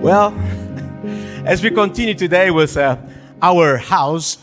Well, 0.00 0.34
as 1.46 1.62
we 1.62 1.70
continue 1.70 2.14
today 2.14 2.50
with 2.50 2.76
uh, 2.76 2.98
our 3.40 3.78
house, 3.78 4.36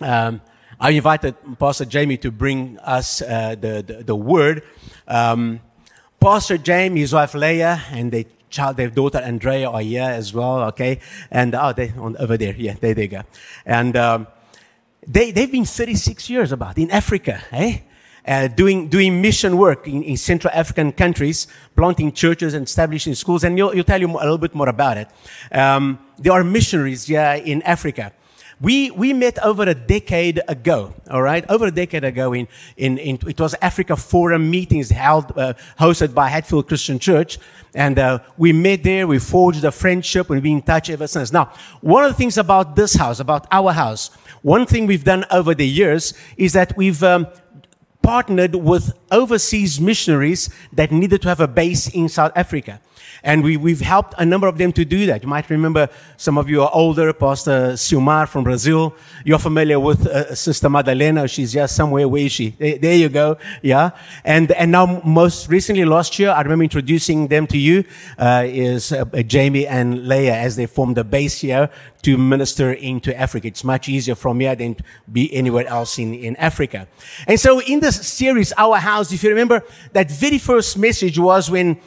um, 0.00 0.40
I 0.80 0.90
invited 0.90 1.36
Pastor 1.60 1.84
Jamie 1.84 2.16
to 2.18 2.32
bring 2.32 2.76
us 2.80 3.22
uh, 3.22 3.54
the, 3.58 3.84
the, 3.86 4.02
the 4.02 4.16
word. 4.16 4.64
Um, 5.06 5.60
Pastor 6.18 6.58
Jamie, 6.58 7.00
his 7.00 7.12
wife 7.12 7.34
Leah, 7.34 7.82
and 7.92 8.10
their 8.10 8.24
child, 8.50 8.76
their 8.76 8.90
daughter 8.90 9.18
Andrea 9.18 9.70
are 9.70 9.80
here 9.80 10.02
as 10.02 10.34
well. 10.34 10.64
Okay, 10.64 10.98
and 11.30 11.54
oh, 11.54 11.72
they 11.72 11.92
on 11.96 12.16
over 12.16 12.36
there. 12.36 12.54
Yeah, 12.56 12.74
there 12.80 12.94
they 12.94 13.06
go. 13.06 13.22
And 13.64 13.96
um, 13.96 14.26
they 15.06 15.30
they've 15.30 15.50
been 15.50 15.64
36 15.64 16.28
years 16.28 16.50
about 16.50 16.78
in 16.78 16.90
Africa, 16.90 17.42
eh? 17.52 17.78
Uh, 18.24 18.46
doing, 18.46 18.88
doing 18.88 19.20
mission 19.20 19.56
work 19.56 19.88
in, 19.88 20.00
in, 20.04 20.16
Central 20.16 20.52
African 20.54 20.92
countries, 20.92 21.48
planting 21.74 22.12
churches 22.12 22.54
and 22.54 22.68
establishing 22.68 23.16
schools, 23.16 23.42
and 23.42 23.58
you'll, 23.58 23.74
you'll 23.74 23.82
tell 23.82 24.00
you 24.00 24.08
a 24.08 24.12
little 24.12 24.38
bit 24.38 24.54
more 24.54 24.68
about 24.68 24.96
it. 24.96 25.08
Um, 25.50 25.98
there 26.18 26.32
are 26.32 26.44
missionaries 26.44 27.08
yeah, 27.08 27.34
in 27.34 27.62
Africa. 27.62 28.12
We, 28.62 28.92
we 28.92 29.12
met 29.12 29.40
over 29.40 29.64
a 29.64 29.74
decade 29.74 30.40
ago, 30.46 30.94
all 31.10 31.20
right? 31.20 31.44
Over 31.50 31.66
a 31.66 31.70
decade 31.72 32.04
ago 32.04 32.32
in, 32.32 32.46
in, 32.76 32.96
in 32.98 33.18
it 33.26 33.40
was 33.40 33.56
Africa 33.60 33.96
Forum 33.96 34.48
meetings 34.52 34.90
held, 34.90 35.36
uh, 35.36 35.54
hosted 35.80 36.14
by 36.14 36.28
Hatfield 36.28 36.68
Christian 36.68 37.00
Church. 37.00 37.40
And 37.74 37.98
uh, 37.98 38.20
we 38.36 38.52
met 38.52 38.84
there, 38.84 39.08
we 39.08 39.18
forged 39.18 39.64
a 39.64 39.72
friendship, 39.72 40.28
we've 40.28 40.44
been 40.44 40.58
in 40.58 40.62
touch 40.62 40.90
ever 40.90 41.08
since. 41.08 41.32
Now, 41.32 41.52
one 41.80 42.04
of 42.04 42.12
the 42.12 42.16
things 42.16 42.38
about 42.38 42.76
this 42.76 42.94
house, 42.94 43.18
about 43.18 43.48
our 43.50 43.72
house, 43.72 44.10
one 44.42 44.64
thing 44.64 44.86
we've 44.86 45.02
done 45.02 45.24
over 45.32 45.56
the 45.56 45.66
years 45.66 46.14
is 46.36 46.52
that 46.52 46.76
we've 46.76 47.02
um, 47.02 47.26
partnered 48.02 48.54
with 48.54 48.98
overseas 49.10 49.80
missionaries 49.80 50.50
that 50.72 50.90
needed 50.90 51.22
to 51.22 51.28
have 51.28 51.40
a 51.40 51.48
base 51.48 51.88
in 51.88 52.08
South 52.08 52.32
Africa. 52.34 52.80
And 53.24 53.44
we, 53.44 53.56
we've 53.56 53.80
helped 53.80 54.14
a 54.18 54.24
number 54.24 54.48
of 54.48 54.58
them 54.58 54.72
to 54.72 54.84
do 54.84 55.06
that. 55.06 55.22
You 55.22 55.28
might 55.28 55.48
remember 55.48 55.88
some 56.16 56.38
of 56.38 56.50
you 56.50 56.62
are 56.62 56.70
older, 56.72 57.12
Pastor 57.12 57.72
Silmar 57.74 58.28
from 58.28 58.44
Brazil. 58.44 58.94
You're 59.24 59.38
familiar 59.38 59.78
with 59.78 60.06
uh, 60.06 60.34
Sister 60.34 60.68
Madalena. 60.68 61.28
She's 61.28 61.52
just 61.52 61.76
somewhere. 61.76 62.08
Where 62.08 62.22
is 62.22 62.32
she? 62.32 62.50
There, 62.50 62.78
there, 62.78 62.96
you 62.96 63.08
go. 63.08 63.38
Yeah. 63.62 63.90
And, 64.24 64.50
and 64.52 64.72
now 64.72 65.00
most 65.04 65.48
recently 65.48 65.84
last 65.84 66.18
year, 66.18 66.30
I 66.30 66.42
remember 66.42 66.64
introducing 66.64 67.28
them 67.28 67.46
to 67.48 67.58
you, 67.58 67.84
uh, 68.18 68.44
is 68.46 68.92
uh, 68.92 69.04
Jamie 69.26 69.66
and 69.66 70.08
Leah 70.08 70.34
as 70.34 70.56
they 70.56 70.66
formed 70.66 70.96
the 70.96 71.04
base 71.04 71.40
here 71.40 71.70
to 72.02 72.18
minister 72.18 72.72
into 72.72 73.16
Africa. 73.18 73.46
It's 73.46 73.62
much 73.62 73.88
easier 73.88 74.16
from 74.16 74.40
here 74.40 74.56
than 74.56 74.76
be 75.10 75.32
anywhere 75.32 75.66
else 75.66 75.98
in, 75.98 76.14
in 76.14 76.34
Africa. 76.36 76.88
And 77.28 77.38
so 77.38 77.60
in 77.60 77.80
this 77.80 78.04
series, 78.06 78.52
Our 78.58 78.78
House, 78.78 79.12
if 79.12 79.22
you 79.22 79.30
remember, 79.30 79.62
that 79.92 80.10
very 80.10 80.38
first 80.38 80.76
message 80.76 81.18
was 81.18 81.50
when 81.50 81.80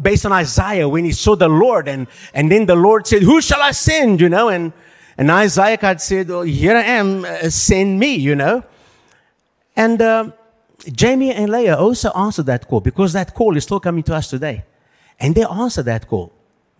based 0.00 0.26
on 0.26 0.32
Isaiah 0.32 0.88
when 0.88 1.04
he 1.04 1.12
saw 1.12 1.36
the 1.36 1.48
Lord 1.48 1.88
and, 1.88 2.06
and 2.32 2.50
then 2.50 2.66
the 2.66 2.76
Lord 2.76 3.06
said, 3.06 3.22
who 3.22 3.40
shall 3.40 3.62
I 3.62 3.72
send? 3.72 4.20
You 4.20 4.28
know, 4.28 4.48
and, 4.48 4.72
and 5.18 5.30
Isaiah 5.30 5.78
had 5.80 6.00
said, 6.00 6.30
oh, 6.30 6.42
here 6.42 6.76
I 6.76 6.82
am, 6.82 7.24
uh, 7.24 7.50
send 7.50 7.98
me, 7.98 8.14
you 8.14 8.34
know. 8.34 8.64
And, 9.74 10.00
uh, 10.00 10.30
Jamie 10.92 11.32
and 11.32 11.50
Leah 11.50 11.76
also 11.76 12.10
answered 12.12 12.46
that 12.46 12.68
call 12.68 12.80
because 12.80 13.12
that 13.12 13.34
call 13.34 13.56
is 13.56 13.64
still 13.64 13.80
coming 13.80 14.02
to 14.04 14.14
us 14.14 14.30
today. 14.30 14.64
And 15.18 15.34
they 15.34 15.44
answered 15.44 15.84
that 15.84 16.06
call. 16.06 16.32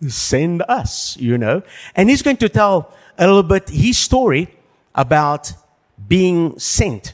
Send 0.07 0.63
us, 0.67 1.17
you 1.17 1.37
know. 1.37 1.63
And 1.95 2.09
he's 2.09 2.21
going 2.21 2.37
to 2.37 2.49
tell 2.49 2.93
a 3.17 3.25
little 3.25 3.43
bit 3.43 3.69
his 3.69 3.97
story 3.97 4.47
about 4.93 5.51
being 6.07 6.57
sent 6.59 7.13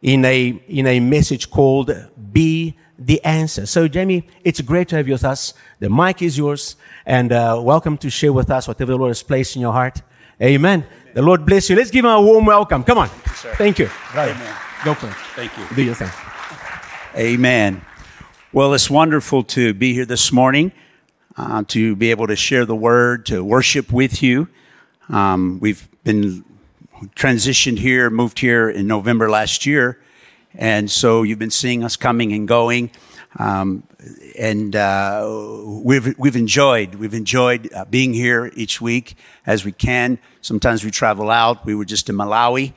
in 0.00 0.24
a, 0.24 0.48
in 0.68 0.86
a 0.86 1.00
message 1.00 1.50
called 1.50 1.92
Be 2.32 2.76
the 3.00 3.24
answer. 3.24 3.64
So, 3.64 3.88
Jamie, 3.88 4.28
it's 4.44 4.60
great 4.60 4.88
to 4.88 4.96
have 4.96 5.08
you 5.08 5.14
with 5.14 5.24
us. 5.24 5.54
The 5.78 5.88
mic 5.88 6.20
is 6.20 6.36
yours, 6.36 6.76
and 7.06 7.32
uh, 7.32 7.58
welcome 7.62 7.96
to 7.98 8.10
share 8.10 8.32
with 8.32 8.50
us 8.50 8.68
whatever 8.68 8.92
the 8.92 8.98
Lord 8.98 9.08
has 9.08 9.22
placed 9.22 9.56
in 9.56 9.62
your 9.62 9.72
heart. 9.72 10.02
Amen. 10.40 10.84
Amen. 10.84 10.86
The 11.14 11.22
Lord 11.22 11.46
bless 11.46 11.70
you. 11.70 11.76
Let's 11.76 11.90
give 11.90 12.04
him 12.04 12.10
a 12.10 12.20
warm 12.20 12.44
welcome. 12.44 12.84
Come 12.84 12.98
on. 12.98 13.08
Thank 13.08 13.44
you. 13.44 13.56
Thank 13.56 13.78
you. 13.78 13.90
Right. 14.14 14.30
Amen. 14.30 14.54
Go 14.84 14.94
for 14.94 15.08
it. 15.08 15.14
Thank 15.34 15.56
you. 15.56 15.64
Do 15.74 15.82
your 15.82 15.94
thing. 15.94 16.10
Amen. 17.16 17.82
Well, 18.52 18.74
it's 18.74 18.90
wonderful 18.90 19.44
to 19.44 19.72
be 19.72 19.94
here 19.94 20.04
this 20.04 20.30
morning, 20.30 20.70
uh, 21.36 21.64
to 21.68 21.96
be 21.96 22.10
able 22.10 22.26
to 22.26 22.36
share 22.36 22.66
the 22.66 22.76
word, 22.76 23.26
to 23.26 23.42
worship 23.42 23.92
with 23.92 24.22
you. 24.22 24.48
Um, 25.08 25.58
we've 25.60 25.88
been 26.04 26.44
transitioned 27.16 27.78
here, 27.78 28.10
moved 28.10 28.38
here 28.38 28.68
in 28.68 28.86
November 28.86 29.30
last 29.30 29.64
year 29.64 30.00
and 30.54 30.90
so 30.90 31.22
you've 31.22 31.38
been 31.38 31.50
seeing 31.50 31.84
us 31.84 31.96
coming 31.96 32.32
and 32.32 32.48
going. 32.48 32.90
Um, 33.38 33.84
and 34.38 34.74
uh, 34.74 35.24
we've 35.64 36.18
we've 36.18 36.36
enjoyed 36.36 36.96
we've 36.96 37.14
enjoyed 37.14 37.72
uh, 37.72 37.84
being 37.84 38.12
here 38.12 38.50
each 38.54 38.80
week 38.80 39.16
as 39.46 39.64
we 39.64 39.72
can. 39.72 40.18
Sometimes 40.40 40.84
we 40.84 40.90
travel 40.90 41.30
out. 41.30 41.64
We 41.64 41.74
were 41.74 41.84
just 41.84 42.08
in 42.08 42.16
Malawi 42.16 42.72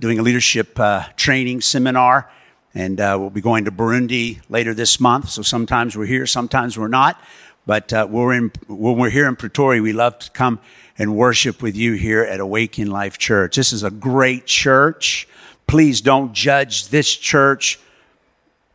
doing 0.00 0.18
a 0.18 0.22
leadership 0.22 0.80
uh, 0.80 1.04
training 1.16 1.60
seminar, 1.60 2.28
and 2.74 3.00
uh, 3.00 3.16
we'll 3.20 3.30
be 3.30 3.40
going 3.40 3.64
to 3.66 3.70
Burundi 3.70 4.40
later 4.48 4.74
this 4.74 4.98
month. 4.98 5.28
So 5.28 5.42
sometimes 5.42 5.96
we're 5.96 6.06
here, 6.06 6.26
sometimes 6.26 6.76
we're 6.76 6.88
not. 6.88 7.20
But 7.64 7.92
uh, 7.92 8.08
we're 8.10 8.32
in, 8.32 8.50
when 8.66 8.98
we're 8.98 9.10
here 9.10 9.28
in 9.28 9.36
Pretoria, 9.36 9.80
we 9.80 9.92
love 9.92 10.18
to 10.18 10.30
come 10.32 10.58
and 10.98 11.14
worship 11.14 11.62
with 11.62 11.76
you 11.76 11.92
here 11.92 12.24
at 12.24 12.40
Awaken 12.40 12.90
Life 12.90 13.18
Church. 13.18 13.54
This 13.54 13.72
is 13.72 13.84
a 13.84 13.90
great 13.90 14.46
church 14.46 15.28
please 15.66 16.00
don't 16.00 16.32
judge 16.32 16.88
this 16.88 17.14
church 17.14 17.78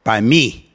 by 0.04 0.22
me 0.22 0.72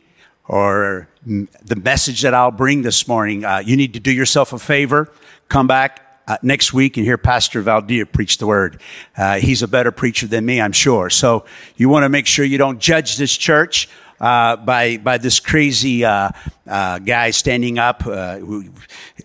or 0.46 1.08
the 1.24 1.76
message 1.76 2.22
that 2.22 2.34
I'll 2.34 2.50
bring 2.50 2.82
this 2.82 3.06
morning. 3.06 3.44
Uh, 3.44 3.62
you 3.64 3.76
need 3.76 3.94
to 3.94 4.00
do 4.00 4.10
yourself 4.10 4.52
a 4.52 4.58
favor. 4.58 5.10
Come 5.48 5.66
back 5.66 6.02
uh, 6.26 6.36
next 6.42 6.72
week 6.72 6.96
and 6.96 7.06
hear 7.06 7.18
Pastor 7.18 7.62
Valdir 7.62 8.10
preach 8.10 8.38
the 8.38 8.46
word. 8.46 8.80
Uh, 9.16 9.38
he's 9.38 9.62
a 9.62 9.68
better 9.68 9.90
preacher 9.90 10.26
than 10.26 10.44
me, 10.44 10.60
I'm 10.60 10.72
sure. 10.72 11.10
So 11.10 11.44
you 11.76 11.88
want 11.88 12.04
to 12.04 12.08
make 12.08 12.26
sure 12.26 12.44
you 12.44 12.58
don't 12.58 12.78
judge 12.78 13.16
this 13.16 13.36
church. 13.36 13.88
Uh, 14.20 14.54
by 14.54 14.98
by 14.98 15.18
this 15.18 15.40
crazy 15.40 16.04
uh, 16.04 16.30
uh, 16.68 17.00
guy 17.00 17.32
standing 17.32 17.76
up 17.80 18.06
uh, 18.06 18.38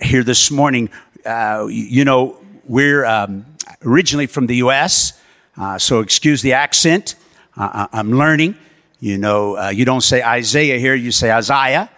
here 0.02 0.24
this 0.24 0.50
morning, 0.50 0.90
you 1.70 2.04
know 2.04 2.36
we're 2.66 3.06
um, 3.06 3.46
originally 3.86 4.26
from 4.26 4.48
the 4.48 4.56
U.S. 4.56 5.22
Uh, 5.58 5.78
so 5.78 6.02
excuse 6.02 6.44
the 6.44 6.54
accent. 6.54 7.16
Uh, 7.56 7.88
I'm 7.92 8.12
learning. 8.12 8.56
You 9.00 9.18
know, 9.18 9.58
uh, 9.58 9.70
you 9.70 9.86
don't 9.86 10.02
say 10.02 10.22
Isaiah 10.22 10.78
here, 10.78 10.94
you 10.94 11.12
say 11.12 11.32
Isaiah. 11.32 11.90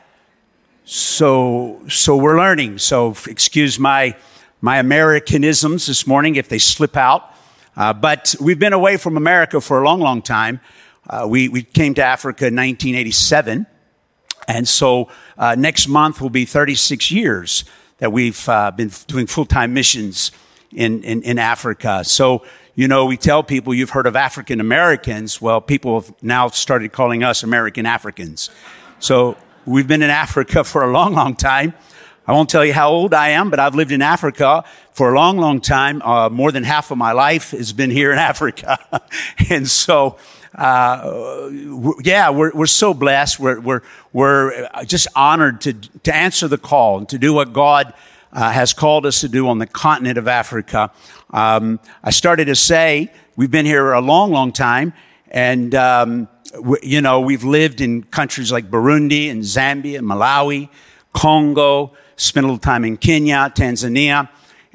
So, 0.85 1.81
so 1.89 2.15
we're 2.15 2.37
learning. 2.37 2.77
So 2.77 3.15
excuse 3.27 3.77
my, 3.77 4.15
my 4.61 4.77
Americanisms 4.77 5.87
this 5.87 6.07
morning 6.07 6.35
if 6.35 6.47
they 6.47 6.57
slip 6.57 6.95
out. 6.95 7.33
Uh, 7.75 7.93
but 7.93 8.33
we've 8.39 8.59
been 8.59 8.73
away 8.73 8.97
from 8.97 9.17
America 9.17 9.59
for 9.59 9.81
a 9.81 9.85
long, 9.85 9.99
long 9.99 10.21
time. 10.21 10.61
Uh, 11.09 11.25
we, 11.27 11.49
we 11.49 11.63
came 11.63 11.93
to 11.95 12.03
Africa 12.03 12.47
in 12.47 12.55
1987. 12.55 13.65
And 14.47 14.67
so 14.67 15.09
uh, 15.37 15.55
next 15.55 15.87
month 15.87 16.21
will 16.21 16.29
be 16.29 16.45
36 16.45 17.11
years 17.11 17.65
that 17.97 18.11
we've 18.11 18.45
been 18.45 18.91
doing 19.07 19.27
full-time 19.27 19.73
missions 19.73 20.31
in, 20.73 21.03
in, 21.03 21.21
in 21.23 21.39
Africa. 21.39 22.03
So 22.03 22.43
you 22.79 22.87
know, 22.87 23.03
we 23.03 23.17
tell 23.17 23.43
people 23.43 23.73
you've 23.73 23.89
heard 23.89 24.07
of 24.07 24.15
African 24.15 24.61
Americans. 24.61 25.41
Well, 25.41 25.59
people 25.59 25.99
have 25.99 26.13
now 26.23 26.47
started 26.47 26.93
calling 26.93 27.25
us 27.25 27.43
American 27.43 27.85
Africans. 27.85 28.49
So 28.99 29.35
we've 29.65 29.85
been 29.85 30.01
in 30.01 30.09
Africa 30.09 30.63
for 30.63 30.83
a 30.83 30.89
long, 30.89 31.13
long 31.13 31.35
time. 31.35 31.73
I 32.25 32.31
won't 32.31 32.49
tell 32.49 32.63
you 32.63 32.71
how 32.71 32.89
old 32.89 33.13
I 33.13 33.31
am, 33.31 33.49
but 33.49 33.59
I've 33.59 33.75
lived 33.75 33.91
in 33.91 34.01
Africa 34.01 34.63
for 34.93 35.11
a 35.11 35.13
long, 35.13 35.37
long 35.39 35.59
time. 35.59 36.01
Uh, 36.03 36.29
more 36.29 36.53
than 36.53 36.63
half 36.63 36.89
of 36.89 36.97
my 36.97 37.11
life 37.11 37.51
has 37.51 37.73
been 37.73 37.91
here 37.91 38.13
in 38.13 38.17
Africa. 38.31 38.77
and 39.49 39.67
so, 39.67 40.15
uh, 40.55 41.49
yeah, 42.01 42.29
we're, 42.29 42.53
we're 42.53 42.65
so 42.65 42.93
blessed. 42.93 43.41
We're, 43.41 43.59
we're, 43.59 43.81
we're 44.13 44.69
just 44.85 45.09
honored 45.17 45.59
to, 45.61 45.73
to 45.73 46.15
answer 46.15 46.47
the 46.47 46.57
call 46.57 46.99
and 46.99 47.09
to 47.09 47.17
do 47.17 47.33
what 47.33 47.51
God 47.51 47.93
uh, 48.31 48.51
has 48.51 48.73
called 48.73 49.05
us 49.05 49.21
to 49.21 49.29
do 49.29 49.47
on 49.47 49.59
the 49.59 49.67
continent 49.67 50.17
of 50.17 50.27
Africa. 50.27 50.91
Um, 51.31 51.79
I 52.03 52.11
started 52.11 52.45
to 52.45 52.55
say 52.55 53.11
we've 53.35 53.51
been 53.51 53.65
here 53.65 53.93
a 53.93 54.01
long, 54.01 54.31
long 54.31 54.51
time, 54.51 54.93
and 55.29 55.73
um, 55.75 56.27
you 56.81 57.01
know 57.01 57.21
we've 57.21 57.43
lived 57.43 57.81
in 57.81 58.03
countries 58.03 58.51
like 58.51 58.69
Burundi 58.69 59.29
and 59.29 59.41
Zambia, 59.41 59.99
and 59.99 60.07
Malawi, 60.07 60.69
Congo. 61.13 61.93
Spent 62.15 62.43
a 62.43 62.47
little 62.47 62.59
time 62.59 62.83
in 62.83 62.97
Kenya, 62.97 63.51
Tanzania. 63.55 64.29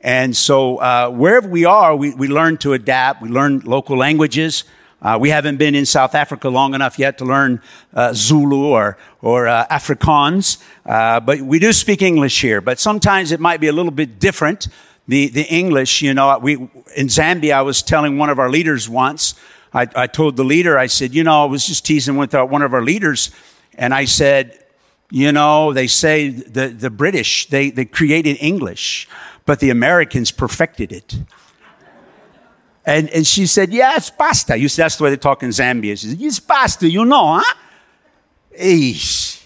And 0.05 0.37
so 0.37 0.79
uh, 0.79 1.11
wherever 1.11 1.49
we 1.49 1.65
are, 1.65 1.97
we, 1.97 2.15
we 2.15 2.29
learn 2.29 2.59
to 2.59 2.75
adapt. 2.75 3.23
We 3.23 3.29
learn 3.31 3.61
local 3.61 3.97
languages. 3.97 4.65
Uh, 5.05 5.19
we 5.21 5.29
haven't 5.29 5.59
been 5.59 5.75
in 5.75 5.85
South 5.85 6.15
Africa 6.15 6.49
long 6.49 6.75
enough 6.75 6.99
yet 6.99 7.19
to 7.19 7.27
learn 7.27 7.61
uh, 7.93 8.15
Zulu 8.15 8.65
or 8.65 8.97
or 9.21 9.47
uh, 9.47 9.67
Afrikaans, 9.67 10.62
uh, 10.87 11.21
but 11.21 11.43
we 11.43 11.59
do 11.59 11.75
speak 11.75 12.01
English 12.01 12.41
here. 12.41 12.62
But 12.62 12.81
sometimes 12.81 13.31
it 13.31 13.39
might 13.39 13.61
be 13.61 13.69
a 13.69 13.73
little 13.73 13.93
bit 13.93 14.19
different. 14.19 14.69
The 15.06 15.29
the 15.29 15.45
English, 15.45 16.01
you 16.01 16.15
know, 16.15 16.39
we 16.39 16.55
in 16.97 17.09
Zambia. 17.09 17.53
I 17.53 17.62
was 17.62 17.83
telling 17.83 18.17
one 18.17 18.31
of 18.31 18.39
our 18.39 18.49
leaders 18.49 18.89
once. 18.89 19.35
I, 19.75 19.89
I 19.95 20.06
told 20.06 20.37
the 20.37 20.45
leader, 20.45 20.79
I 20.79 20.87
said, 20.87 21.15
you 21.15 21.25
know, 21.25 21.43
I 21.43 21.47
was 21.47 21.67
just 21.67 21.85
teasing 21.85 22.17
with 22.17 22.33
our, 22.33 22.47
one 22.47 22.62
of 22.62 22.73
our 22.73 22.83
leaders, 22.83 23.33
and 23.77 23.93
I 23.93 24.05
said, 24.05 24.56
You 25.11 25.33
know, 25.33 25.73
they 25.73 25.89
say 25.89 26.29
the, 26.29 26.69
the 26.69 26.91
British, 26.91 27.49
they, 27.51 27.71
they 27.71 27.85
created 27.85 28.39
English, 28.41 29.06
but 29.45 29.61
the 29.61 29.71
Americans 29.71 30.31
perfected 30.31 30.93
it. 30.93 31.19
And, 32.86 33.08
and 33.10 33.26
she 33.26 33.46
said, 33.46 33.72
yes, 33.72 34.10
pasta. 34.10 34.56
You 34.56 34.69
see, 34.69 34.82
that's 34.82 34.96
the 34.96 35.04
way 35.04 35.10
they 35.10 35.16
talk 35.16 35.42
in 35.42 35.50
Zambia. 35.50 35.98
She 35.98 36.08
said, 36.08 36.19
yes, 36.19 36.38
pasta, 36.38 36.88
you 36.88 37.04
know, 37.04 37.40
huh? 37.40 37.54
Eesh. 38.60 39.42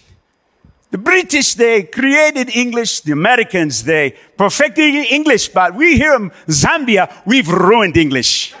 The 0.91 0.97
British, 0.97 1.53
they 1.53 1.83
created 1.83 2.49
English. 2.55 3.01
The 3.01 3.11
Americans, 3.11 3.83
they 3.83 4.15
perfected 4.37 4.93
English. 4.95 5.49
But 5.49 5.75
we 5.75 5.97
here 5.97 6.15
in 6.15 6.31
Zambia, 6.47 7.21
we've 7.25 7.47
ruined 7.47 7.95
English. 7.95 8.55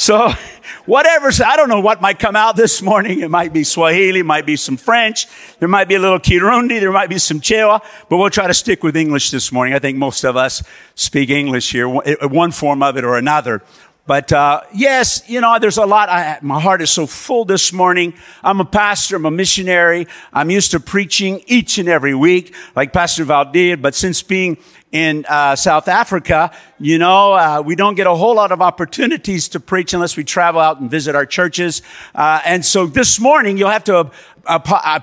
So, 0.00 0.32
whatever, 0.86 1.30
I 1.44 1.56
don't 1.56 1.68
know 1.68 1.80
what 1.80 2.00
might 2.00 2.18
come 2.18 2.34
out 2.34 2.56
this 2.56 2.80
morning. 2.80 3.20
It 3.20 3.30
might 3.30 3.52
be 3.52 3.64
Swahili, 3.64 4.22
might 4.22 4.46
be 4.46 4.56
some 4.56 4.78
French, 4.78 5.26
there 5.58 5.68
might 5.68 5.88
be 5.88 5.96
a 5.96 5.98
little 5.98 6.18
Kirundi, 6.18 6.80
there 6.80 6.90
might 6.90 7.10
be 7.10 7.18
some 7.18 7.38
Chewa, 7.38 7.82
but 8.08 8.16
we'll 8.16 8.30
try 8.30 8.46
to 8.46 8.54
stick 8.54 8.82
with 8.82 8.96
English 8.96 9.30
this 9.30 9.52
morning. 9.52 9.74
I 9.74 9.78
think 9.78 9.98
most 9.98 10.24
of 10.24 10.38
us 10.38 10.62
speak 10.94 11.28
English 11.28 11.70
here, 11.70 11.86
one 11.86 12.50
form 12.50 12.82
of 12.82 12.96
it 12.96 13.04
or 13.04 13.18
another. 13.18 13.62
But 14.10 14.32
uh, 14.32 14.62
yes, 14.74 15.22
you 15.28 15.40
know, 15.40 15.60
there's 15.60 15.76
a 15.76 15.86
lot. 15.86 16.08
I, 16.08 16.40
my 16.42 16.60
heart 16.60 16.82
is 16.82 16.90
so 16.90 17.06
full 17.06 17.44
this 17.44 17.72
morning. 17.72 18.14
I'm 18.42 18.58
a 18.58 18.64
pastor. 18.64 19.14
I'm 19.14 19.24
a 19.24 19.30
missionary. 19.30 20.08
I'm 20.32 20.50
used 20.50 20.72
to 20.72 20.80
preaching 20.80 21.44
each 21.46 21.78
and 21.78 21.88
every 21.88 22.16
week, 22.16 22.52
like 22.74 22.92
Pastor 22.92 23.22
Val 23.22 23.44
did. 23.52 23.80
But 23.80 23.94
since 23.94 24.20
being 24.20 24.58
in 24.90 25.24
uh, 25.28 25.54
South 25.54 25.86
Africa, 25.86 26.50
you 26.80 26.98
know, 26.98 27.34
uh, 27.34 27.62
we 27.64 27.76
don't 27.76 27.94
get 27.94 28.08
a 28.08 28.14
whole 28.16 28.34
lot 28.34 28.50
of 28.50 28.60
opportunities 28.60 29.46
to 29.50 29.60
preach 29.60 29.94
unless 29.94 30.16
we 30.16 30.24
travel 30.24 30.60
out 30.60 30.80
and 30.80 30.90
visit 30.90 31.14
our 31.14 31.24
churches. 31.24 31.80
Uh, 32.12 32.40
and 32.44 32.66
so 32.66 32.88
this 32.88 33.20
morning, 33.20 33.58
you'll 33.58 33.70
have 33.70 33.84
to. 33.84 34.10
Uh, 34.44 34.58
uh, 34.66 34.98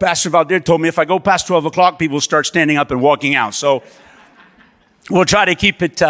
pastor 0.00 0.30
Valdir 0.30 0.64
told 0.64 0.80
me 0.80 0.88
if 0.88 0.98
I 0.98 1.04
go 1.04 1.18
past 1.18 1.46
12 1.46 1.66
o'clock, 1.66 1.98
people 1.98 2.22
start 2.22 2.46
standing 2.46 2.78
up 2.78 2.90
and 2.90 3.02
walking 3.02 3.34
out. 3.34 3.52
So 3.52 3.82
we'll 5.10 5.26
try 5.26 5.44
to 5.44 5.54
keep 5.54 5.82
it 5.82 6.00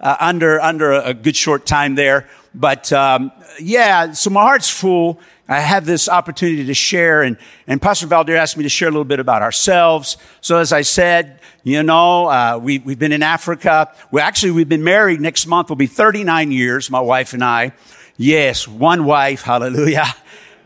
uh, 0.00 0.16
under 0.20 0.60
under 0.60 0.92
a, 0.92 1.14
good 1.14 1.36
short 1.36 1.66
time 1.66 1.94
there. 1.94 2.28
But 2.54 2.92
um, 2.92 3.32
yeah, 3.60 4.12
so 4.12 4.30
my 4.30 4.42
heart's 4.42 4.70
full. 4.70 5.20
I 5.50 5.60
have 5.60 5.86
this 5.86 6.10
opportunity 6.10 6.66
to 6.66 6.74
share, 6.74 7.22
and, 7.22 7.38
and 7.66 7.80
Pastor 7.80 8.06
Valdir 8.06 8.36
asked 8.36 8.58
me 8.58 8.64
to 8.64 8.68
share 8.68 8.88
a 8.88 8.90
little 8.90 9.04
bit 9.04 9.18
about 9.18 9.40
ourselves. 9.40 10.18
So 10.42 10.58
as 10.58 10.74
I 10.74 10.82
said, 10.82 11.40
you 11.62 11.82
know, 11.82 12.26
uh, 12.26 12.60
we, 12.62 12.80
we've 12.80 12.98
been 12.98 13.12
in 13.12 13.22
Africa. 13.22 13.90
We 14.10 14.20
actually 14.20 14.50
we've 14.50 14.68
been 14.68 14.84
married. 14.84 15.22
Next 15.22 15.46
month 15.46 15.70
will 15.70 15.76
be 15.76 15.86
39 15.86 16.52
years. 16.52 16.90
My 16.90 17.00
wife 17.00 17.32
and 17.32 17.42
I. 17.42 17.72
Yes, 18.18 18.68
one 18.68 19.04
wife. 19.04 19.42
Hallelujah. 19.42 20.06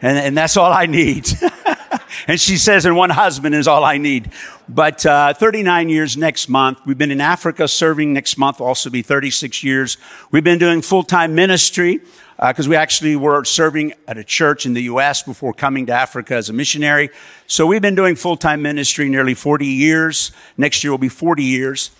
And, 0.04 0.18
and 0.18 0.36
that's 0.36 0.56
all 0.56 0.72
I 0.72 0.86
need. 0.86 1.28
and 2.26 2.40
she 2.40 2.56
says, 2.56 2.84
and 2.84 2.96
one 2.96 3.10
husband 3.10 3.54
is 3.54 3.68
all 3.68 3.84
I 3.84 3.98
need. 3.98 4.30
But 4.68 5.04
uh, 5.04 5.34
39 5.34 5.88
years 5.88 6.16
next 6.16 6.48
month. 6.48 6.78
We've 6.86 6.98
been 6.98 7.10
in 7.10 7.20
Africa 7.20 7.68
serving 7.68 8.12
next 8.12 8.36
month, 8.38 8.60
will 8.60 8.66
also 8.66 8.90
be 8.90 9.02
36 9.02 9.62
years. 9.62 9.98
We've 10.30 10.44
been 10.44 10.58
doing 10.58 10.82
full 10.82 11.02
time 11.02 11.34
ministry 11.34 12.00
because 12.48 12.66
uh, 12.66 12.70
we 12.70 12.76
actually 12.76 13.14
were 13.14 13.44
serving 13.44 13.92
at 14.08 14.18
a 14.18 14.24
church 14.24 14.66
in 14.66 14.74
the 14.74 14.82
U.S. 14.82 15.22
before 15.22 15.52
coming 15.52 15.86
to 15.86 15.92
Africa 15.92 16.34
as 16.34 16.48
a 16.48 16.52
missionary. 16.52 17.10
So 17.46 17.66
we've 17.66 17.82
been 17.82 17.94
doing 17.94 18.16
full 18.16 18.36
time 18.36 18.62
ministry 18.62 19.08
nearly 19.08 19.34
40 19.34 19.66
years. 19.66 20.32
Next 20.56 20.82
year 20.82 20.90
will 20.90 20.98
be 20.98 21.08
40 21.08 21.44
years. 21.44 21.90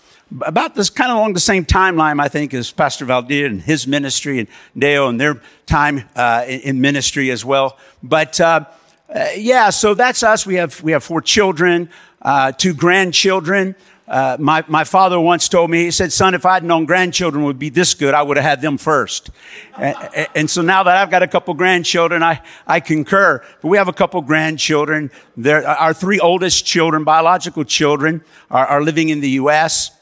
About 0.40 0.74
this 0.74 0.88
kind 0.88 1.10
of 1.12 1.18
along 1.18 1.34
the 1.34 1.40
same 1.40 1.64
timeline, 1.64 2.18
I 2.18 2.28
think, 2.28 2.54
as 2.54 2.72
Pastor 2.72 3.04
Valdir 3.04 3.46
and 3.46 3.60
his 3.60 3.86
ministry 3.86 4.38
and 4.38 4.48
Deo 4.76 5.08
and 5.08 5.20
their 5.20 5.42
time 5.66 6.08
uh, 6.16 6.44
in, 6.48 6.60
in, 6.60 6.80
ministry 6.80 7.30
as 7.30 7.44
well. 7.44 7.76
But 8.02 8.40
uh, 8.40 8.64
uh, 9.14 9.28
yeah, 9.36 9.70
so 9.70 9.94
that's 9.94 10.22
us. 10.22 10.46
We 10.46 10.54
have 10.54 10.82
we 10.82 10.92
have 10.92 11.04
four 11.04 11.20
children, 11.20 11.90
uh, 12.22 12.52
two 12.52 12.74
grandchildren. 12.74 13.74
Uh, 14.08 14.36
my, 14.38 14.62
my 14.68 14.84
father 14.84 15.18
once 15.18 15.48
told 15.48 15.70
me, 15.70 15.84
he 15.84 15.90
said, 15.90 16.12
son, 16.12 16.34
if 16.34 16.44
I'd 16.44 16.64
known 16.64 16.84
grandchildren 16.84 17.44
would 17.44 17.58
be 17.58 17.70
this 17.70 17.94
good, 17.94 18.12
I 18.12 18.22
would 18.22 18.36
have 18.36 18.44
had 18.44 18.60
them 18.60 18.76
first. 18.76 19.30
and, 19.78 19.96
and, 20.34 20.50
so 20.50 20.60
now 20.60 20.82
that 20.82 20.96
I've 20.96 21.10
got 21.10 21.22
a 21.22 21.28
couple 21.28 21.54
grandchildren, 21.54 22.22
I, 22.22 22.42
I 22.66 22.80
concur. 22.80 23.42
But 23.62 23.68
we 23.68 23.78
have 23.78 23.88
a 23.88 23.92
couple 23.92 24.20
grandchildren. 24.20 25.10
Our 25.46 25.94
three 25.94 26.20
oldest 26.20 26.66
children, 26.66 27.04
biological 27.04 27.64
children, 27.64 28.22
are, 28.50 28.66
are 28.66 28.82
living 28.82 29.08
in 29.08 29.20
the 29.20 29.30
U.S. 29.30 29.92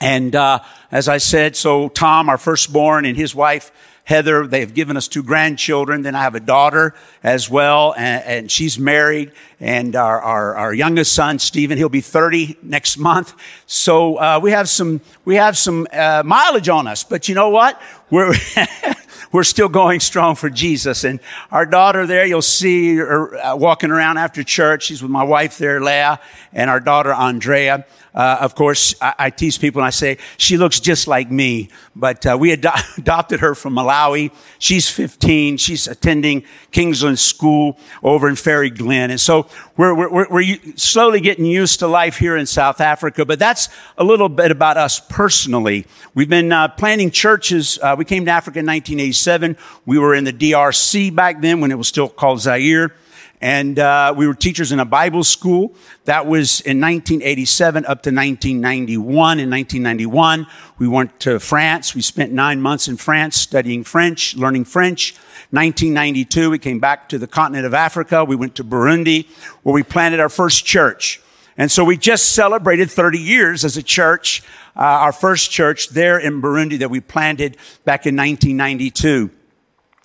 And, 0.00 0.34
uh, 0.34 0.60
as 0.90 1.08
I 1.08 1.18
said, 1.18 1.54
so 1.54 1.88
Tom, 1.90 2.28
our 2.28 2.38
firstborn, 2.38 3.04
and 3.04 3.16
his 3.16 3.34
wife, 3.34 3.70
Heather, 4.08 4.46
they 4.46 4.60
have 4.60 4.72
given 4.72 4.96
us 4.96 5.06
two 5.06 5.22
grandchildren. 5.22 6.00
Then 6.00 6.14
I 6.14 6.22
have 6.22 6.34
a 6.34 6.40
daughter 6.40 6.94
as 7.22 7.50
well, 7.50 7.92
and, 7.94 8.24
and 8.24 8.50
she's 8.50 8.78
married. 8.78 9.32
And 9.60 9.94
our, 9.94 10.18
our, 10.18 10.56
our, 10.56 10.72
youngest 10.72 11.12
son, 11.12 11.38
Stephen, 11.38 11.76
he'll 11.76 11.90
be 11.90 12.00
30 12.00 12.56
next 12.62 12.96
month. 12.96 13.34
So 13.66 14.16
uh, 14.16 14.40
we 14.42 14.50
have 14.52 14.66
some 14.66 15.02
we 15.26 15.34
have 15.34 15.58
some 15.58 15.86
uh, 15.92 16.22
mileage 16.24 16.70
on 16.70 16.86
us. 16.86 17.04
But 17.04 17.28
you 17.28 17.34
know 17.34 17.50
what? 17.50 17.78
We're 18.08 18.32
we're 19.32 19.44
still 19.44 19.68
going 19.68 20.00
strong 20.00 20.34
for 20.34 20.50
Jesus. 20.50 21.04
And 21.04 21.20
our 21.50 21.66
daughter 21.66 22.06
there, 22.06 22.26
you'll 22.26 22.42
see 22.42 22.96
her 22.96 23.36
uh, 23.36 23.56
walking 23.56 23.90
around 23.90 24.18
after 24.18 24.42
church. 24.42 24.84
She's 24.84 25.02
with 25.02 25.10
my 25.10 25.24
wife 25.24 25.58
there, 25.58 25.80
Leah, 25.80 26.20
and 26.52 26.70
our 26.70 26.80
daughter 26.80 27.12
Andrea. 27.12 27.86
Uh, 28.14 28.36
of 28.40 28.56
course, 28.56 28.94
I, 29.00 29.14
I, 29.18 29.30
tease 29.30 29.58
people 29.58 29.80
and 29.80 29.86
I 29.86 29.90
say, 29.90 30.18
she 30.38 30.56
looks 30.56 30.80
just 30.80 31.06
like 31.06 31.30
me. 31.30 31.68
But 31.94 32.26
uh, 32.26 32.36
we 32.40 32.52
ad- 32.52 32.66
adopted 32.98 33.38
her 33.40 33.54
from 33.54 33.74
Malawi. 33.74 34.32
She's 34.58 34.88
15. 34.88 35.56
She's 35.56 35.86
attending 35.86 36.42
Kingsland 36.72 37.20
School 37.20 37.78
over 38.02 38.28
in 38.28 38.34
Faerie 38.34 38.70
Glen. 38.70 39.12
And 39.12 39.20
so 39.20 39.46
we're, 39.76 39.94
we're, 39.94 40.28
we're 40.28 40.56
slowly 40.74 41.20
getting 41.20 41.44
used 41.44 41.78
to 41.78 41.86
life 41.86 42.16
here 42.16 42.36
in 42.36 42.46
South 42.46 42.80
Africa. 42.80 43.24
But 43.24 43.38
that's 43.38 43.68
a 43.96 44.02
little 44.02 44.28
bit 44.28 44.50
about 44.50 44.76
us 44.76 44.98
personally. 44.98 45.86
We've 46.14 46.28
been 46.28 46.50
uh, 46.50 46.68
planting 46.68 47.12
churches. 47.12 47.78
Uh, 47.80 47.94
we 47.96 48.04
came 48.04 48.24
to 48.24 48.32
Africa 48.32 48.58
in 48.58 48.66
1987. 49.08 49.56
We 49.86 49.98
were 49.98 50.14
in 50.14 50.24
the 50.24 50.32
DRC 50.32 51.14
back 51.14 51.40
then 51.40 51.60
when 51.60 51.70
it 51.70 51.78
was 51.78 51.88
still 51.88 52.08
called 52.08 52.40
Zaire. 52.40 52.92
And 53.40 53.78
uh, 53.78 54.14
we 54.16 54.26
were 54.26 54.34
teachers 54.34 54.72
in 54.72 54.80
a 54.80 54.84
Bible 54.84 55.22
school. 55.22 55.72
That 56.06 56.26
was 56.26 56.60
in 56.60 56.80
1987 56.80 57.84
up 57.84 58.02
to 58.02 58.10
1991. 58.10 59.38
In 59.38 59.48
1991, 59.48 60.46
we 60.78 60.88
went 60.88 61.20
to 61.20 61.38
France. 61.38 61.94
We 61.94 62.02
spent 62.02 62.32
nine 62.32 62.60
months 62.60 62.88
in 62.88 62.96
France 62.96 63.36
studying 63.36 63.84
French, 63.84 64.34
learning 64.34 64.64
French. 64.64 65.14
1992, 65.50 66.50
we 66.50 66.58
came 66.58 66.80
back 66.80 67.08
to 67.10 67.18
the 67.18 67.28
continent 67.28 67.64
of 67.64 67.74
Africa. 67.74 68.24
We 68.24 68.34
went 68.34 68.56
to 68.56 68.64
Burundi, 68.64 69.28
where 69.62 69.72
we 69.72 69.84
planted 69.84 70.18
our 70.18 70.28
first 70.28 70.64
church. 70.64 71.22
And 71.58 71.70
so 71.70 71.84
we 71.84 71.96
just 71.96 72.32
celebrated 72.32 72.88
30 72.90 73.18
years 73.18 73.64
as 73.64 73.76
a 73.76 73.82
church, 73.82 74.42
uh, 74.76 74.80
our 74.80 75.12
first 75.12 75.50
church 75.50 75.88
there 75.88 76.18
in 76.18 76.40
Burundi 76.40 76.78
that 76.78 76.88
we 76.88 77.00
planted 77.00 77.56
back 77.84 78.06
in 78.06 78.16
1992. 78.16 79.30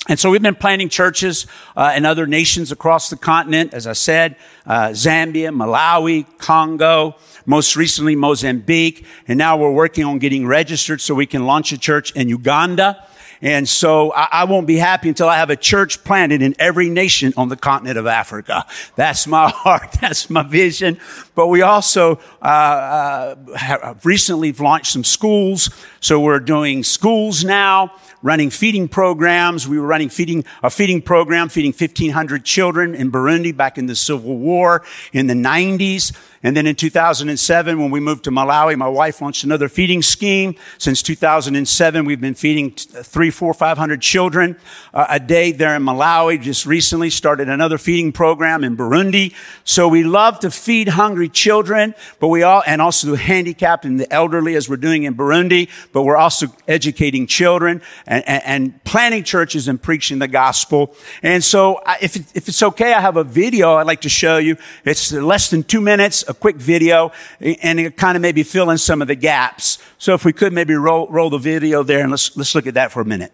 And 0.10 0.20
so 0.20 0.30
we've 0.30 0.42
been 0.42 0.56
planting 0.56 0.90
churches 0.90 1.48
uh, 1.78 1.94
in 1.96 2.06
other 2.06 2.28
nations 2.28 2.74
across 2.74 3.10
the 3.10 3.16
continent, 3.16 3.74
as 3.74 3.88
I 3.88 3.94
said, 3.94 4.36
uh, 4.66 4.90
Zambia, 4.90 5.56
Malawi, 5.56 6.26
Congo, 6.40 7.16
most 7.46 7.78
recently 7.78 8.16
Mozambique, 8.16 9.06
and 9.30 9.38
now 9.38 9.56
we're 9.56 9.72
working 9.72 10.04
on 10.04 10.20
getting 10.20 10.46
registered 10.46 11.00
so 11.00 11.16
we 11.16 11.26
can 11.26 11.46
launch 11.46 11.72
a 11.72 11.78
church 11.78 12.12
in 12.14 12.28
Uganda. 12.28 13.08
And 13.44 13.68
so 13.68 14.14
I, 14.14 14.30
I, 14.32 14.44
won't 14.46 14.68
be 14.68 14.78
happy 14.78 15.10
until 15.10 15.28
I 15.28 15.36
have 15.36 15.50
a 15.50 15.58
church 15.58 16.02
planted 16.06 16.42
in 16.42 16.56
every 16.60 16.90
nation 16.90 17.34
on 17.36 17.50
the 17.50 17.58
continent 17.58 17.98
of 17.98 18.08
Africa. 18.08 18.66
That's 18.96 19.28
my 19.28 19.50
heart. 19.54 19.98
That's 20.00 20.30
my 20.30 20.44
vision. 20.44 20.98
But 21.36 21.48
we 21.48 21.62
also 21.62 22.20
uh, 22.42 22.46
uh, 22.46 23.56
have 23.56 24.06
recently 24.06 24.52
launched 24.54 24.94
some 24.94 25.04
schools. 25.04 25.70
So 26.00 26.20
we're 26.20 26.40
doing 26.40 26.84
schools 26.84 27.44
now 27.44 27.94
running 28.24 28.50
feeding 28.50 28.88
programs. 28.88 29.68
We 29.68 29.78
were 29.78 29.86
running 29.86 30.10
feeding, 30.10 30.46
a 30.64 30.70
feeding 30.70 31.02
program, 31.02 31.50
feeding 31.50 31.74
1,500 31.74 32.44
children 32.44 32.96
in 32.96 33.12
Burundi 33.12 33.56
back 33.56 33.78
in 33.78 33.86
the 33.86 33.96
Civil 33.96 34.38
War 34.38 34.84
in 35.12 35.28
the 35.28 35.34
90s. 35.34 36.16
And 36.42 36.58
then 36.58 36.68
in 36.68 36.76
2007, 36.76 37.80
when 37.80 37.92
we 37.92 38.00
moved 38.02 38.26
to 38.26 38.32
Malawi, 38.32 38.76
my 38.78 38.88
wife 38.88 39.22
launched 39.22 39.44
another 39.46 39.70
feeding 39.70 40.02
scheme. 40.02 40.56
Since 40.78 41.02
2007, 41.04 42.04
we've 42.06 42.20
been 42.20 42.34
feeding 42.34 42.72
three, 42.72 43.30
four, 43.30 43.54
five 43.54 43.78
hundred 43.78 44.02
children 44.02 44.58
uh, 44.94 45.06
a 45.10 45.22
day 45.22 45.54
there 45.54 45.74
in 45.76 45.84
Malawi. 45.84 46.42
Just 46.42 46.66
recently 46.66 47.10
started 47.10 47.48
another 47.48 47.78
feeding 47.78 48.12
program 48.12 48.64
in 48.64 48.76
Burundi. 48.76 49.34
So 49.64 49.88
we 49.88 50.04
love 50.04 50.40
to 50.40 50.52
feed 50.52 50.90
hungry 50.90 51.23
children, 51.30 51.96
but 52.20 52.28
we 52.28 52.44
all, 52.44 52.64
and 52.66 52.82
also 52.82 53.12
the 53.12 53.18
handicapped 53.18 53.86
and 53.86 54.00
the 54.00 54.12
elderly 54.12 54.56
as 54.56 54.70
we're 54.70 54.78
doing 54.78 55.04
in 55.04 55.16
Burundi, 55.16 55.70
but 55.92 56.04
we're 56.04 56.18
also 56.18 56.48
educating 56.68 57.28
children 57.28 57.82
and, 58.06 58.24
and, 58.28 58.44
and 58.46 58.84
planning 58.84 59.24
churches 59.24 59.68
and 59.68 59.82
preaching 59.82 60.20
the 60.20 60.28
gospel. 60.28 60.96
And 61.22 61.44
so 61.44 61.82
if, 62.02 62.16
it, 62.16 62.26
if 62.36 62.48
it's 62.48 62.64
okay, 62.64 62.94
I 62.94 63.02
have 63.02 63.18
a 63.18 63.24
video 63.24 63.76
I'd 63.76 63.88
like 63.88 64.02
to 64.02 64.10
show 64.10 64.38
you. 64.38 64.58
It's 64.86 65.12
less 65.12 65.50
than 65.50 65.64
two 65.64 65.82
minutes 65.82 66.24
a 66.28 66.34
quick 66.34 66.56
video 66.56 67.12
and 67.40 67.80
it 67.80 67.98
kind 67.98 68.16
of 68.16 68.22
maybe 68.22 68.44
fill 68.44 68.70
in 68.70 68.78
some 68.78 69.02
of 69.02 69.08
the 69.08 69.16
gaps. 69.16 69.80
So 69.98 70.14
if 70.14 70.26
we 70.26 70.34
could 70.34 70.54
maybe 70.54 70.74
roll, 70.74 71.08
roll 71.08 71.30
the 71.30 71.38
video 71.38 71.84
there 71.84 72.02
and 72.02 72.12
let's, 72.12 72.36
let's 72.38 72.56
look 72.56 72.68
at 72.68 72.74
that 72.76 72.92
for 72.92 73.02
a 73.02 73.06
minute. 73.06 73.32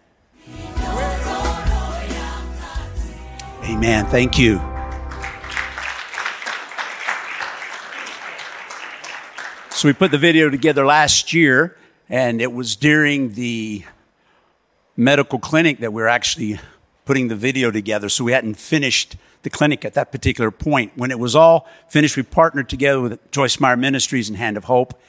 Amen. 3.64 4.04
Thank 4.06 4.38
you. 4.38 4.79
So 9.80 9.88
we 9.88 9.94
put 9.94 10.10
the 10.10 10.18
video 10.18 10.50
together 10.50 10.84
last 10.84 11.32
year, 11.32 11.74
and 12.10 12.42
it 12.42 12.52
was 12.52 12.76
during 12.76 13.32
the 13.32 13.82
medical 14.94 15.38
clinic 15.38 15.78
that 15.78 15.90
we 15.90 16.02
were 16.02 16.08
actually 16.08 16.60
putting 17.06 17.28
the 17.28 17.34
video 17.34 17.70
together. 17.70 18.10
So 18.10 18.22
we 18.22 18.32
hadn't 18.32 18.56
finished 18.56 19.16
the 19.40 19.48
clinic 19.48 19.86
at 19.86 19.94
that 19.94 20.12
particular 20.12 20.50
point. 20.50 20.92
When 20.96 21.10
it 21.10 21.18
was 21.18 21.34
all 21.34 21.66
finished, 21.88 22.18
we 22.18 22.24
partnered 22.24 22.68
together 22.68 23.00
with 23.00 23.30
Joyce 23.30 23.58
Meyer 23.58 23.74
Ministries 23.74 24.28
and 24.28 24.36
Hand 24.36 24.58
of 24.58 24.64
Hope. 24.64 25.00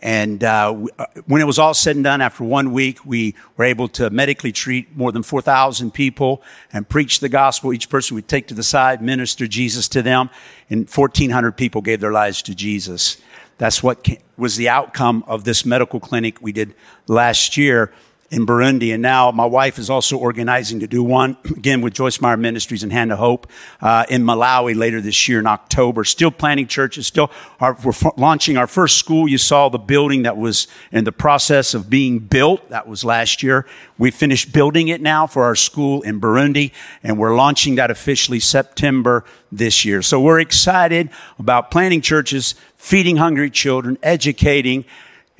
And 0.00 0.44
uh, 0.44 0.86
uh, 0.96 1.06
when 1.26 1.42
it 1.42 1.46
was 1.46 1.58
all 1.58 1.74
said 1.74 1.96
and 1.96 2.04
done, 2.04 2.20
after 2.20 2.44
one 2.44 2.72
week, 2.72 3.04
we 3.04 3.34
were 3.56 3.64
able 3.64 3.88
to 3.88 4.10
medically 4.10 4.52
treat 4.52 4.96
more 4.96 5.10
than 5.10 5.24
4,000 5.24 5.92
people 5.92 6.40
and 6.72 6.88
preach 6.88 7.18
the 7.18 7.28
gospel. 7.28 7.72
Each 7.72 7.88
person 7.88 8.14
we 8.14 8.22
take 8.22 8.46
to 8.46 8.54
the 8.54 8.62
side, 8.62 9.02
minister 9.02 9.48
Jesus 9.48 9.88
to 9.88 10.02
them, 10.02 10.30
and 10.70 10.88
1,400 10.88 11.56
people 11.56 11.82
gave 11.82 11.98
their 11.98 12.12
lives 12.12 12.42
to 12.42 12.54
Jesus. 12.54 13.16
That's 13.60 13.82
what 13.82 14.08
was 14.38 14.56
the 14.56 14.70
outcome 14.70 15.22
of 15.26 15.44
this 15.44 15.66
medical 15.66 16.00
clinic 16.00 16.40
we 16.40 16.50
did 16.50 16.74
last 17.08 17.58
year 17.58 17.92
in 18.30 18.46
Burundi. 18.46 18.92
And 18.92 19.02
now 19.02 19.32
my 19.32 19.44
wife 19.44 19.76
is 19.78 19.90
also 19.90 20.16
organizing 20.16 20.78
to 20.80 20.86
do 20.86 21.02
one 21.02 21.36
again 21.44 21.80
with 21.80 21.94
Joyce 21.94 22.20
Meyer 22.20 22.36
Ministries 22.36 22.82
and 22.82 22.92
Hand 22.92 23.12
of 23.12 23.18
Hope 23.18 23.48
uh, 23.80 24.06
in 24.08 24.22
Malawi 24.22 24.76
later 24.76 25.00
this 25.00 25.28
year 25.28 25.40
in 25.40 25.46
October. 25.46 26.04
Still 26.04 26.30
planning 26.30 26.68
churches. 26.68 27.08
Still, 27.08 27.30
we're 27.60 27.90
f- 27.90 28.16
launching 28.16 28.56
our 28.56 28.68
first 28.68 28.98
school. 28.98 29.26
You 29.28 29.38
saw 29.38 29.68
the 29.68 29.78
building 29.78 30.22
that 30.22 30.36
was 30.36 30.68
in 30.92 31.04
the 31.04 31.12
process 31.12 31.74
of 31.74 31.90
being 31.90 32.20
built. 32.20 32.68
That 32.70 32.86
was 32.86 33.04
last 33.04 33.42
year. 33.42 33.66
We 33.98 34.12
finished 34.12 34.52
building 34.52 34.88
it 34.88 35.00
now 35.00 35.26
for 35.26 35.44
our 35.44 35.56
school 35.56 36.02
in 36.02 36.20
Burundi, 36.20 36.72
and 37.02 37.18
we're 37.18 37.34
launching 37.34 37.74
that 37.74 37.90
officially 37.90 38.40
September 38.40 39.24
this 39.50 39.84
year. 39.84 40.02
So 40.02 40.20
we're 40.20 40.40
excited 40.40 41.10
about 41.38 41.70
planning 41.72 42.00
churches, 42.00 42.54
feeding 42.76 43.16
hungry 43.16 43.50
children, 43.50 43.98
educating 44.02 44.84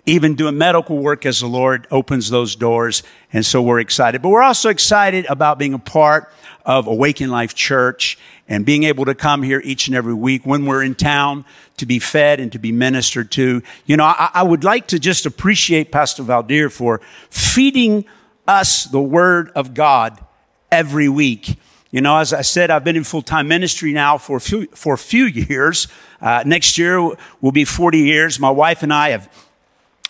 even 0.07 0.35
doing 0.35 0.57
medical 0.59 0.99
work 0.99 1.27
as 1.27 1.41
the 1.41 1.47
Lord 1.47 1.87
opens 1.91 2.31
those 2.31 2.57
doors. 2.57 3.03
And 3.33 3.45
so 3.45 3.63
we're 3.63 3.81
excited. 3.81 4.23
But 4.23 4.31
we're 4.31 4.43
also 4.43 4.69
excited 4.69 5.27
about 5.27 5.59
being 5.59 5.75
a 5.75 5.79
part 5.79 6.33
of 6.65 6.87
Awaken 6.87 7.31
Life 7.31 7.55
Church 7.55 8.19
and 8.49 8.67
being 8.67 8.85
able 8.85 9.05
to 9.05 9.15
come 9.15 9.43
here 9.43 9.61
each 9.65 9.87
and 9.87 9.97
every 9.97 10.15
week 10.15 10.45
when 10.45 10.67
we're 10.67 10.83
in 10.83 10.95
town 10.95 11.45
to 11.77 11.87
be 11.87 11.99
fed 11.99 12.41
and 12.41 12.51
to 12.53 12.59
be 12.59 12.73
ministered 12.73 13.31
to. 13.33 13.63
You 13.87 13.97
know, 13.97 14.05
I, 14.05 14.31
I 14.35 14.43
would 14.43 14.65
like 14.65 14.89
to 14.89 14.99
just 14.99 15.27
appreciate 15.27 15.93
Pastor 15.93 16.23
Valdir 16.23 16.71
for 16.71 17.01
feeding 17.31 18.05
us 18.49 18.85
the 18.85 19.01
Word 19.01 19.51
of 19.55 19.75
God 19.75 20.19
every 20.73 21.09
week. 21.09 21.57
You 21.91 22.01
know, 22.01 22.19
as 22.19 22.33
I 22.33 22.43
said, 22.43 22.71
I've 22.71 22.85
been 22.85 22.97
in 22.97 23.05
full-time 23.05 23.49
ministry 23.49 23.93
now 23.93 24.17
for 24.17 24.37
a 24.37 24.41
few, 24.41 24.67
for 24.69 24.95
a 24.95 24.99
few 24.99 25.25
years. 25.25 25.89
Uh, 26.21 26.43
next 26.47 26.79
year 26.79 27.01
will 27.41 27.53
be 27.53 27.65
40 27.65 27.99
years. 27.99 28.39
My 28.39 28.51
wife 28.51 28.83
and 28.83 28.93
I 28.93 29.11
have 29.11 29.29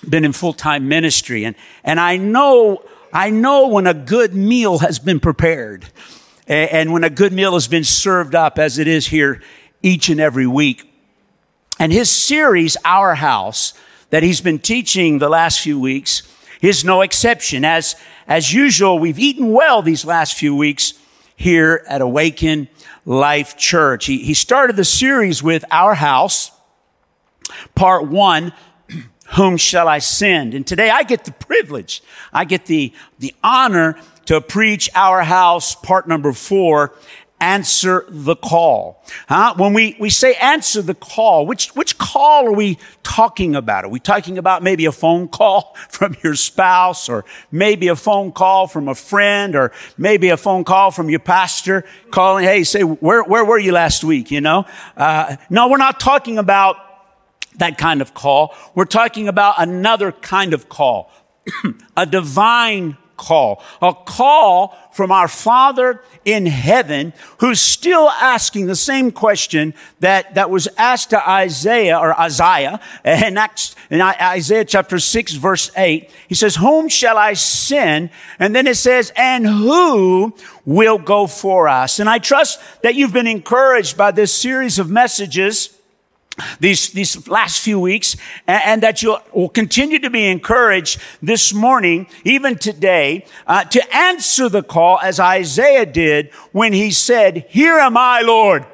been 0.09 0.25
in 0.25 0.33
full-time 0.33 0.89
ministry 0.89 1.45
and, 1.45 1.57
and 1.85 2.01
I 2.01 2.17
know, 2.17 2.83
I 3.13 3.31
know 3.31 3.69
when 3.69 3.87
a 3.87 3.95
good 3.95 4.35
meal 4.35 4.79
has 4.79 4.99
been 4.99 5.21
prepared 5.21 5.87
and, 6.47 6.71
and 6.71 6.93
when 6.93 7.05
a 7.05 7.11
good 7.11 7.33
meal 7.33 7.55
has 7.55 7.69
been 7.69 7.85
served 7.85 8.35
up 8.35 8.59
as 8.59 8.79
it 8.79 8.89
is 8.89 9.07
here 9.07 9.43
each 9.83 10.09
and 10.09 10.21
every 10.21 10.47
week. 10.47 10.87
And 11.79 11.93
his 11.93 12.11
series, 12.11 12.77
Our 12.85 13.15
House, 13.15 13.73
that 14.11 14.23
he's 14.23 14.41
been 14.41 14.59
teaching 14.59 15.19
the 15.19 15.29
last 15.29 15.61
few 15.61 15.81
weeks 15.81 16.23
is 16.61 16.85
no 16.85 17.01
exception. 17.01 17.65
As, 17.65 17.97
as 18.29 18.53
usual, 18.53 18.99
we've 18.99 19.19
eaten 19.19 19.53
well 19.53 19.81
these 19.81 20.05
last 20.05 20.35
few 20.35 20.55
weeks 20.55 20.95
here 21.37 21.83
at 21.89 22.03
Awaken 22.03 22.69
Life 23.07 23.57
Church. 23.57 24.07
He, 24.07 24.19
he 24.19 24.35
started 24.35 24.77
the 24.77 24.85
series 24.85 25.43
with 25.43 25.65
Our 25.71 25.95
House, 25.95 26.51
part 27.75 28.07
one, 28.09 28.53
whom 29.33 29.57
shall 29.57 29.89
I 29.89 29.99
send? 29.99 30.55
And 30.55 30.67
today 30.67 30.91
I 30.91 31.03
get 31.03 31.25
the 31.25 31.33
privilege, 31.33 32.03
I 32.33 32.45
get 32.45 32.67
the, 32.67 32.93
the 33.19 33.35
honor 33.43 33.97
to 34.27 34.41
preach 34.41 34.91
our 34.95 35.23
house, 35.23 35.75
part 35.75 36.07
number 36.07 36.33
four, 36.33 36.95
answer 37.41 38.05
the 38.09 38.37
call. 38.37 39.03
Huh? 39.29 39.55
When 39.57 39.73
we, 39.73 39.97
we 39.99 40.11
say 40.11 40.35
answer 40.35 40.83
the 40.83 40.95
call, 40.95 41.47
which, 41.47 41.75
which 41.75 41.97
call 41.97 42.47
are 42.47 42.53
we 42.53 42.79
talking 43.03 43.57
about? 43.57 43.85
Are 43.85 43.89
we 43.89 43.99
talking 43.99 44.37
about 44.37 44.63
maybe 44.63 44.85
a 44.85 44.93
phone 44.93 45.27
call 45.27 45.75
from 45.89 46.17
your 46.23 46.35
spouse 46.35 47.09
or 47.09 47.25
maybe 47.51 47.89
a 47.89 47.97
phone 47.97 48.33
call 48.33 48.67
from 48.67 48.89
a 48.89 48.95
friend 48.95 49.57
or 49.57 49.73
maybe 49.97 50.29
a 50.29 50.37
phone 50.37 50.65
call 50.65 50.91
from 50.91 51.09
your 51.09 51.21
pastor 51.21 51.85
calling, 52.11 52.45
hey, 52.45 52.63
say, 52.63 52.83
where, 52.83 53.23
where 53.23 53.45
were 53.45 53.59
you 53.59 53.73
last 53.73 54.05
week? 54.05 54.31
You 54.31 54.43
know? 54.43 54.67
Uh, 54.97 55.37
no, 55.49 55.69
we're 55.69 55.79
not 55.79 55.99
talking 55.99 56.37
about 56.37 56.77
that 57.61 57.79
kind 57.79 58.03
of 58.03 58.13
call. 58.13 58.55
We're 58.75 58.85
talking 58.85 59.29
about 59.29 59.55
another 59.59 60.13
kind 60.13 60.53
of 60.53 60.69
call, 60.69 61.11
a 61.97 62.05
divine 62.05 62.97
call, 63.17 63.63
a 63.83 63.93
call 63.93 64.75
from 64.93 65.13
our 65.13 65.29
Father 65.29 66.03
in 66.25 66.47
heaven 66.47 67.13
who's 67.39 67.61
still 67.61 68.09
asking 68.09 68.67
the 68.67 68.75
same 68.75 69.13
question 69.13 69.75
that, 70.01 70.35
that 70.37 70.49
was 70.49 70.69
asked 70.79 71.11
to 71.11 71.31
Isaiah 71.31 71.99
or 71.99 72.19
Isaiah 72.19 72.81
in, 73.05 73.37
Acts, 73.37 73.77
in 73.91 74.01
Isaiah 74.01 74.65
chapter 74.65 74.99
6 74.99 75.35
verse 75.35 75.71
8. 75.77 76.11
He 76.29 76.35
says, 76.35 76.57
whom 76.57 76.89
shall 76.89 77.19
I 77.19 77.35
send? 77.35 78.09
And 78.39 78.57
then 78.57 78.67
it 78.67 78.77
says, 78.77 79.13
and 79.15 79.47
who 79.47 80.35
will 80.65 80.99
go 80.99 81.27
for 81.27 81.69
us? 81.69 82.01
And 82.01 82.09
I 82.09 82.19
trust 82.19 82.59
that 82.83 82.95
you've 82.95 83.13
been 83.13 83.27
encouraged 83.27 83.99
by 83.99 84.13
this 84.13 84.35
series 84.35 84.79
of 84.79 84.89
messages 84.89 85.77
these, 86.59 86.91
these 86.91 87.29
last 87.29 87.61
few 87.61 87.79
weeks 87.79 88.17
and, 88.47 88.63
and 88.65 88.83
that 88.83 89.03
you 89.03 89.19
will 89.33 89.49
continue 89.49 89.99
to 89.99 90.11
be 90.11 90.27
encouraged 90.27 91.01
this 91.23 91.53
morning, 91.53 92.07
even 92.25 92.57
today, 92.57 93.25
uh, 93.47 93.65
to 93.65 93.97
answer 93.97 94.49
the 94.49 94.63
call 94.63 94.99
as 95.01 95.21
Isaiah 95.21 95.87
did 95.87 96.31
when 96.53 96.73
he 96.73 96.91
said, 96.91 97.47
here 97.49 97.79
am 97.79 97.97
I, 97.97 98.23
Lord. 98.23 98.67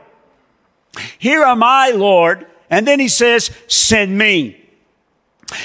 Here 1.18 1.42
am 1.42 1.62
I, 1.62 1.90
Lord. 1.90 2.46
And 2.70 2.87
then 2.87 3.00
he 3.00 3.08
says, 3.08 3.50
send 3.68 4.16
me. 4.16 4.62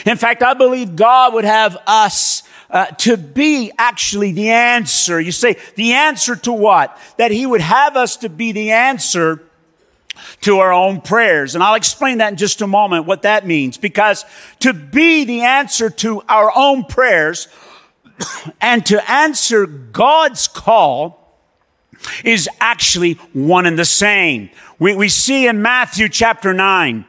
In 0.05 0.17
fact, 0.17 0.43
I 0.43 0.53
believe 0.53 0.96
God 0.96 1.34
would 1.34 1.46
have 1.46 1.77
us 1.88 2.43
uh, 2.70 2.86
to 2.86 3.17
be 3.17 3.72
actually 3.77 4.31
the 4.31 4.50
answer. 4.50 5.20
You 5.20 5.31
say, 5.31 5.58
the 5.75 5.93
answer 5.93 6.36
to 6.38 6.53
what? 6.53 6.98
That 7.17 7.31
he 7.31 7.46
would 7.46 7.62
have 7.62 7.96
us 7.98 8.17
to 8.17 8.29
be 8.29 8.51
the 8.51 8.72
answer 8.72 9.43
to 10.42 10.60
our 10.60 10.74
own 10.74 11.01
prayers. 11.01 11.56
And 11.56 11.63
I'll 11.63 11.75
explain 11.75 12.20
that 12.20 12.32
in 12.32 12.38
just 12.38 12.62
a 12.62 12.68
moment, 12.68 13.06
what 13.06 13.24
that 13.24 13.46
means. 13.46 13.78
Because 13.78 14.25
to 14.60 14.74
be 14.74 15.25
the 15.25 15.42
answer 15.42 15.90
to 15.90 16.22
our 16.28 16.51
own 16.56 16.84
prayers 16.86 17.48
and 18.62 18.86
to 18.88 19.12
answer 19.12 19.66
God's 19.66 20.48
call 20.48 21.22
is 22.24 22.50
actually 22.60 23.13
one 23.34 23.66
and 23.66 23.78
the 23.78 23.86
same. 23.86 24.50
We, 24.80 24.96
we 24.96 25.10
see 25.10 25.48
in 25.48 25.62
Matthew 25.62 26.10
chapter 26.10 26.54
9, 26.54 27.06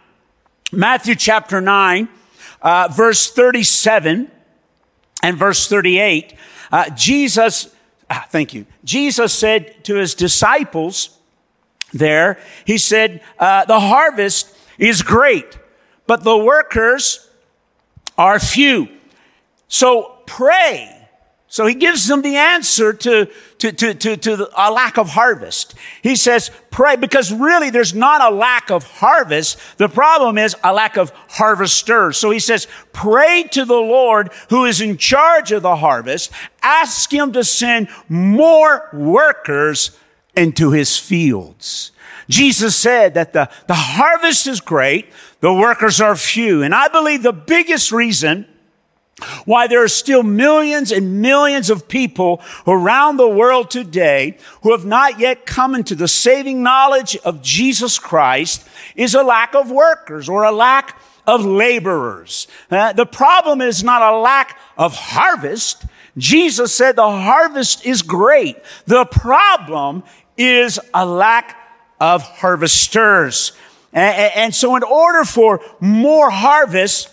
Matthew 0.72 1.14
chapter 1.14 1.60
9, 1.60 2.08
uh, 2.60 2.88
verse 2.92 3.30
37 3.30 4.30
and 5.22 5.36
verse 5.36 5.68
38, 5.68 6.34
uh, 6.70 6.90
Jesus, 6.90 7.74
ah, 8.10 8.26
thank 8.30 8.54
you, 8.54 8.66
Jesus 8.84 9.32
said 9.32 9.84
to 9.84 9.96
his 9.96 10.14
disciples, 10.14 11.18
there, 11.92 12.38
he 12.64 12.78
said, 12.78 13.20
uh, 13.38 13.64
the 13.64 13.80
harvest 13.80 14.56
is 14.78 15.02
great, 15.02 15.58
but 16.06 16.24
the 16.24 16.36
workers 16.36 17.28
are 18.18 18.38
few. 18.38 18.88
So 19.68 20.16
pray. 20.26 20.98
So 21.48 21.66
he 21.66 21.74
gives 21.74 22.08
them 22.08 22.22
the 22.22 22.36
answer 22.36 22.94
to, 22.94 23.26
to, 23.58 23.72
to, 23.72 23.92
to, 23.92 24.16
to 24.16 24.48
a 24.56 24.72
lack 24.72 24.96
of 24.96 25.10
harvest. 25.10 25.74
He 26.02 26.16
says, 26.16 26.50
pray, 26.70 26.96
because 26.96 27.30
really 27.30 27.68
there's 27.68 27.92
not 27.92 28.22
a 28.22 28.34
lack 28.34 28.70
of 28.70 28.84
harvest. 28.84 29.58
The 29.76 29.90
problem 29.90 30.38
is 30.38 30.56
a 30.64 30.72
lack 30.72 30.96
of 30.96 31.10
harvesters. 31.28 32.16
So 32.16 32.30
he 32.30 32.38
says, 32.38 32.66
pray 32.94 33.42
to 33.50 33.66
the 33.66 33.74
Lord 33.74 34.30
who 34.48 34.64
is 34.64 34.80
in 34.80 34.96
charge 34.96 35.52
of 35.52 35.60
the 35.60 35.76
harvest. 35.76 36.32
Ask 36.62 37.12
him 37.12 37.34
to 37.34 37.44
send 37.44 37.88
more 38.08 38.88
workers 38.94 39.90
into 40.36 40.70
his 40.70 40.98
fields. 40.98 41.92
Jesus 42.28 42.76
said 42.76 43.14
that 43.14 43.32
the, 43.32 43.50
the 43.66 43.74
harvest 43.74 44.46
is 44.46 44.60
great, 44.60 45.12
the 45.40 45.52
workers 45.52 46.00
are 46.00 46.16
few. 46.16 46.62
And 46.62 46.74
I 46.74 46.88
believe 46.88 47.22
the 47.22 47.32
biggest 47.32 47.92
reason 47.92 48.46
why 49.44 49.66
there 49.66 49.82
are 49.82 49.88
still 49.88 50.22
millions 50.22 50.90
and 50.90 51.20
millions 51.20 51.70
of 51.70 51.88
people 51.88 52.40
around 52.66 53.16
the 53.16 53.28
world 53.28 53.70
today 53.70 54.36
who 54.62 54.72
have 54.72 54.84
not 54.84 55.20
yet 55.20 55.46
come 55.46 55.74
into 55.74 55.94
the 55.94 56.08
saving 56.08 56.62
knowledge 56.62 57.16
of 57.24 57.42
Jesus 57.42 57.98
Christ 57.98 58.66
is 58.96 59.14
a 59.14 59.22
lack 59.22 59.54
of 59.54 59.70
workers 59.70 60.28
or 60.28 60.44
a 60.44 60.52
lack 60.52 61.00
of 61.26 61.44
laborers. 61.44 62.48
Uh, 62.70 62.92
the 62.92 63.06
problem 63.06 63.60
is 63.60 63.84
not 63.84 64.02
a 64.02 64.18
lack 64.18 64.58
of 64.76 64.94
harvest. 64.94 65.84
Jesus 66.16 66.74
said 66.74 66.96
the 66.96 67.02
harvest 67.02 67.86
is 67.86 68.02
great. 68.02 68.56
The 68.86 69.04
problem 69.04 70.02
is 70.42 70.80
a 70.92 71.06
lack 71.06 71.56
of 72.00 72.22
harvesters. 72.22 73.52
And, 73.92 74.54
so 74.54 74.76
in 74.76 74.82
order 74.82 75.24
for 75.24 75.60
more 75.80 76.30
harvest, 76.30 77.10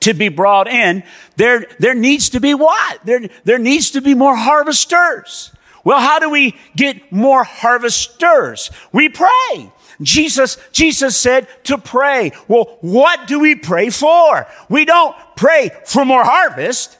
to 0.00 0.14
be 0.14 0.28
brought 0.28 0.68
in, 0.68 1.04
there, 1.36 1.66
there 1.78 1.94
needs 1.94 2.30
to 2.30 2.40
be 2.40 2.54
what? 2.54 3.04
There, 3.04 3.28
there 3.44 3.58
needs 3.58 3.92
to 3.92 4.00
be 4.00 4.14
more 4.14 4.34
harvesters. 4.34 5.52
Well, 5.84 6.00
how 6.00 6.18
do 6.18 6.30
we 6.30 6.56
get 6.76 7.12
more 7.12 7.44
harvesters? 7.44 8.70
We 8.92 9.08
pray. 9.08 9.72
Jesus, 10.00 10.58
Jesus 10.72 11.16
said 11.16 11.46
to 11.64 11.78
pray. 11.78 12.32
Well, 12.48 12.78
what 12.80 13.26
do 13.26 13.40
we 13.40 13.54
pray 13.54 13.90
for? 13.90 14.46
We 14.68 14.84
don't 14.84 15.14
pray 15.36 15.70
for 15.84 16.04
more 16.04 16.24
harvest. 16.24 16.98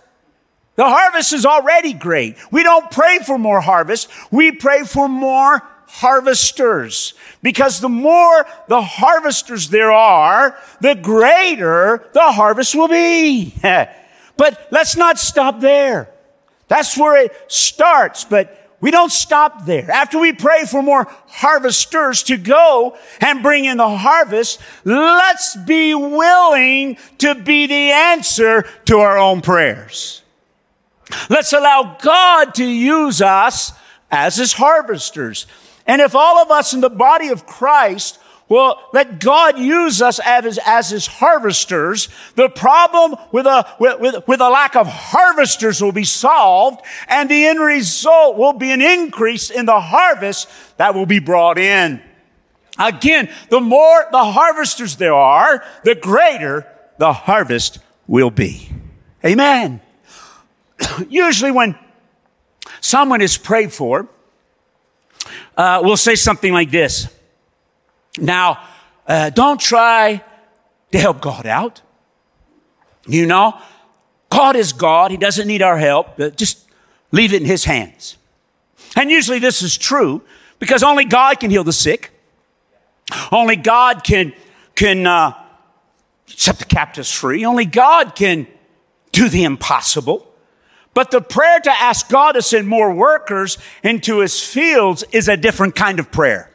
The 0.75 0.85
harvest 0.85 1.33
is 1.33 1.45
already 1.45 1.93
great. 1.93 2.37
We 2.50 2.62
don't 2.62 2.91
pray 2.91 3.19
for 3.19 3.38
more 3.38 3.61
harvest. 3.61 4.09
We 4.31 4.52
pray 4.52 4.85
for 4.85 5.09
more 5.09 5.62
harvesters. 5.87 7.12
Because 7.43 7.81
the 7.81 7.91
more 7.91 8.47
the 8.69 8.81
harvesters 8.81 9.69
there 9.69 9.93
are, 9.93 10.57
the 10.81 10.95
greater 10.95 12.09
the 12.14 12.33
harvest 12.33 12.75
will 12.75 12.88
be. 12.88 13.55
but 14.37 14.69
let's 14.71 14.97
not 14.97 15.19
stop 15.19 15.61
there. 15.61 16.09
That's 16.69 16.97
where 16.97 17.23
it 17.23 17.37
starts, 17.49 18.25
but 18.25 18.59
we 18.81 18.91
don't 18.91 19.12
stop 19.12 19.67
there. 19.67 19.91
After 19.91 20.19
we 20.19 20.33
pray 20.33 20.64
for 20.64 20.83
more 20.83 21.07
harvesters 21.29 22.23
to 22.25 22.38
go 22.38 22.97
and 23.21 23.43
bring 23.43 23.67
in 23.67 23.76
the 23.76 23.97
harvest, 23.97 24.59
let's 24.85 25.55
be 25.55 25.95
willing 25.95 26.97
to 27.19 27.35
be 27.35 27.67
the 27.67 27.93
answer 27.93 28.62
to 28.87 28.99
our 28.99 29.19
own 29.19 29.43
prayers. 29.43 30.22
Let's 31.28 31.52
allow 31.52 31.97
God 32.00 32.54
to 32.57 32.64
use 32.64 33.21
us 33.21 33.73
as 34.11 34.37
his 34.37 34.52
harvesters. 34.52 35.47
And 35.87 36.00
if 36.00 36.14
all 36.14 36.38
of 36.38 36.50
us 36.50 36.75
in 36.75 36.81
the 36.81 36.90
body 36.90 37.28
of 37.28 37.47
Christ 37.47 38.19
will 38.49 38.76
let 38.92 39.19
God 39.19 39.59
use 39.59 40.02
us 40.02 40.21
as, 40.25 40.59
as 40.66 40.90
his 40.90 41.07
harvesters, 41.07 42.09
the 42.35 42.50
problem 42.50 43.16
with 43.33 43.47
a, 43.47 43.66
with, 43.81 44.28
with 44.28 44.40
a 44.40 44.50
lack 44.50 44.76
of 44.76 44.87
harvesters 44.87 45.81
will 45.81 45.92
be 45.92 46.04
solved, 46.04 46.85
and 47.09 47.31
the 47.31 47.47
end 47.47 47.61
result 47.61 48.37
will 48.37 48.52
be 48.52 48.71
an 48.71 48.83
increase 48.83 49.49
in 49.49 49.64
the 49.64 49.81
harvest 49.81 50.49
that 50.76 50.95
will 50.95 51.07
be 51.07 51.19
brought 51.19 51.57
in. 51.57 52.02
Again, 52.78 53.31
the 53.49 53.61
more 53.61 54.07
the 54.11 54.25
harvesters 54.25 54.97
there 54.97 55.14
are, 55.14 55.64
the 55.85 55.95
greater 55.95 56.66
the 56.99 57.12
harvest 57.12 57.78
will 58.07 58.31
be. 58.31 58.71
Amen. 59.25 59.81
Usually 61.09 61.51
when 61.51 61.77
someone 62.81 63.21
is 63.21 63.37
prayed 63.39 63.73
for, 63.73 64.09
uh, 65.57 65.81
we'll 65.83 65.97
say 65.97 66.15
something 66.15 66.53
like 66.53 66.71
this. 66.71 67.09
Now, 68.19 68.62
uh, 69.07 69.31
don't 69.31 69.61
try 69.61 70.23
to 70.93 70.99
help 70.99 71.21
God 71.21 71.47
out. 71.47 71.83
You 73.07 73.27
know, 73.27 73.59
God 74.31 74.57
is 74.57 74.73
God. 74.73 75.11
He 75.11 75.17
doesn't 75.17 75.47
need 75.47 75.62
our 75.62 75.79
help. 75.79 76.17
Just 76.37 76.69
leave 77.11 77.33
it 77.33 77.43
in 77.43 77.47
His 77.47 77.65
hands. 77.65 78.17
And 78.97 79.11
usually 79.11 79.39
this 79.39 79.62
is 79.62 79.77
true 79.77 80.23
because 80.59 80.83
only 80.83 81.05
God 81.05 81.41
can 81.41 81.51
heal 81.51 81.65
the 81.65 81.73
sick. 81.73 82.12
Only 83.31 83.57
God 83.57 84.05
can, 84.05 84.33
can, 84.75 85.07
uh, 85.07 85.35
set 86.27 86.59
the 86.59 86.65
captives 86.65 87.11
free. 87.11 87.45
Only 87.45 87.65
God 87.65 88.15
can 88.15 88.47
do 89.11 89.29
the 89.29 89.45
impossible. 89.45 90.32
But 90.94 91.11
the 91.11 91.20
prayer 91.20 91.58
to 91.61 91.70
ask 91.70 92.08
God 92.08 92.32
to 92.32 92.42
send 92.42 92.68
more 92.68 92.92
workers 92.92 93.58
into 93.82 94.18
his 94.18 94.42
fields 94.42 95.04
is 95.12 95.28
a 95.28 95.37
different 95.37 95.75
kind 95.75 95.99
of 95.99 96.12
prayer. 96.12 96.50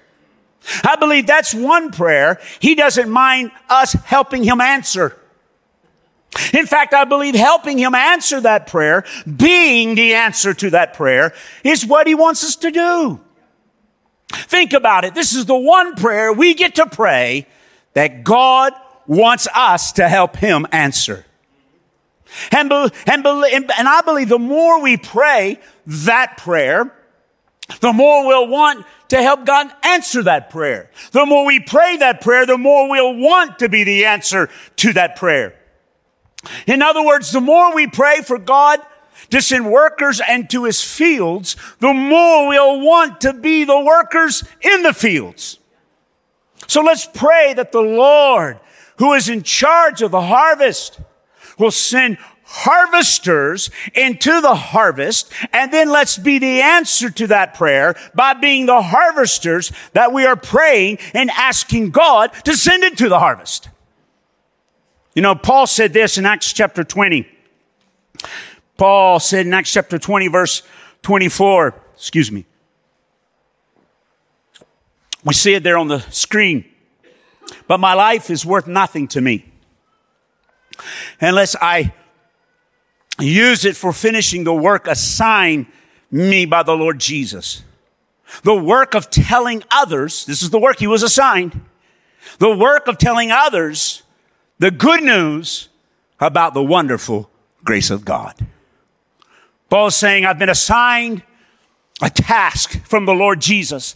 I 0.84 0.96
believe 0.96 1.28
that's 1.28 1.54
one 1.54 1.92
prayer 1.92 2.40
he 2.60 2.76
doesn't 2.76 3.10
mind 3.10 3.52
us 3.70 3.94
helping 3.94 4.44
him 4.44 4.62
answer. 4.62 5.18
In 6.54 6.66
fact, 6.66 6.94
I 6.94 7.06
believe 7.06 7.36
helping 7.36 7.78
him 7.78 7.96
answer 7.96 8.42
that 8.42 8.68
prayer, 8.68 9.06
being 9.34 9.96
the 9.96 10.14
answer 10.14 10.54
to 10.54 10.70
that 10.72 10.94
prayer, 10.94 11.34
is 11.64 11.86
what 11.86 12.06
he 12.06 12.16
wants 12.16 12.44
us 12.44 12.58
to 12.58 12.70
do. 12.70 13.20
Think 14.30 14.74
about 14.74 15.06
it. 15.06 15.16
This 15.16 15.34
is 15.34 15.46
the 15.46 15.56
one 15.56 15.96
prayer 15.96 16.34
we 16.34 16.54
get 16.54 16.76
to 16.76 16.86
pray 16.86 17.48
that 17.94 18.24
God 18.24 18.74
wants 19.08 19.48
us 19.56 19.94
to 19.94 20.08
help 20.08 20.36
him 20.36 20.68
answer. 20.72 21.26
And, 22.52 22.72
and, 22.72 23.26
and 23.26 23.72
I 23.88 24.02
believe 24.02 24.30
the 24.30 24.40
more 24.40 24.82
we 24.82 24.98
pray 24.98 25.60
that 25.86 26.38
prayer, 26.38 26.94
the 27.82 27.94
more 27.94 28.28
we'll 28.28 28.48
want 28.48 28.86
to 29.10 29.22
help 29.22 29.46
God 29.46 29.72
answer 29.84 30.24
that 30.24 30.50
prayer. 30.50 30.90
The 31.12 31.26
more 31.26 31.46
we 31.46 31.60
pray 31.60 31.98
that 31.98 32.22
prayer, 32.22 32.46
the 32.46 32.58
more 32.58 32.90
we'll 32.90 33.16
want 33.16 33.60
to 33.60 33.70
be 33.70 33.84
the 33.84 34.06
answer 34.06 34.50
to 34.78 34.94
that 34.94 35.16
prayer. 35.16 35.56
In 36.66 36.82
other 36.82 37.04
words, 37.04 37.32
the 37.32 37.42
more 37.42 37.74
we 37.74 37.88
pray 37.88 38.22
for 38.22 38.38
God 38.38 38.80
to 39.30 39.42
send 39.42 39.70
workers 39.70 40.22
into 40.28 40.64
his 40.64 40.82
fields, 40.82 41.56
the 41.80 41.94
more 41.94 42.48
we'll 42.48 42.82
want 42.82 43.22
to 43.22 43.34
be 43.34 43.64
the 43.64 43.80
workers 43.80 44.44
in 44.62 44.84
the 44.84 44.94
fields. 44.94 45.60
So 46.68 46.82
let's 46.82 47.06
pray 47.06 47.54
that 47.54 47.72
the 47.72 47.82
Lord, 47.82 48.60
who 48.98 49.14
is 49.14 49.30
in 49.30 49.44
charge 49.44 50.02
of 50.02 50.12
the 50.12 50.22
harvest, 50.22 51.00
will 51.58 51.72
send 51.72 52.18
harvesters 52.48 53.70
into 53.94 54.42
the 54.42 54.56
harvest. 54.56 55.32
And 55.52 55.72
then 55.72 55.90
let's 55.90 56.18
be 56.18 56.40
the 56.40 56.62
answer 56.62 57.10
to 57.10 57.28
that 57.28 57.54
prayer 57.54 57.96
by 58.16 58.34
being 58.34 58.66
the 58.66 58.82
harvesters 58.82 59.72
that 59.94 60.14
we 60.14 60.26
are 60.26 60.36
praying 60.36 61.00
and 61.14 61.30
asking 61.32 61.92
God 61.92 62.32
to 62.46 62.56
send 62.56 62.84
into 62.84 63.10
the 63.10 63.20
harvest. 63.20 63.70
You 65.14 65.22
know, 65.22 65.36
Paul 65.36 65.68
said 65.68 65.94
this 65.94 66.18
in 66.18 66.26
Acts 66.26 66.54
chapter 66.54 66.84
20. 66.84 67.28
Paul 68.78 69.20
said 69.20 69.46
in 69.46 69.54
Acts 69.54 69.74
chapter 69.74 69.98
20, 69.98 70.28
verse 70.28 70.64
24, 71.02 71.76
excuse 71.96 72.32
me. 72.32 72.46
We 75.26 75.34
see 75.34 75.56
it 75.56 75.64
there 75.64 75.78
on 75.78 75.88
the 75.88 76.00
screen. 76.12 76.66
But 77.68 77.80
my 77.80 77.94
life 77.94 78.30
is 78.30 78.46
worth 78.46 78.68
nothing 78.68 79.08
to 79.10 79.22
me 79.22 79.52
unless 81.20 81.56
I 81.62 81.94
use 83.20 83.66
it 83.66 83.76
for 83.76 83.94
finishing 83.94 84.44
the 84.44 84.54
work 84.54 84.88
assigned 84.88 85.68
me 86.12 86.46
by 86.46 86.64
the 86.64 86.76
Lord 86.76 87.00
Jesus. 87.00 87.64
The 88.44 88.56
work 88.56 88.94
of 88.94 89.10
telling 89.10 89.64
others, 89.72 90.26
this 90.26 90.42
is 90.42 90.50
the 90.50 90.60
work 90.60 90.80
he 90.80 90.88
was 90.88 91.04
assigned, 91.04 91.62
the 92.40 92.56
work 92.56 92.88
of 92.88 92.98
telling 92.98 93.32
others 93.32 94.04
the 94.60 94.72
good 94.72 95.04
news 95.04 95.70
about 96.20 96.54
the 96.54 96.64
wonderful 96.64 97.30
grace 97.64 97.90
of 97.90 98.04
God. 98.04 98.36
Paul 99.70 99.88
is 99.88 99.96
saying, 99.96 100.26
I've 100.26 100.40
been 100.40 100.50
assigned 100.50 101.24
a 102.02 102.10
task 102.10 102.86
from 102.86 103.06
the 103.06 103.14
Lord 103.14 103.42
Jesus, 103.42 103.96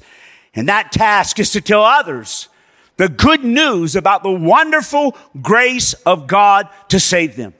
and 0.53 0.67
that 0.67 0.91
task 0.91 1.39
is 1.39 1.51
to 1.51 1.61
tell 1.61 1.83
others 1.83 2.49
the 2.97 3.09
good 3.09 3.43
news 3.43 3.95
about 3.95 4.23
the 4.23 4.31
wonderful 4.31 5.15
grace 5.41 5.93
of 6.05 6.27
God 6.27 6.69
to 6.89 6.99
save 6.99 7.35
them. 7.35 7.53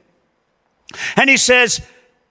And 1.15 1.29
he 1.29 1.37
says, 1.37 1.81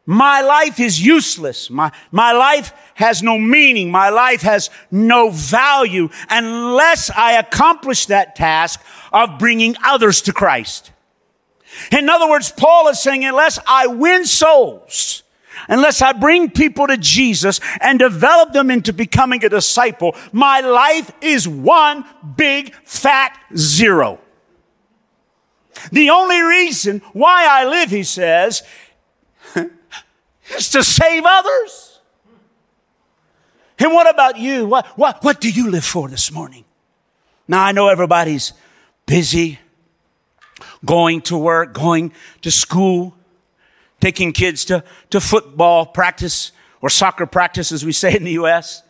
my 0.07 0.41
life 0.41 0.81
is 0.81 1.05
useless. 1.05 1.71
My, 1.71 1.93
my 2.11 2.33
life 2.33 2.73
has 2.95 3.23
no 3.23 3.39
meaning. 3.39 3.91
My 3.91 4.09
life 4.09 4.43
has 4.43 4.69
no 4.91 5.31
value 5.31 6.09
unless 6.29 7.11
I 7.11 7.33
accomplish 7.33 8.07
that 8.07 8.35
task 8.35 8.81
of 9.13 9.39
bringing 9.39 9.77
others 9.85 10.23
to 10.23 10.33
Christ. 10.33 10.91
In 11.93 12.09
other 12.09 12.29
words, 12.29 12.51
Paul 12.51 12.89
is 12.89 13.01
saying, 13.01 13.25
unless 13.25 13.59
I 13.67 13.87
win 13.87 14.25
souls, 14.25 15.23
unless 15.69 16.03
I 16.03 16.13
bring 16.13 16.51
people 16.51 16.87
to 16.87 16.97
Jesus 16.97 17.61
and 17.81 17.99
develop 17.99 18.53
them 18.53 18.71
into 18.71 18.93
becoming 18.93 19.45
a 19.45 19.49
disciple, 19.49 20.17
my 20.33 20.61
life 20.61 21.13
is 21.21 21.47
one 21.49 22.05
big 22.37 22.75
fat 22.85 23.39
zero. 23.57 24.21
The 25.93 26.11
only 26.11 26.41
reason 26.41 27.01
why 27.13 27.47
I 27.49 27.67
live, 27.67 27.91
he 27.91 28.03
says, 28.03 28.63
is 30.57 30.71
to 30.71 30.83
save 30.83 31.25
others. 31.27 32.01
And 33.79 33.95
what 33.95 34.09
about 34.09 34.39
you? 34.39 34.67
What, 34.67 34.87
what, 34.99 35.25
what 35.25 35.41
do 35.41 35.51
you 35.51 35.71
live 35.71 35.85
for 35.85 36.09
this 36.09 36.31
morning? 36.31 36.65
Now, 37.49 37.65
I 37.65 37.73
know 37.73 37.89
everybody's 37.89 38.53
busy 39.07 39.59
going 40.85 41.23
to 41.23 41.37
work, 41.37 41.73
going 41.73 42.13
to 42.43 42.51
school, 42.51 43.15
taking 44.01 44.33
kids 44.33 44.65
to, 44.67 44.83
to 45.11 45.21
football 45.21 45.87
practice 45.87 46.53
or 46.81 46.89
soccer 46.89 47.27
practice, 47.27 47.73
as 47.73 47.85
we 47.85 47.93
say 47.93 48.17
in 48.17 48.25
the 48.25 48.33
U.S., 48.33 48.83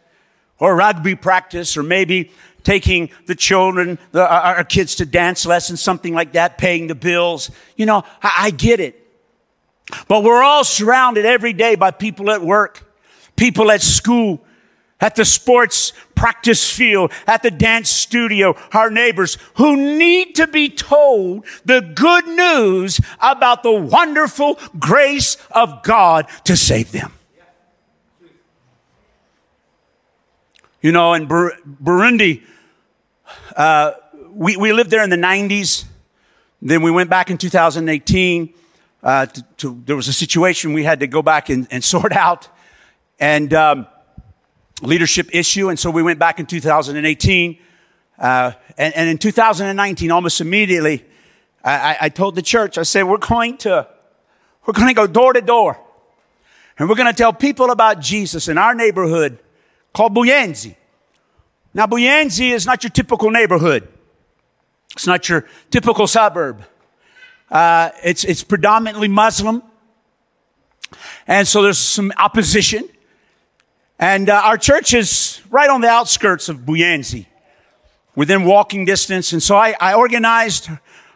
or 0.58 0.76
rugby 0.76 1.14
practice, 1.14 1.76
or 1.76 1.82
maybe 1.82 2.30
taking 2.62 3.10
the 3.26 3.34
children, 3.34 3.98
the, 4.12 4.28
our 4.30 4.62
kids 4.62 4.96
to 4.96 5.06
dance 5.06 5.46
lessons, 5.46 5.80
something 5.80 6.14
like 6.14 6.32
that, 6.32 6.58
paying 6.58 6.86
the 6.86 6.94
bills. 6.94 7.50
You 7.76 7.86
know, 7.86 8.04
I, 8.22 8.32
I 8.38 8.50
get 8.50 8.78
it. 8.78 8.96
But 10.06 10.22
we're 10.22 10.42
all 10.42 10.62
surrounded 10.64 11.24
every 11.24 11.52
day 11.52 11.74
by 11.74 11.90
people 11.90 12.30
at 12.30 12.42
work, 12.42 12.84
people 13.36 13.70
at 13.70 13.82
school, 13.82 14.44
at 15.00 15.16
the 15.16 15.24
sports 15.24 15.92
practice 16.14 16.70
field, 16.70 17.12
at 17.26 17.42
the 17.42 17.50
dance 17.50 17.88
studio, 17.88 18.54
our 18.72 18.90
neighbors 18.90 19.38
who 19.54 19.76
need 19.76 20.34
to 20.34 20.46
be 20.46 20.68
told 20.68 21.46
the 21.64 21.80
good 21.80 22.26
news 22.26 23.00
about 23.20 23.62
the 23.62 23.72
wonderful 23.72 24.58
grace 24.78 25.36
of 25.50 25.82
God 25.82 26.26
to 26.44 26.56
save 26.56 26.92
them. 26.92 27.12
You 30.82 30.92
know, 30.92 31.12
in 31.12 31.28
Burundi, 31.28 32.42
uh, 33.54 33.92
we, 34.30 34.56
we 34.56 34.72
lived 34.72 34.90
there 34.90 35.04
in 35.04 35.10
the 35.10 35.16
90s. 35.16 35.84
Then 36.62 36.82
we 36.82 36.90
went 36.90 37.10
back 37.10 37.30
in 37.30 37.36
2018. 37.36 38.54
Uh, 39.02 39.26
to, 39.26 39.42
to, 39.56 39.82
there 39.86 39.96
was 39.96 40.08
a 40.08 40.12
situation 40.12 40.72
we 40.72 40.84
had 40.84 41.00
to 41.00 41.06
go 41.06 41.22
back 41.22 41.48
and, 41.48 41.66
and 41.70 41.84
sort 41.96 42.12
out. 42.12 42.48
And 43.18 43.52
um, 43.52 43.86
leadership 44.82 45.28
issue. 45.32 45.68
And 45.68 45.78
so 45.78 45.90
we 45.90 46.02
went 46.02 46.18
back 46.18 46.40
in 46.40 46.46
2018. 46.46 47.58
Uh, 48.18 48.52
and, 48.76 48.94
and, 48.94 49.08
in 49.08 49.18
2019, 49.18 50.10
almost 50.10 50.40
immediately, 50.40 51.04
I, 51.64 51.96
I, 52.02 52.08
told 52.10 52.34
the 52.34 52.42
church, 52.42 52.76
I 52.76 52.82
said, 52.82 53.04
we're 53.04 53.16
going 53.16 53.56
to, 53.58 53.88
we're 54.66 54.74
going 54.74 54.88
to 54.88 54.94
go 54.94 55.06
door 55.06 55.32
to 55.32 55.40
door. 55.40 55.80
And 56.78 56.88
we're 56.88 56.96
going 56.96 57.06
to 57.06 57.16
tell 57.16 57.32
people 57.32 57.70
about 57.70 58.00
Jesus 58.00 58.48
in 58.48 58.58
our 58.58 58.74
neighborhood 58.74 59.38
called 59.94 60.14
Buyenzi. 60.14 60.76
Now, 61.72 61.86
Buyenzi 61.86 62.50
is 62.50 62.66
not 62.66 62.82
your 62.82 62.90
typical 62.90 63.30
neighborhood. 63.30 63.88
It's 64.92 65.06
not 65.06 65.28
your 65.28 65.46
typical 65.70 66.06
suburb. 66.06 66.64
Uh, 67.50 67.90
it's, 68.02 68.24
it's 68.24 68.42
predominantly 68.42 69.08
Muslim. 69.08 69.62
And 71.26 71.46
so 71.46 71.62
there's 71.62 71.78
some 71.78 72.12
opposition. 72.16 72.88
And 74.00 74.30
uh, 74.30 74.40
our 74.42 74.56
church 74.56 74.94
is 74.94 75.42
right 75.50 75.68
on 75.68 75.82
the 75.82 75.88
outskirts 75.88 76.48
of 76.48 76.60
Buyenzi, 76.60 77.26
within 78.16 78.44
walking 78.44 78.86
distance. 78.86 79.34
And 79.34 79.42
so 79.42 79.56
I, 79.56 79.74
I 79.78 79.92
organized 79.92 80.70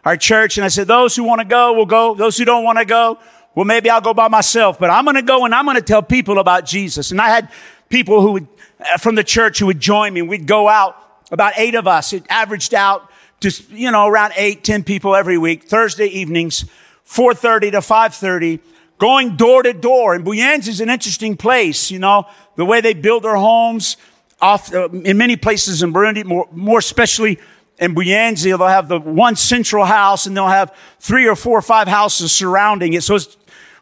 our 0.05 0.15
church 0.15 0.59
and 0.59 0.63
I 0.63 0.67
said, 0.67 0.85
those 0.85 1.15
who 1.15 1.23
want 1.23 1.41
to 1.41 1.45
go 1.45 1.73
will 1.73 1.87
go. 1.87 2.13
Those 2.13 2.37
who 2.37 2.45
don't 2.45 2.63
want 2.63 2.77
to 2.77 2.85
go, 2.85 3.17
well, 3.55 3.65
maybe 3.65 3.89
I'll 3.89 4.01
go 4.01 4.13
by 4.13 4.27
myself, 4.27 4.77
but 4.77 4.91
I'm 4.91 5.03
going 5.03 5.15
to 5.15 5.23
go 5.23 5.45
and 5.45 5.55
I'm 5.55 5.65
going 5.65 5.77
to 5.77 5.81
tell 5.81 6.03
people 6.03 6.37
about 6.37 6.67
Jesus. 6.67 7.09
And 7.09 7.19
I 7.19 7.29
had 7.29 7.49
people 7.89 8.21
who 8.21 8.33
would, 8.33 8.47
uh, 8.79 8.97
from 8.97 9.15
the 9.15 9.23
church 9.23 9.57
who 9.57 9.65
would 9.65 9.79
join 9.79 10.13
me. 10.13 10.21
We'd 10.21 10.45
go 10.45 10.69
out, 10.69 10.95
about 11.31 11.53
eight 11.57 11.73
of 11.73 11.87
us. 11.87 12.13
It 12.13 12.23
averaged 12.29 12.75
out 12.75 13.09
to, 13.39 13.51
you 13.71 13.89
know, 13.89 14.05
around 14.05 14.33
eight, 14.35 14.63
ten 14.63 14.83
people 14.83 15.15
every 15.15 15.39
week, 15.39 15.63
Thursday 15.63 16.05
evenings, 16.05 16.65
4.30 17.07 17.71
to 17.71 17.77
5.30 17.79 18.59
going 18.97 19.35
door 19.35 19.63
to 19.63 19.73
door. 19.73 20.13
And 20.13 20.25
Buyenzi 20.25 20.69
is 20.69 20.81
an 20.81 20.89
interesting 20.89 21.37
place, 21.37 21.91
you 21.91 21.99
know, 21.99 22.27
the 22.55 22.65
way 22.65 22.81
they 22.81 22.93
build 22.93 23.23
their 23.23 23.35
homes 23.35 23.97
off, 24.41 24.73
uh, 24.73 24.89
in 24.89 25.17
many 25.17 25.35
places 25.35 25.83
in 25.83 25.93
Burundi, 25.93 26.23
more, 26.25 26.47
more 26.51 26.79
especially 26.79 27.39
in 27.79 27.93
Buyenzi, 27.95 28.43
they'll 28.43 28.67
have 28.67 28.87
the 28.87 28.99
one 28.99 29.35
central 29.35 29.85
house 29.85 30.25
and 30.25 30.35
they'll 30.35 30.47
have 30.47 30.75
three 30.99 31.27
or 31.27 31.35
four 31.35 31.57
or 31.57 31.61
five 31.61 31.87
houses 31.87 32.31
surrounding 32.31 32.93
it. 32.93 33.03
So 33.03 33.19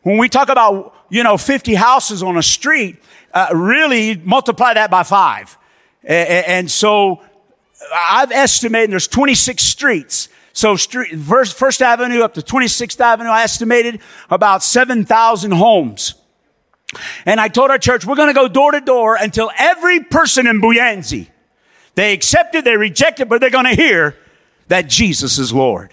when 0.02 0.18
we 0.18 0.30
talk 0.30 0.50
about, 0.50 0.96
you 1.10 1.24
know, 1.24 1.38
50 1.38 1.76
houses 1.76 2.24
on 2.24 2.38
a 2.38 2.44
street, 2.44 2.98
uh, 3.34 3.50
really 3.54 4.18
multiply 4.18 4.74
that 4.74 4.90
by 4.90 5.04
five. 5.04 5.58
And, 6.04 6.46
and 6.46 6.72
so 6.72 7.22
I've 7.94 8.32
estimated 8.32 8.92
there's 8.92 9.08
26 9.08 9.64
streets. 9.64 10.30
So 10.54 10.76
street, 10.76 11.18
first, 11.20 11.58
first 11.58 11.82
Avenue 11.82 12.22
up 12.22 12.36
to 12.36 12.42
26th 12.42 13.00
Avenue, 13.00 13.30
I 13.30 13.44
estimated 13.44 14.02
about 14.30 14.64
7,000 14.64 15.52
homes. 15.52 16.14
And 17.25 17.39
I 17.39 17.47
told 17.47 17.71
our 17.71 17.77
church, 17.77 18.06
we're 18.06 18.15
going 18.15 18.27
to 18.29 18.34
go 18.34 18.47
door 18.47 18.71
to 18.71 18.82
door 18.82 19.15
until 19.15 19.51
every 19.58 20.01
person 20.01 20.47
in 20.47 20.62
Buyenzi, 20.62 21.27
they 21.95 22.13
accepted, 22.13 22.65
they 22.65 22.77
rejected, 22.77 23.29
but 23.29 23.41
they're 23.41 23.49
going 23.49 23.65
to 23.65 23.75
hear 23.75 24.15
that 24.67 24.88
Jesus 24.88 25.38
is 25.38 25.53
Lord. 25.53 25.91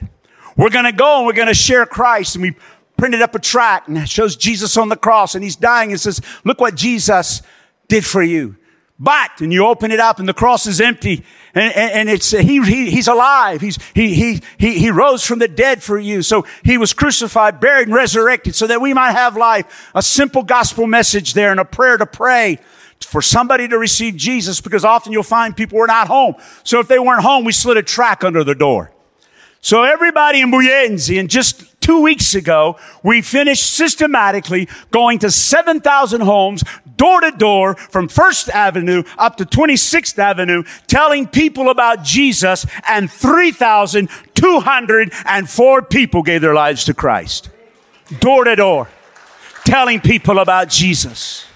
We're 0.56 0.70
going 0.70 0.84
to 0.84 0.92
go 0.92 1.18
and 1.18 1.26
we're 1.26 1.32
going 1.32 1.48
to 1.48 1.54
share 1.54 1.86
Christ. 1.86 2.36
And 2.36 2.42
we 2.42 2.56
printed 2.96 3.22
up 3.22 3.34
a 3.34 3.38
tract 3.38 3.88
and 3.88 3.98
it 3.98 4.08
shows 4.08 4.36
Jesus 4.36 4.76
on 4.76 4.88
the 4.88 4.96
cross 4.96 5.34
and 5.34 5.42
he's 5.42 5.56
dying 5.56 5.90
and 5.90 6.00
says, 6.00 6.20
look 6.44 6.60
what 6.60 6.74
Jesus 6.74 7.42
did 7.88 8.04
for 8.04 8.22
you. 8.22 8.56
But, 9.02 9.40
and 9.40 9.50
you 9.50 9.66
open 9.66 9.90
it 9.90 9.98
up 9.98 10.18
and 10.18 10.28
the 10.28 10.34
cross 10.34 10.66
is 10.66 10.78
empty 10.78 11.24
and, 11.54 11.74
and, 11.74 11.92
and 11.92 12.08
it's, 12.10 12.30
he, 12.30 12.62
he, 12.62 12.90
he's 12.90 13.08
alive. 13.08 13.62
He's, 13.62 13.78
he, 13.94 14.14
he, 14.14 14.40
he, 14.58 14.78
he 14.78 14.90
rose 14.90 15.24
from 15.24 15.38
the 15.38 15.48
dead 15.48 15.82
for 15.82 15.98
you. 15.98 16.22
So 16.22 16.46
he 16.62 16.76
was 16.76 16.92
crucified, 16.92 17.60
buried, 17.60 17.88
and 17.88 17.94
resurrected 17.94 18.54
so 18.54 18.66
that 18.66 18.80
we 18.80 18.92
might 18.94 19.12
have 19.12 19.36
life. 19.36 19.90
A 19.94 20.02
simple 20.02 20.42
gospel 20.42 20.86
message 20.86 21.32
there 21.32 21.50
and 21.50 21.58
a 21.58 21.64
prayer 21.64 21.96
to 21.96 22.06
pray 22.06 22.58
for 23.00 23.22
somebody 23.22 23.66
to 23.68 23.78
receive 23.78 24.16
Jesus 24.16 24.60
because 24.60 24.84
often 24.84 25.12
you'll 25.12 25.22
find 25.22 25.56
people 25.56 25.78
were 25.78 25.86
not 25.86 26.06
home. 26.06 26.34
So 26.62 26.78
if 26.78 26.86
they 26.86 26.98
weren't 26.98 27.22
home, 27.22 27.44
we 27.44 27.52
slid 27.52 27.78
a 27.78 27.82
track 27.82 28.22
under 28.22 28.44
the 28.44 28.54
door. 28.54 28.92
So 29.62 29.82
everybody 29.82 30.40
in 30.40 30.50
Buyenzi, 30.50 31.20
and 31.20 31.28
just 31.28 31.80
two 31.80 32.00
weeks 32.00 32.34
ago, 32.34 32.78
we 33.02 33.20
finished 33.20 33.66
systematically 33.72 34.68
going 34.90 35.18
to 35.18 35.30
7,000 35.30 36.22
homes, 36.22 36.64
door 37.00 37.20
to 37.22 37.30
door, 37.30 37.76
from 37.76 38.08
First 38.08 38.50
Avenue 38.50 39.04
up 39.16 39.36
to 39.36 39.46
26th 39.46 40.18
Avenue, 40.18 40.64
telling 40.86 41.26
people 41.26 41.70
about 41.70 42.04
Jesus, 42.04 42.66
and 42.86 43.10
3,204 43.10 45.82
people 45.82 46.22
gave 46.22 46.42
their 46.42 46.52
lives 46.52 46.84
to 46.84 46.92
Christ. 46.92 47.48
Door 48.20 48.44
to 48.44 48.56
door, 48.56 48.90
telling 49.64 50.00
people 50.00 50.38
about 50.38 50.68
Jesus. 50.68 51.46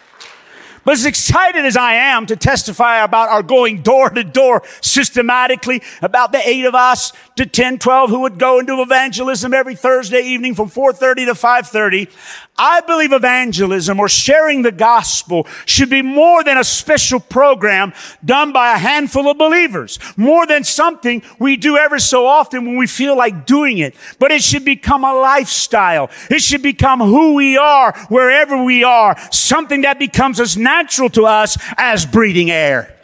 But 0.85 0.93
as 0.93 1.07
excited 1.07 1.65
as 1.65 1.77
I 1.77 1.95
am 1.95 2.27
to 2.27 2.37
testify 2.37 3.03
about 3.03 3.31
our 3.31 3.43
going 3.43 3.83
door 3.83 4.11
to 4.11 4.23
door 4.23 4.63
systematically, 4.81 5.83
about 6.03 6.33
the 6.33 6.47
eight 6.47 6.65
of 6.65 6.75
us 6.75 7.13
to 7.37 7.47
10, 7.47 7.79
12 7.79 8.11
who 8.11 8.21
would 8.21 8.39
go 8.39 8.59
and 8.59 8.67
do 8.67 8.81
evangelism 8.83 9.55
every 9.55 9.75
Thursday 9.75 10.21
evening 10.21 10.55
from 10.55 10.69
4.30 10.69 11.27
to 11.27 11.33
5.30, 11.33 12.09
I 12.57 12.81
believe 12.83 13.13
evangelism 13.13 13.99
or 13.99 14.09
sharing 14.09 14.63
the 14.63 14.71
gospel 14.71 15.47
should 15.67 15.91
be 15.91 16.03
more 16.03 16.45
than 16.45 16.57
a 16.57 16.63
special 16.63 17.19
program 17.19 17.93
done 18.25 18.53
by 18.53 18.75
a 18.75 18.79
handful 18.79 19.29
of 19.29 19.39
believers, 19.39 19.99
more 20.17 20.47
than 20.47 20.63
something 20.63 21.23
we 21.41 21.57
do 21.57 21.77
ever 21.77 21.99
so 21.99 22.27
often 22.27 22.65
when 22.65 22.77
we 22.77 22.87
feel 22.87 23.17
like 23.17 23.47
doing 23.47 23.79
it. 23.79 23.97
But 24.21 24.31
it 24.31 24.43
should 24.43 24.65
become 24.65 25.03
a 25.03 25.15
lifestyle. 25.15 26.11
It 26.31 26.43
should 26.43 26.63
become 26.63 27.01
who 27.01 27.35
we 27.35 27.57
are 27.57 27.93
wherever 28.09 28.63
we 28.63 28.85
are, 28.85 29.17
something 29.33 29.81
that 29.81 29.99
becomes 29.99 30.39
as 30.39 30.57
natural 30.75 31.11
to 31.11 31.27
us 31.27 31.57
as 31.77 32.05
breathing 32.07 32.51
air. 32.51 32.95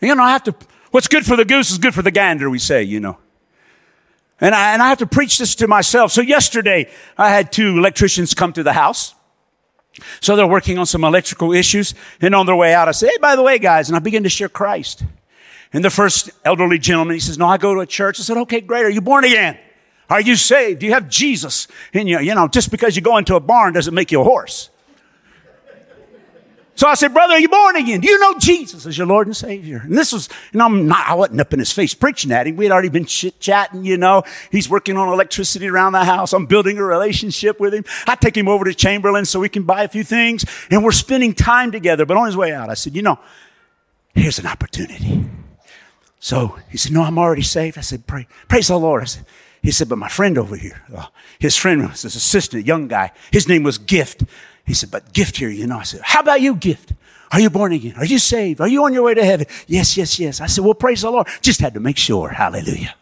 You 0.00 0.14
know, 0.14 0.22
I 0.22 0.30
have 0.30 0.44
to, 0.44 0.54
what's 0.92 1.08
good 1.08 1.26
for 1.26 1.36
the 1.36 1.44
goose 1.44 1.70
is 1.70 1.78
good 1.78 1.94
for 1.94 2.02
the 2.02 2.10
gander, 2.10 2.48
we 2.48 2.58
say, 2.58 2.82
you 2.84 3.00
know. 3.00 3.18
And 4.40 4.54
I, 4.54 4.72
and 4.72 4.80
I 4.80 4.88
have 4.88 4.98
to 4.98 5.06
preach 5.06 5.38
this 5.38 5.56
to 5.56 5.66
myself. 5.66 6.12
So 6.12 6.20
yesterday, 6.20 6.88
I 7.16 7.30
had 7.30 7.50
two 7.50 7.76
electricians 7.76 8.34
come 8.34 8.52
to 8.52 8.62
the 8.62 8.72
house. 8.72 9.14
So 10.20 10.36
they're 10.36 10.46
working 10.46 10.78
on 10.78 10.86
some 10.86 11.02
electrical 11.02 11.52
issues. 11.52 11.94
And 12.20 12.34
on 12.34 12.46
their 12.46 12.54
way 12.54 12.72
out, 12.72 12.86
I 12.86 12.92
say, 12.92 13.08
hey, 13.08 13.18
by 13.20 13.34
the 13.34 13.42
way, 13.42 13.58
guys, 13.58 13.88
and 13.88 13.96
I 13.96 13.98
begin 13.98 14.22
to 14.22 14.28
share 14.28 14.48
Christ. 14.48 15.02
And 15.72 15.84
the 15.84 15.90
first 15.90 16.30
elderly 16.44 16.78
gentleman, 16.78 17.14
he 17.14 17.20
says, 17.20 17.36
no, 17.36 17.46
I 17.46 17.58
go 17.58 17.74
to 17.74 17.80
a 17.80 17.86
church. 17.86 18.20
I 18.20 18.22
said, 18.22 18.36
okay, 18.38 18.60
great. 18.60 18.84
Are 18.84 18.90
you 18.90 19.00
born 19.00 19.24
again? 19.24 19.58
Are 20.08 20.20
you 20.20 20.36
saved? 20.36 20.80
Do 20.80 20.86
you 20.86 20.92
have 20.92 21.08
Jesus 21.08 21.66
in 21.92 22.06
you? 22.06 22.20
You 22.20 22.34
know, 22.36 22.46
just 22.46 22.70
because 22.70 22.94
you 22.94 23.02
go 23.02 23.18
into 23.18 23.34
a 23.34 23.40
barn 23.40 23.74
doesn't 23.74 23.94
make 23.94 24.12
you 24.12 24.20
a 24.20 24.24
horse. 24.24 24.70
So 26.78 26.86
I 26.86 26.94
said, 26.94 27.12
brother, 27.12 27.34
are 27.34 27.40
you 27.40 27.48
born 27.48 27.74
again? 27.74 27.98
Do 27.98 28.08
you 28.08 28.20
know 28.20 28.38
Jesus 28.38 28.86
as 28.86 28.96
your 28.96 29.08
Lord 29.08 29.26
and 29.26 29.36
Savior? 29.36 29.80
And 29.82 29.98
this 29.98 30.12
was, 30.12 30.28
know, 30.52 30.66
I'm 30.66 30.86
not, 30.86 31.08
I 31.08 31.14
wasn't 31.14 31.40
up 31.40 31.52
in 31.52 31.58
his 31.58 31.72
face 31.72 31.92
preaching 31.92 32.30
at 32.30 32.46
him. 32.46 32.54
We 32.54 32.66
had 32.66 32.70
already 32.70 32.88
been 32.88 33.04
chit 33.04 33.40
chatting, 33.40 33.84
you 33.84 33.96
know. 33.96 34.22
He's 34.52 34.70
working 34.70 34.96
on 34.96 35.12
electricity 35.12 35.66
around 35.66 35.94
the 35.94 36.04
house. 36.04 36.32
I'm 36.32 36.46
building 36.46 36.78
a 36.78 36.84
relationship 36.84 37.58
with 37.58 37.74
him. 37.74 37.84
I 38.06 38.14
take 38.14 38.36
him 38.36 38.46
over 38.46 38.64
to 38.64 38.72
Chamberlain 38.72 39.24
so 39.24 39.40
we 39.40 39.48
can 39.48 39.64
buy 39.64 39.82
a 39.82 39.88
few 39.88 40.04
things 40.04 40.44
and 40.70 40.84
we're 40.84 40.92
spending 40.92 41.34
time 41.34 41.72
together. 41.72 42.06
But 42.06 42.16
on 42.16 42.26
his 42.26 42.36
way 42.36 42.52
out, 42.52 42.70
I 42.70 42.74
said, 42.74 42.94
you 42.94 43.02
know, 43.02 43.18
here's 44.14 44.38
an 44.38 44.46
opportunity. 44.46 45.28
So 46.20 46.60
he 46.70 46.78
said, 46.78 46.92
no, 46.92 47.02
I'm 47.02 47.18
already 47.18 47.42
saved. 47.42 47.76
I 47.76 47.80
said, 47.80 48.06
Pray, 48.06 48.28
praise 48.46 48.68
the 48.68 48.78
Lord. 48.78 49.02
I 49.02 49.06
said, 49.06 49.26
he 49.62 49.72
said, 49.72 49.88
but 49.88 49.98
my 49.98 50.08
friend 50.08 50.38
over 50.38 50.54
here, 50.54 50.80
uh, 50.96 51.06
his 51.40 51.56
friend 51.56 51.88
was 51.88 52.02
his 52.02 52.14
assistant, 52.14 52.66
young 52.66 52.86
guy. 52.86 53.10
His 53.32 53.48
name 53.48 53.64
was 53.64 53.78
Gift. 53.78 54.22
He 54.68 54.74
said, 54.74 54.90
but 54.90 55.14
gift 55.14 55.38
here, 55.38 55.48
you 55.48 55.66
know. 55.66 55.78
I 55.78 55.82
said, 55.82 56.02
how 56.04 56.20
about 56.20 56.42
you, 56.42 56.54
gift? 56.54 56.92
Are 57.32 57.40
you 57.40 57.48
born 57.48 57.72
again? 57.72 57.94
Are 57.96 58.04
you 58.04 58.18
saved? 58.18 58.60
Are 58.60 58.68
you 58.68 58.84
on 58.84 58.92
your 58.92 59.02
way 59.02 59.14
to 59.14 59.24
heaven? 59.24 59.46
Yes, 59.66 59.96
yes, 59.96 60.18
yes. 60.18 60.42
I 60.42 60.46
said, 60.46 60.62
well, 60.62 60.74
praise 60.74 61.00
the 61.00 61.10
Lord. 61.10 61.26
Just 61.40 61.60
had 61.60 61.72
to 61.72 61.80
make 61.80 61.96
sure. 61.96 62.28
Hallelujah. 62.28 62.94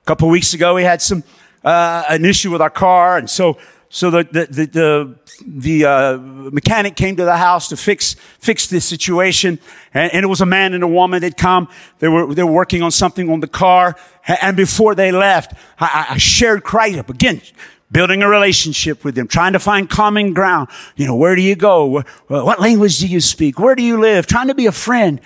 A 0.00 0.04
couple 0.06 0.28
weeks 0.28 0.54
ago, 0.54 0.76
we 0.76 0.84
had 0.84 1.02
some, 1.02 1.24
uh, 1.64 2.04
an 2.08 2.24
issue 2.24 2.52
with 2.52 2.62
our 2.62 2.70
car. 2.70 3.18
And 3.18 3.28
so, 3.28 3.58
so 3.88 4.10
the, 4.10 4.28
the, 4.30 4.46
the, 4.46 4.66
the, 4.66 5.16
the 5.44 5.84
uh, 5.84 6.18
mechanic 6.18 6.94
came 6.94 7.16
to 7.16 7.24
the 7.24 7.36
house 7.36 7.68
to 7.70 7.76
fix, 7.76 8.14
fix 8.38 8.68
this 8.68 8.84
situation. 8.84 9.58
And, 9.92 10.14
and, 10.14 10.22
it 10.22 10.28
was 10.28 10.40
a 10.40 10.46
man 10.46 10.72
and 10.72 10.84
a 10.84 10.88
woman 10.88 11.22
that 11.22 11.36
come. 11.36 11.68
They 11.98 12.06
were, 12.06 12.32
they 12.32 12.44
were 12.44 12.52
working 12.52 12.82
on 12.82 12.92
something 12.92 13.28
on 13.28 13.40
the 13.40 13.48
car. 13.48 13.96
And 14.40 14.56
before 14.56 14.94
they 14.94 15.10
left, 15.10 15.52
I, 15.80 16.06
I 16.10 16.16
shared 16.18 16.62
Christ 16.62 16.98
up 16.98 17.10
again 17.10 17.42
building 17.90 18.22
a 18.22 18.28
relationship 18.28 19.04
with 19.04 19.14
them, 19.14 19.28
trying 19.28 19.52
to 19.52 19.58
find 19.58 19.88
common 19.88 20.32
ground. 20.32 20.68
You 20.96 21.06
know, 21.06 21.16
where 21.16 21.36
do 21.36 21.42
you 21.42 21.56
go? 21.56 22.02
What 22.28 22.60
language 22.60 22.98
do 22.98 23.06
you 23.06 23.20
speak? 23.20 23.58
Where 23.58 23.74
do 23.74 23.82
you 23.82 24.00
live? 24.00 24.26
Trying 24.26 24.48
to 24.48 24.54
be 24.54 24.66
a 24.66 24.72
friend. 24.72 25.20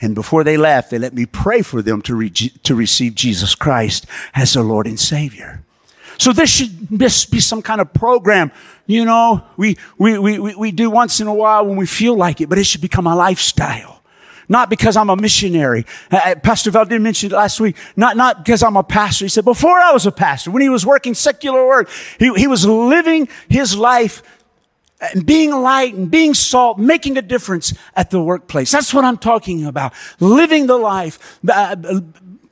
And 0.00 0.14
before 0.14 0.44
they 0.44 0.56
left, 0.56 0.90
they 0.90 0.98
let 0.98 1.14
me 1.14 1.24
pray 1.24 1.62
for 1.62 1.80
them 1.80 2.02
to, 2.02 2.14
re- 2.14 2.30
to 2.30 2.74
receive 2.74 3.14
Jesus 3.14 3.54
Christ 3.54 4.06
as 4.34 4.52
their 4.52 4.62
Lord 4.62 4.86
and 4.86 4.98
Savior. 5.00 5.62
So 6.18 6.32
this 6.32 6.50
should 6.50 6.88
this 6.88 7.24
be 7.24 7.40
some 7.40 7.62
kind 7.62 7.80
of 7.80 7.92
program, 7.92 8.52
you 8.86 9.04
know, 9.04 9.44
we, 9.56 9.76
we, 9.98 10.18
we, 10.18 10.54
we 10.54 10.70
do 10.72 10.90
once 10.90 11.20
in 11.20 11.26
a 11.26 11.34
while 11.34 11.66
when 11.66 11.76
we 11.76 11.86
feel 11.86 12.16
like 12.16 12.40
it, 12.40 12.48
but 12.48 12.58
it 12.58 12.64
should 12.64 12.80
become 12.80 13.06
a 13.06 13.16
lifestyle. 13.16 14.02
Not 14.48 14.70
because 14.70 14.96
I'm 14.96 15.10
a 15.10 15.16
missionary. 15.16 15.86
Uh, 16.10 16.20
uh, 16.24 16.34
pastor 16.36 16.70
Val 16.70 16.84
did 16.84 17.00
mention 17.00 17.32
it 17.32 17.34
last 17.34 17.60
week. 17.60 17.76
Not, 17.96 18.16
not 18.16 18.44
because 18.44 18.62
I'm 18.62 18.76
a 18.76 18.82
pastor. 18.82 19.24
He 19.24 19.28
said, 19.28 19.44
before 19.44 19.78
I 19.78 19.92
was 19.92 20.06
a 20.06 20.12
pastor, 20.12 20.50
when 20.50 20.62
he 20.62 20.68
was 20.68 20.84
working 20.84 21.14
secular 21.14 21.66
work, 21.66 21.88
he, 22.18 22.32
he 22.34 22.46
was 22.46 22.66
living 22.66 23.28
his 23.48 23.76
life 23.76 24.22
and 25.00 25.26
being 25.26 25.50
light 25.50 25.94
and 25.94 26.10
being 26.10 26.34
salt, 26.34 26.78
making 26.78 27.16
a 27.18 27.22
difference 27.22 27.74
at 27.96 28.10
the 28.10 28.22
workplace. 28.22 28.70
That's 28.70 28.94
what 28.94 29.04
I'm 29.04 29.18
talking 29.18 29.66
about. 29.66 29.92
Living 30.20 30.66
the 30.66 30.78
life, 30.78 31.38
uh, 31.48 32.00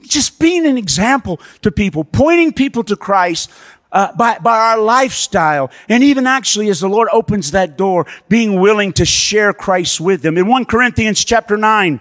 just 0.02 0.38
being 0.38 0.66
an 0.66 0.76
example 0.76 1.40
to 1.62 1.70
people, 1.70 2.04
pointing 2.04 2.52
people 2.52 2.84
to 2.84 2.96
Christ, 2.96 3.50
uh, 3.92 4.12
by, 4.16 4.38
by 4.38 4.58
our 4.58 4.80
lifestyle. 4.80 5.70
And 5.88 6.02
even 6.02 6.26
actually, 6.26 6.68
as 6.70 6.80
the 6.80 6.88
Lord 6.88 7.08
opens 7.12 7.50
that 7.50 7.76
door, 7.76 8.06
being 8.28 8.58
willing 8.58 8.92
to 8.94 9.04
share 9.04 9.52
Christ 9.52 10.00
with 10.00 10.22
them. 10.22 10.38
In 10.38 10.48
1 10.48 10.64
Corinthians 10.64 11.24
chapter 11.24 11.56
9, 11.56 12.00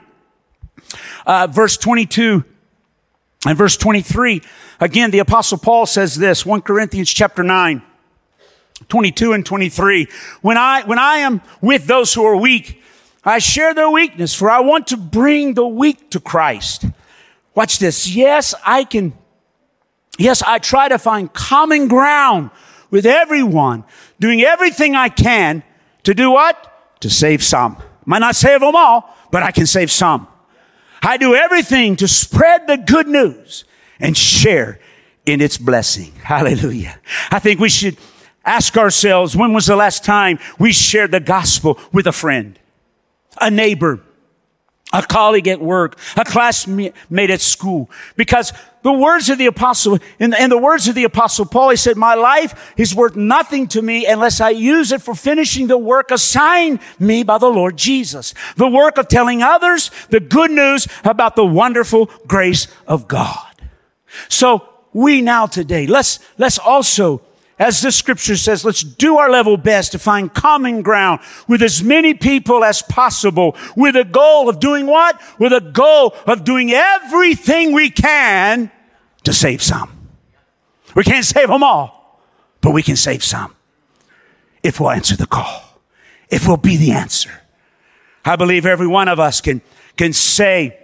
uh, 1.25 1.47
verse 1.51 1.77
22 1.77 2.43
and 3.45 3.58
verse 3.58 3.77
23, 3.77 4.41
again, 4.80 5.12
the 5.12 5.19
apostle 5.19 5.58
Paul 5.58 5.86
says 5.86 6.15
this, 6.15 6.45
1 6.45 6.62
Corinthians 6.62 7.12
chapter 7.12 7.43
9, 7.43 7.82
22 8.88 9.34
and 9.34 9.45
23. 9.45 10.08
When 10.41 10.58
I, 10.58 10.84
when 10.84 10.99
I 10.99 11.17
am 11.17 11.41
with 11.62 11.86
those 11.88 12.13
who 12.13 12.23
are 12.23 12.38
weak, 12.38 12.82
I 13.23 13.38
share 13.38 13.73
their 13.73 13.89
weakness, 13.89 14.34
for 14.34 14.49
I 14.49 14.62
want 14.62 14.88
to 14.88 14.97
bring 14.97 15.54
the 15.54 15.67
weak 15.67 16.10
to 16.12 16.19
Christ. 16.19 16.86
Watch 17.54 17.77
this. 17.77 18.10
Yes, 18.10 18.56
I 18.65 18.84
can 18.84 19.13
Yes, 20.17 20.41
I 20.41 20.60
try 20.60 20.89
to 20.89 21.00
find 21.00 21.32
common 21.32 21.88
ground 21.88 22.52
with 22.89 23.06
everyone, 23.06 23.86
doing 24.19 24.41
everything 24.41 24.95
I 24.95 25.10
can 25.10 25.63
to 26.04 26.13
do 26.13 26.32
what? 26.32 27.00
To 27.02 27.10
save 27.10 27.43
some. 27.43 27.78
Might 28.06 28.19
not 28.19 28.36
save 28.36 28.60
them 28.60 28.76
all, 28.76 29.15
but 29.32 29.43
I 29.43 29.52
can 29.52 29.65
save 29.65 29.91
some. 29.91 30.28
I 31.02 31.17
do 31.17 31.34
everything 31.34 31.95
to 31.97 32.08
spread 32.08 32.67
the 32.67 32.78
good 32.78 33.08
news 33.08 33.63
and 34.00 34.15
share 34.15 34.80
in 35.26 35.41
its 35.41 35.58
blessing. 35.58 36.12
Hallelujah. 36.24 37.00
I 37.32 37.39
think 37.39 37.60
we 37.60 37.69
should 37.69 37.97
ask 38.43 38.78
ourselves, 38.78 39.36
when 39.36 39.54
was 39.54 39.67
the 39.67 39.76
last 39.76 40.04
time 40.04 40.39
we 40.60 40.71
shared 40.74 41.12
the 41.12 41.19
gospel 41.19 41.80
with 41.91 42.08
a 42.08 42.12
friend, 42.12 42.60
a 43.39 43.50
neighbor, 43.50 44.02
a 44.93 45.02
colleague 45.02 45.47
at 45.47 45.62
work, 45.62 45.97
a 46.17 46.26
classmate 46.26 46.93
at 47.12 47.41
school. 47.41 47.89
Because 48.15 48.52
the 48.84 48.91
words 48.91 49.30
of 49.30 49.38
the 49.38 49.46
apostle, 49.46 50.00
in 50.20 50.32
the, 50.32 50.41
in 50.41 50.50
the 50.50 50.58
words 50.58 50.88
of 50.88 50.96
the 50.96 51.04
apostle 51.04 51.46
Paul, 51.46 51.70
he 51.70 51.76
said, 51.76 51.98
my 51.98 52.15
life 52.15 52.74
is 52.78 52.96
worth 52.96 53.15
nothing 53.15 53.67
to 53.70 53.82
me 53.82 54.06
unless 54.06 54.41
I 54.41 54.50
use 54.50 54.91
it 54.91 55.02
for 55.02 55.13
finishing 55.13 55.67
the 55.67 55.78
work 55.78 56.12
assigned 56.12 56.80
me 57.00 57.24
by 57.24 57.38
the 57.38 57.50
Lord 57.50 57.78
Jesus. 57.78 58.34
The 58.58 58.67
work 58.67 58.98
of 58.98 59.08
telling 59.08 59.44
others 59.44 59.91
the 60.10 60.20
good 60.20 60.52
news 60.52 60.88
about 61.04 61.36
the 61.36 61.46
wonderful 61.46 62.10
grace 62.28 62.67
of 62.88 63.08
God. 63.08 63.48
So 64.30 64.67
we 64.94 65.22
now 65.22 65.46
today, 65.46 65.88
let's, 65.88 66.20
let's 66.38 66.58
also 66.58 67.22
as 67.62 67.80
this 67.80 67.95
scripture 67.95 68.36
says, 68.36 68.65
let's 68.65 68.82
do 68.82 69.19
our 69.19 69.30
level 69.30 69.56
best 69.56 69.91
to 69.91 70.00
find 70.00 70.34
common 70.34 70.82
ground 70.82 71.21
with 71.47 71.62
as 71.62 71.84
many 71.84 72.15
people 72.15 72.63
as 72.63 72.82
possible 72.82 73.56
with 73.78 73.95
a 73.95 74.04
goal 74.04 74.50
of 74.50 74.60
doing 74.60 74.88
what? 74.88 75.21
With 75.38 75.54
a 75.54 75.62
goal 75.62 76.15
of 76.26 76.43
doing 76.43 76.71
everything 76.71 77.71
we 77.71 77.91
can 77.91 78.71
to 79.26 79.32
save 79.32 79.62
some. 79.62 79.95
We 80.95 81.04
can't 81.04 81.24
save 81.24 81.50
them 81.50 81.62
all, 81.62 82.19
but 82.62 82.71
we 82.71 82.82
can 82.82 82.95
save 82.95 83.24
some 83.24 83.56
if 84.63 84.80
we'll 84.80 84.89
answer 84.89 85.15
the 85.15 85.28
call, 85.28 85.80
if 86.32 86.47
we'll 86.47 86.58
be 86.58 86.78
the 86.78 86.93
answer. 86.93 87.43
I 88.26 88.38
believe 88.38 88.65
every 88.65 88.88
one 88.88 89.08
of 89.08 89.19
us 89.19 89.39
can, 89.39 89.62
can 89.97 90.13
say, 90.13 90.80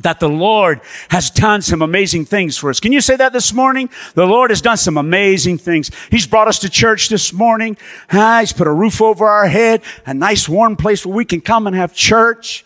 that 0.00 0.18
the 0.18 0.28
Lord 0.28 0.80
has 1.08 1.30
done 1.30 1.62
some 1.62 1.80
amazing 1.80 2.24
things 2.24 2.58
for 2.58 2.68
us. 2.68 2.80
Can 2.80 2.92
you 2.92 3.00
say 3.00 3.14
that 3.16 3.32
this 3.32 3.52
morning? 3.52 3.88
The 4.14 4.26
Lord 4.26 4.50
has 4.50 4.60
done 4.60 4.76
some 4.76 4.98
amazing 4.98 5.58
things. 5.58 5.90
He's 6.10 6.26
brought 6.26 6.48
us 6.48 6.58
to 6.60 6.68
church 6.68 7.08
this 7.08 7.32
morning. 7.32 7.76
Ah, 8.12 8.38
he's 8.40 8.52
put 8.52 8.66
a 8.66 8.72
roof 8.72 9.00
over 9.00 9.26
our 9.26 9.46
head, 9.46 9.82
a 10.04 10.12
nice 10.12 10.48
warm 10.48 10.76
place 10.76 11.06
where 11.06 11.14
we 11.14 11.24
can 11.24 11.40
come 11.40 11.66
and 11.66 11.76
have 11.76 11.94
church. 11.94 12.64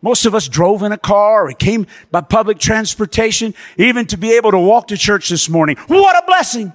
Most 0.00 0.24
of 0.26 0.34
us 0.34 0.46
drove 0.46 0.84
in 0.84 0.92
a 0.92 0.98
car 0.98 1.48
or 1.48 1.52
came 1.52 1.88
by 2.12 2.20
public 2.20 2.58
transportation, 2.58 3.54
even 3.76 4.06
to 4.06 4.16
be 4.16 4.36
able 4.36 4.52
to 4.52 4.58
walk 4.58 4.88
to 4.88 4.96
church 4.96 5.28
this 5.28 5.48
morning. 5.48 5.76
What 5.88 6.22
a 6.22 6.26
blessing! 6.26 6.72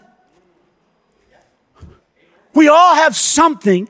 We 2.53 2.67
all 2.67 2.95
have 2.95 3.15
something 3.15 3.87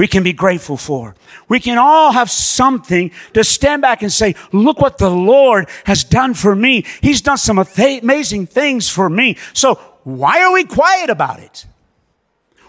we 0.00 0.08
can 0.08 0.22
be 0.22 0.32
grateful 0.32 0.78
for. 0.78 1.14
We 1.46 1.60
can 1.60 1.76
all 1.76 2.10
have 2.12 2.30
something 2.30 3.10
to 3.34 3.44
stand 3.44 3.82
back 3.82 4.00
and 4.00 4.10
say, 4.10 4.34
look 4.50 4.80
what 4.80 4.96
the 4.96 5.10
Lord 5.10 5.68
has 5.84 6.04
done 6.04 6.32
for 6.32 6.56
me. 6.56 6.86
He's 7.02 7.20
done 7.20 7.36
some 7.36 7.58
amazing 7.58 8.46
things 8.46 8.88
for 8.88 9.10
me. 9.10 9.36
So 9.52 9.74
why 10.04 10.40
are 10.40 10.54
we 10.54 10.64
quiet 10.64 11.10
about 11.10 11.40
it? 11.40 11.66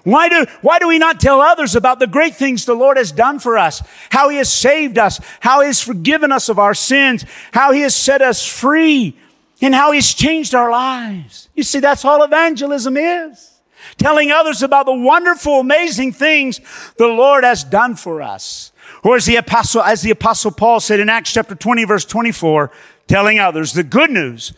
Why 0.03 0.27
do, 0.27 0.45
why 0.61 0.79
do 0.79 0.89
we 0.89 0.99
not 0.99 1.21
tell 1.21 1.39
others 1.39 1.73
about 1.73 1.99
the 1.99 2.07
great 2.07 2.35
things 2.35 2.65
the 2.65 2.73
Lord 2.73 2.97
has 2.97 3.13
done 3.13 3.39
for 3.39 3.57
us? 3.57 3.81
How 4.09 4.27
He 4.27 4.35
has 4.35 4.51
saved 4.51 4.97
us, 4.97 5.21
how 5.39 5.61
He 5.61 5.67
has 5.67 5.81
forgiven 5.81 6.33
us 6.33 6.49
of 6.49 6.59
our 6.59 6.73
sins, 6.73 7.23
how 7.53 7.71
He 7.71 7.79
has 7.79 7.95
set 7.95 8.21
us 8.21 8.45
free, 8.45 9.17
and 9.61 9.73
how 9.73 9.93
He's 9.93 10.13
changed 10.13 10.53
our 10.53 10.69
lives. 10.69 11.47
You 11.55 11.63
see, 11.63 11.79
that's 11.79 12.03
all 12.03 12.23
evangelism 12.23 12.97
is 12.97 13.50
telling 13.97 14.31
others 14.31 14.61
about 14.61 14.85
the 14.85 14.93
wonderful, 14.93 15.59
amazing 15.59 16.13
things 16.13 16.59
the 16.97 17.07
Lord 17.07 17.43
has 17.43 17.63
done 17.63 17.95
for 17.95 18.21
us. 18.21 18.71
Or 19.03 19.15
as 19.15 19.25
the 19.25 19.35
apostle, 19.37 19.81
as 19.81 20.01
the 20.01 20.11
apostle 20.11 20.51
Paul 20.51 20.79
said 20.79 20.99
in 20.99 21.09
Acts 21.09 21.33
chapter 21.33 21.55
20 21.55 21.85
verse 21.85 22.05
24, 22.05 22.71
telling 23.07 23.39
others 23.39 23.73
the 23.73 23.83
good 23.83 24.11
news 24.11 24.53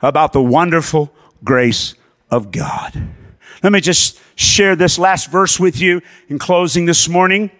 about 0.00 0.32
the 0.32 0.42
wonderful 0.42 1.12
grace 1.44 1.94
of 2.30 2.50
God. 2.50 3.08
Let 3.62 3.72
me 3.72 3.80
just 3.80 4.18
share 4.34 4.74
this 4.74 4.98
last 4.98 5.30
verse 5.30 5.60
with 5.60 5.80
you 5.80 6.00
in 6.28 6.38
closing 6.38 6.86
this 6.86 7.08
morning. 7.08 7.50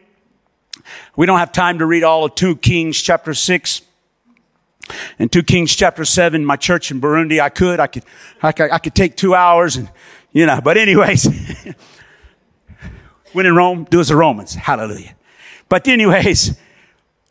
We 1.16 1.26
don't 1.26 1.38
have 1.38 1.52
time 1.52 1.78
to 1.78 1.86
read 1.86 2.02
all 2.02 2.24
of 2.24 2.34
2 2.34 2.56
Kings 2.56 3.00
chapter 3.00 3.34
6 3.34 3.82
and 5.18 5.30
2 5.30 5.42
Kings 5.42 5.74
chapter 5.74 6.04
7. 6.04 6.44
My 6.44 6.56
church 6.56 6.90
in 6.90 7.00
Burundi, 7.00 7.40
I 7.40 7.48
could, 7.48 7.78
I 7.78 7.86
could, 7.86 8.04
I 8.42 8.52
could, 8.52 8.70
I 8.70 8.78
could 8.78 8.94
take 8.94 9.16
two 9.16 9.34
hours 9.34 9.76
and 9.76 9.90
you 10.32 10.46
know, 10.46 10.60
but 10.62 10.76
anyways, 10.76 11.26
when 13.32 13.46
in 13.46 13.54
Rome, 13.54 13.84
do 13.84 14.00
as 14.00 14.08
the 14.08 14.16
Romans. 14.16 14.54
Hallelujah. 14.54 15.14
But 15.68 15.86
anyways, 15.88 16.58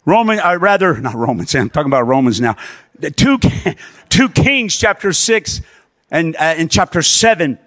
Roman, 0.06 0.40
I 0.40 0.56
rather, 0.56 1.00
not 1.00 1.16
Romans, 1.16 1.54
I'm 1.56 1.70
talking 1.70 1.90
about 1.90 2.08
Romans 2.08 2.40
now. 2.42 2.56
The 2.98 3.12
two, 3.12 3.40
two 4.10 4.30
Kings, 4.30 4.78
chapter 4.78 5.14
six 5.14 5.62
and 6.10 6.36
uh, 6.36 6.56
in 6.58 6.68
chapter 6.68 7.02
seven, 7.02 7.58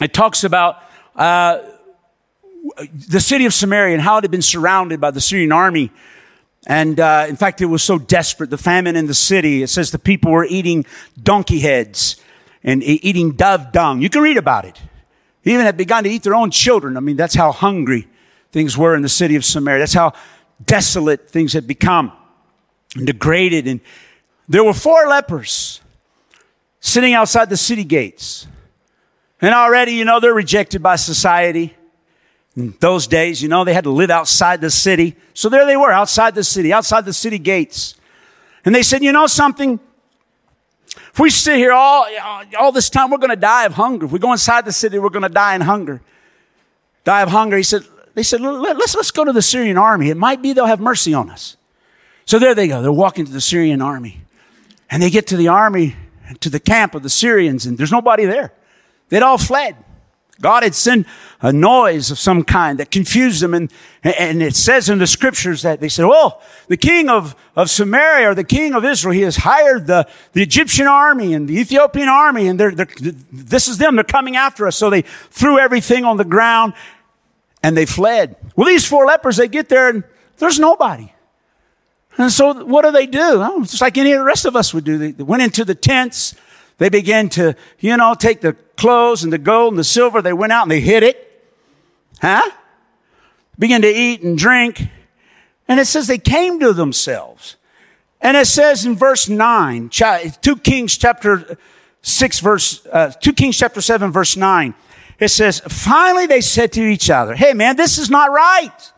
it 0.00 0.12
talks 0.12 0.44
about, 0.44 0.82
uh, 1.16 1.60
the 3.08 3.20
city 3.20 3.46
of 3.46 3.54
Samaria 3.54 3.94
and 3.94 4.02
how 4.02 4.18
it 4.18 4.24
had 4.24 4.30
been 4.30 4.42
surrounded 4.42 5.00
by 5.00 5.10
the 5.10 5.20
Syrian 5.20 5.52
army. 5.52 5.90
And 6.66 6.98
uh, 7.00 7.26
in 7.28 7.36
fact, 7.36 7.60
it 7.60 7.66
was 7.66 7.82
so 7.82 7.98
desperate, 7.98 8.50
the 8.50 8.58
famine 8.58 8.96
in 8.96 9.06
the 9.06 9.14
city. 9.14 9.62
It 9.62 9.68
says 9.68 9.90
the 9.90 9.98
people 9.98 10.32
were 10.32 10.44
eating 10.44 10.84
donkey 11.22 11.60
heads 11.60 12.16
and 12.62 12.82
eating 12.82 13.32
dove 13.32 13.72
dung. 13.72 14.02
You 14.02 14.10
can 14.10 14.22
read 14.22 14.36
about 14.36 14.64
it. 14.64 14.80
Even 15.44 15.64
had 15.64 15.76
begun 15.76 16.04
to 16.04 16.10
eat 16.10 16.22
their 16.22 16.34
own 16.34 16.50
children. 16.50 16.96
I 16.96 17.00
mean, 17.00 17.16
that's 17.16 17.34
how 17.34 17.52
hungry 17.52 18.08
things 18.50 18.76
were 18.76 18.94
in 18.94 19.02
the 19.02 19.08
city 19.08 19.36
of 19.36 19.44
Samaria. 19.44 19.80
That's 19.80 19.94
how 19.94 20.12
desolate 20.64 21.28
things 21.30 21.52
had 21.52 21.66
become 21.66 22.12
and 22.96 23.06
degraded. 23.06 23.66
And 23.66 23.80
there 24.48 24.64
were 24.64 24.74
four 24.74 25.06
lepers 25.06 25.80
sitting 26.80 27.14
outside 27.14 27.50
the 27.50 27.56
city 27.56 27.84
gates. 27.84 28.46
And 29.40 29.54
already, 29.54 29.92
you 29.92 30.04
know, 30.04 30.20
they're 30.20 30.34
rejected 30.34 30.82
by 30.82 30.96
society. 30.96 31.74
In 32.56 32.74
those 32.80 33.06
days, 33.06 33.40
you 33.40 33.48
know, 33.48 33.64
they 33.64 33.72
had 33.72 33.84
to 33.84 33.90
live 33.90 34.10
outside 34.10 34.60
the 34.60 34.70
city. 34.70 35.16
So 35.32 35.48
there 35.48 35.64
they 35.64 35.76
were, 35.76 35.92
outside 35.92 36.34
the 36.34 36.42
city, 36.42 36.72
outside 36.72 37.04
the 37.04 37.12
city 37.12 37.38
gates. 37.38 37.94
And 38.64 38.74
they 38.74 38.82
said, 38.82 39.02
you 39.02 39.12
know 39.12 39.28
something? 39.28 39.78
If 41.18 41.22
we 41.22 41.30
sit 41.30 41.56
here 41.56 41.72
all, 41.72 42.06
all 42.56 42.70
this 42.70 42.88
time, 42.88 43.10
we're 43.10 43.18
going 43.18 43.30
to 43.30 43.34
die 43.34 43.64
of 43.64 43.72
hunger. 43.72 44.06
If 44.06 44.12
we 44.12 44.20
go 44.20 44.30
inside 44.30 44.64
the 44.64 44.70
city, 44.70 45.00
we're 45.00 45.08
going 45.08 45.24
to 45.24 45.28
die 45.28 45.56
in 45.56 45.62
hunger. 45.62 46.00
Die 47.02 47.22
of 47.22 47.30
hunger. 47.30 47.56
He 47.56 47.64
said, 47.64 47.82
they 48.14 48.22
said, 48.22 48.40
let's, 48.40 48.94
let's 48.94 49.10
go 49.10 49.24
to 49.24 49.32
the 49.32 49.42
Syrian 49.42 49.76
army. 49.76 50.10
It 50.10 50.16
might 50.16 50.42
be 50.42 50.52
they'll 50.52 50.66
have 50.66 50.78
mercy 50.78 51.14
on 51.14 51.28
us. 51.28 51.56
So 52.24 52.38
there 52.38 52.54
they 52.54 52.68
go. 52.68 52.82
They're 52.82 52.92
walking 52.92 53.24
to 53.24 53.32
the 53.32 53.40
Syrian 53.40 53.82
army. 53.82 54.20
And 54.92 55.02
they 55.02 55.10
get 55.10 55.26
to 55.26 55.36
the 55.36 55.48
army, 55.48 55.96
to 56.38 56.48
the 56.48 56.60
camp 56.60 56.94
of 56.94 57.02
the 57.02 57.10
Syrians, 57.10 57.66
and 57.66 57.76
there's 57.76 57.90
nobody 57.90 58.24
there. 58.24 58.52
They'd 59.08 59.24
all 59.24 59.38
fled. 59.38 59.74
God 60.40 60.62
had 60.62 60.74
sent 60.74 61.06
a 61.40 61.52
noise 61.52 62.10
of 62.10 62.18
some 62.18 62.44
kind 62.44 62.78
that 62.78 62.90
confused 62.90 63.42
them. 63.42 63.54
And, 63.54 63.72
and 64.04 64.42
it 64.42 64.54
says 64.54 64.88
in 64.88 64.98
the 64.98 65.06
scriptures 65.06 65.62
that 65.62 65.80
they 65.80 65.88
said, 65.88 66.04
Oh, 66.06 66.40
the 66.68 66.76
king 66.76 67.08
of, 67.08 67.34
of 67.56 67.70
Samaria 67.70 68.30
or 68.30 68.34
the 68.34 68.44
king 68.44 68.74
of 68.74 68.84
Israel, 68.84 69.12
he 69.12 69.22
has 69.22 69.36
hired 69.36 69.86
the, 69.86 70.08
the 70.32 70.42
Egyptian 70.42 70.86
army 70.86 71.34
and 71.34 71.48
the 71.48 71.58
Ethiopian 71.58 72.08
army. 72.08 72.46
And 72.46 72.58
they're, 72.58 72.70
they're, 72.70 72.88
this 73.32 73.66
is 73.66 73.78
them. 73.78 73.96
They're 73.96 74.04
coming 74.04 74.36
after 74.36 74.66
us. 74.66 74.76
So 74.76 74.90
they 74.90 75.02
threw 75.02 75.58
everything 75.58 76.04
on 76.04 76.16
the 76.16 76.24
ground 76.24 76.74
and 77.62 77.76
they 77.76 77.86
fled. 77.86 78.36
Well, 78.54 78.68
these 78.68 78.86
four 78.86 79.06
lepers, 79.06 79.36
they 79.36 79.48
get 79.48 79.68
there 79.68 79.88
and 79.88 80.04
there's 80.38 80.60
nobody. 80.60 81.12
And 82.16 82.32
so 82.32 82.64
what 82.64 82.84
do 82.84 82.90
they 82.90 83.06
do? 83.06 83.20
Oh, 83.22 83.62
just 83.62 83.80
like 83.80 83.96
any 83.96 84.12
of 84.12 84.18
the 84.18 84.24
rest 84.24 84.44
of 84.44 84.56
us 84.56 84.74
would 84.74 84.84
do. 84.84 84.98
They 85.12 85.22
went 85.22 85.42
into 85.42 85.64
the 85.64 85.74
tents. 85.74 86.34
They 86.78 86.88
began 86.88 87.28
to, 87.30 87.54
you 87.80 87.96
know, 87.96 88.14
take 88.14 88.40
the 88.40 88.54
clothes 88.76 89.24
and 89.24 89.32
the 89.32 89.38
gold 89.38 89.72
and 89.72 89.78
the 89.78 89.84
silver. 89.84 90.22
They 90.22 90.32
went 90.32 90.52
out 90.52 90.62
and 90.62 90.70
they 90.70 90.80
hid 90.80 91.02
it. 91.02 91.24
Huh? 92.20 92.50
Began 93.58 93.82
to 93.82 93.88
eat 93.88 94.22
and 94.22 94.38
drink. 94.38 94.82
And 95.66 95.78
it 95.78 95.86
says 95.86 96.06
they 96.06 96.18
came 96.18 96.60
to 96.60 96.72
themselves. 96.72 97.56
And 98.20 98.36
it 98.36 98.46
says 98.46 98.86
in 98.86 98.96
verse 98.96 99.28
9, 99.28 99.90
2 99.90 100.56
Kings 100.58 100.96
chapter 100.96 101.58
6 102.02 102.40
verse, 102.40 102.86
uh, 102.92 103.10
2 103.10 103.32
Kings 103.32 103.56
chapter 103.56 103.80
7 103.80 104.10
verse 104.10 104.36
9, 104.36 104.74
it 105.20 105.28
says, 105.28 105.60
finally 105.68 106.26
they 106.26 106.40
said 106.40 106.72
to 106.72 106.82
each 106.82 107.10
other, 107.10 107.34
hey 107.34 107.54
man, 107.54 107.76
this 107.76 107.98
is 107.98 108.08
not 108.08 108.30
right. 108.30 108.92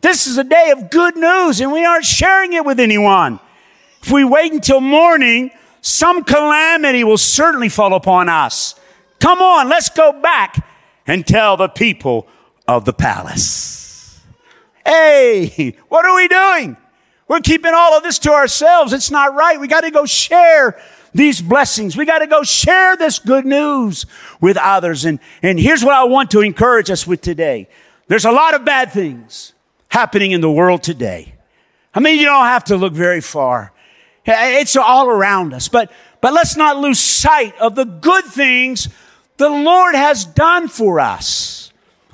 This 0.00 0.26
is 0.26 0.38
a 0.38 0.44
day 0.44 0.70
of 0.70 0.90
good 0.90 1.16
news 1.16 1.60
and 1.60 1.72
we 1.72 1.84
aren't 1.84 2.04
sharing 2.04 2.52
it 2.54 2.64
with 2.64 2.80
anyone. 2.80 3.38
If 4.02 4.10
we 4.10 4.24
wait 4.24 4.52
until 4.52 4.80
morning, 4.80 5.50
some 5.82 6.22
calamity 6.24 7.04
will 7.04 7.18
certainly 7.18 7.68
fall 7.68 7.92
upon 7.94 8.28
us. 8.28 8.76
Come 9.18 9.42
on, 9.42 9.68
let's 9.68 9.90
go 9.90 10.12
back 10.20 10.64
and 11.06 11.26
tell 11.26 11.56
the 11.56 11.68
people 11.68 12.28
of 12.66 12.84
the 12.84 12.92
palace. 12.92 14.20
Hey, 14.86 15.76
what 15.88 16.06
are 16.06 16.14
we 16.16 16.28
doing? 16.28 16.76
We're 17.28 17.40
keeping 17.40 17.72
all 17.74 17.96
of 17.96 18.02
this 18.02 18.18
to 18.20 18.32
ourselves. 18.32 18.92
It's 18.92 19.10
not 19.10 19.34
right. 19.34 19.58
We 19.58 19.66
got 19.66 19.82
to 19.82 19.90
go 19.90 20.06
share 20.06 20.80
these 21.14 21.42
blessings. 21.42 21.96
We 21.96 22.04
got 22.04 22.20
to 22.20 22.26
go 22.26 22.42
share 22.42 22.96
this 22.96 23.18
good 23.18 23.44
news 23.44 24.06
with 24.40 24.56
others. 24.56 25.04
And, 25.04 25.18
and 25.42 25.58
here's 25.58 25.84
what 25.84 25.94
I 25.94 26.04
want 26.04 26.30
to 26.32 26.40
encourage 26.40 26.90
us 26.90 27.06
with 27.06 27.20
today. 27.20 27.68
There's 28.06 28.24
a 28.24 28.32
lot 28.32 28.54
of 28.54 28.64
bad 28.64 28.92
things 28.92 29.52
happening 29.88 30.30
in 30.30 30.40
the 30.40 30.50
world 30.50 30.82
today. 30.82 31.34
I 31.94 32.00
mean, 32.00 32.18
you 32.18 32.24
don't 32.24 32.46
have 32.46 32.64
to 32.64 32.76
look 32.76 32.92
very 32.92 33.20
far. 33.20 33.72
It's 34.24 34.76
all 34.76 35.08
around 35.08 35.52
us. 35.54 35.68
But, 35.68 35.90
but 36.20 36.32
let's 36.32 36.56
not 36.56 36.76
lose 36.78 37.00
sight 37.00 37.58
of 37.58 37.74
the 37.74 37.84
good 37.84 38.24
things 38.24 38.88
the 39.36 39.48
Lord 39.48 39.94
has 39.94 40.24
done 40.24 40.68
for 40.68 41.00
us 41.00 41.62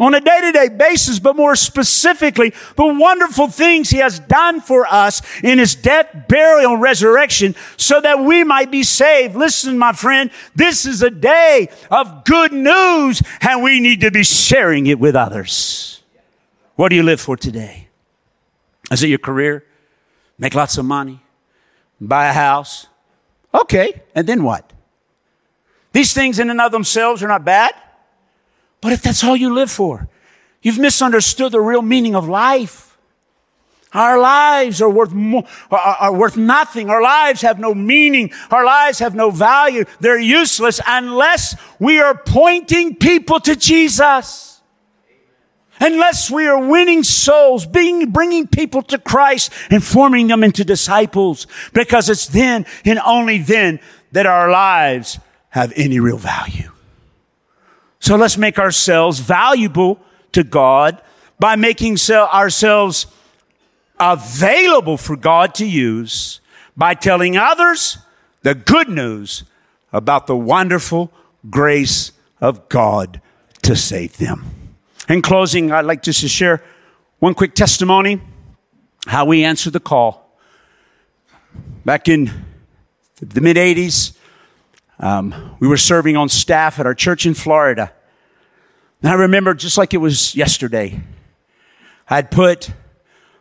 on 0.00 0.14
a 0.14 0.20
day 0.20 0.40
to 0.40 0.52
day 0.52 0.68
basis, 0.68 1.18
but 1.18 1.36
more 1.36 1.56
specifically, 1.56 2.50
the 2.76 2.86
wonderful 2.86 3.48
things 3.48 3.90
He 3.90 3.98
has 3.98 4.20
done 4.20 4.60
for 4.60 4.86
us 4.86 5.22
in 5.42 5.58
His 5.58 5.74
death, 5.74 6.28
burial, 6.28 6.74
and 6.74 6.82
resurrection 6.82 7.54
so 7.76 8.00
that 8.00 8.20
we 8.20 8.44
might 8.44 8.70
be 8.70 8.82
saved. 8.82 9.34
Listen, 9.34 9.76
my 9.76 9.92
friend, 9.92 10.30
this 10.54 10.86
is 10.86 11.02
a 11.02 11.10
day 11.10 11.68
of 11.90 12.24
good 12.24 12.52
news 12.52 13.22
and 13.40 13.62
we 13.62 13.80
need 13.80 14.00
to 14.02 14.10
be 14.10 14.24
sharing 14.24 14.86
it 14.86 14.98
with 14.98 15.16
others. 15.16 16.02
What 16.76 16.90
do 16.90 16.96
you 16.96 17.02
live 17.02 17.20
for 17.20 17.36
today? 17.36 17.88
Is 18.90 19.02
it 19.02 19.08
your 19.08 19.18
career? 19.18 19.64
Make 20.38 20.54
lots 20.54 20.78
of 20.78 20.84
money? 20.84 21.20
Buy 22.00 22.28
a 22.28 22.32
house? 22.32 22.86
Okay, 23.52 24.02
and 24.14 24.26
then 24.26 24.44
what? 24.44 24.72
These 25.92 26.12
things 26.12 26.38
in 26.38 26.50
and 26.50 26.60
of 26.60 26.70
themselves 26.70 27.22
are 27.22 27.28
not 27.28 27.44
bad. 27.44 27.72
But 28.80 28.92
if 28.92 29.02
that's 29.02 29.24
all 29.24 29.36
you 29.36 29.52
live 29.52 29.70
for, 29.70 30.08
you've 30.62 30.78
misunderstood 30.78 31.52
the 31.52 31.60
real 31.60 31.82
meaning 31.82 32.14
of 32.14 32.28
life. 32.28 32.96
Our 33.92 34.18
lives 34.18 34.82
are 34.82 34.90
worth 34.90 35.12
more, 35.12 35.44
are, 35.70 35.78
are 35.78 36.14
worth 36.14 36.36
nothing. 36.36 36.90
Our 36.90 37.02
lives 37.02 37.40
have 37.40 37.58
no 37.58 37.74
meaning. 37.74 38.32
Our 38.50 38.64
lives 38.64 38.98
have 38.98 39.14
no 39.14 39.30
value. 39.30 39.84
They're 39.98 40.20
useless 40.20 40.78
unless 40.86 41.56
we 41.80 41.98
are 41.98 42.14
pointing 42.14 42.96
people 42.96 43.40
to 43.40 43.56
Jesus. 43.56 44.57
Unless 45.80 46.30
we 46.30 46.46
are 46.46 46.66
winning 46.66 47.02
souls, 47.02 47.66
being, 47.66 48.10
bringing 48.10 48.46
people 48.46 48.82
to 48.82 48.98
Christ 48.98 49.52
and 49.70 49.82
forming 49.82 50.26
them 50.26 50.42
into 50.42 50.64
disciples. 50.64 51.46
Because 51.72 52.08
it's 52.08 52.26
then 52.26 52.66
and 52.84 52.98
only 53.04 53.38
then 53.38 53.80
that 54.12 54.26
our 54.26 54.50
lives 54.50 55.18
have 55.50 55.72
any 55.76 56.00
real 56.00 56.18
value. 56.18 56.70
So 58.00 58.16
let's 58.16 58.38
make 58.38 58.58
ourselves 58.58 59.18
valuable 59.18 60.00
to 60.32 60.44
God 60.44 61.00
by 61.38 61.56
making 61.56 61.96
ourselves 62.10 63.06
available 63.98 64.96
for 64.96 65.16
God 65.16 65.54
to 65.56 65.66
use 65.66 66.40
by 66.76 66.94
telling 66.94 67.36
others 67.36 67.98
the 68.42 68.54
good 68.54 68.88
news 68.88 69.44
about 69.92 70.26
the 70.26 70.36
wonderful 70.36 71.10
grace 71.50 72.12
of 72.40 72.68
God 72.68 73.20
to 73.62 73.74
save 73.74 74.16
them. 74.18 74.57
In 75.08 75.22
closing, 75.22 75.72
I'd 75.72 75.86
like 75.86 76.02
just 76.02 76.20
to 76.20 76.28
share 76.28 76.62
one 77.18 77.32
quick 77.32 77.54
testimony 77.54 78.20
how 79.06 79.24
we 79.24 79.42
answered 79.42 79.72
the 79.72 79.80
call. 79.80 80.38
Back 81.86 82.08
in 82.08 82.30
the 83.18 83.40
mid 83.40 83.56
80s, 83.56 84.14
um, 85.00 85.56
we 85.60 85.66
were 85.66 85.78
serving 85.78 86.18
on 86.18 86.28
staff 86.28 86.78
at 86.78 86.84
our 86.84 86.94
church 86.94 87.24
in 87.24 87.32
Florida. 87.32 87.90
And 89.00 89.10
I 89.10 89.14
remember 89.14 89.54
just 89.54 89.78
like 89.78 89.94
it 89.94 89.98
was 89.98 90.34
yesterday, 90.34 91.00
I'd 92.10 92.30
put 92.30 92.70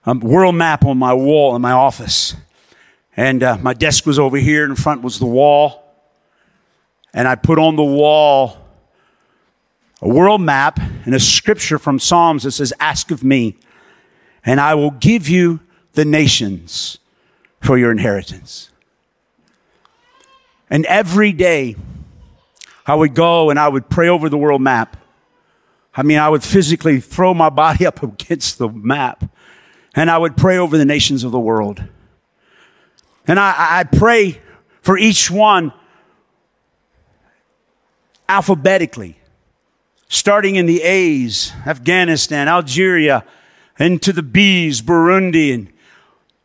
a 0.06 0.16
world 0.16 0.56
map 0.56 0.86
on 0.86 0.98
my 0.98 1.14
wall 1.14 1.54
in 1.54 1.62
my 1.62 1.74
office. 1.74 2.34
And 3.18 3.44
uh, 3.44 3.58
my 3.58 3.74
desk 3.74 4.06
was 4.06 4.18
over 4.18 4.38
here, 4.38 4.64
in 4.64 4.76
front 4.78 5.02
was 5.02 5.20
the 5.20 5.26
wall. 5.26 5.84
And 7.14 7.28
I 7.28 7.36
put 7.36 7.60
on 7.60 7.76
the 7.76 7.84
wall 7.84 8.67
a 10.02 10.08
world 10.08 10.42
map 10.42 10.80
and 11.06 11.16
a 11.16 11.20
scripture 11.20 11.80
from 11.80 12.00
Psalms 12.00 12.44
that 12.44 12.52
says, 12.52 12.74
Ask 12.80 13.12
of 13.12 13.24
me, 13.24 13.58
and 14.46 14.60
I 14.60 14.76
will 14.76 14.92
give 14.92 15.28
you 15.28 15.60
the 15.94 16.06
nations 16.06 17.00
for 17.62 17.78
your 17.78 17.92
inheritance. 17.92 18.70
And 20.70 20.86
every 20.86 21.32
day, 21.32 21.76
I 22.86 22.96
would 22.96 23.14
go 23.14 23.50
and 23.50 23.60
I 23.60 23.68
would 23.68 23.90
pray 23.90 24.08
over 24.08 24.30
the 24.30 24.38
world 24.38 24.62
map. 24.62 24.98
I 25.94 26.04
mean, 26.04 26.20
I 26.20 26.30
would 26.30 26.44
physically 26.44 27.00
throw 27.00 27.34
my 27.34 27.50
body 27.50 27.86
up 27.88 28.02
against 28.04 28.58
the 28.58 28.70
map 28.70 29.30
and 29.96 30.12
I 30.12 30.18
would 30.18 30.38
pray 30.38 30.58
over 30.58 30.78
the 30.78 30.86
nations 30.86 31.24
of 31.24 31.32
the 31.32 31.40
world. 31.40 31.84
And 33.28 33.40
I, 33.40 33.80
I 33.80 33.84
pray 33.84 34.40
for 34.82 34.98
each 34.98 35.30
one 35.30 35.74
alphabetically, 38.30 39.18
starting 40.10 40.56
in 40.56 40.66
the 40.66 40.82
A's, 40.82 41.52
Afghanistan, 41.66 42.48
Algeria, 42.48 43.26
into 43.80 44.14
the 44.14 44.24
B's, 44.24 44.82
Burundi, 44.82 45.54
and 45.54 45.72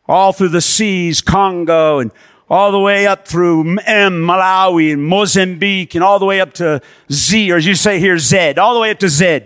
all 0.07 0.33
through 0.33 0.49
the 0.49 0.61
C's, 0.61 1.21
Congo, 1.21 1.99
and 1.99 2.11
all 2.49 2.71
the 2.71 2.79
way 2.79 3.07
up 3.07 3.27
through 3.27 3.79
M, 3.79 4.21
Malawi, 4.21 4.93
and 4.93 5.03
Mozambique, 5.03 5.95
and 5.95 6.03
all 6.03 6.19
the 6.19 6.25
way 6.25 6.41
up 6.41 6.53
to 6.53 6.81
Z, 7.11 7.51
or 7.51 7.57
as 7.57 7.65
you 7.65 7.75
say 7.75 7.99
here, 7.99 8.17
Z, 8.17 8.53
all 8.55 8.73
the 8.73 8.79
way 8.79 8.91
up 8.91 8.99
to 8.99 9.09
Z. 9.09 9.45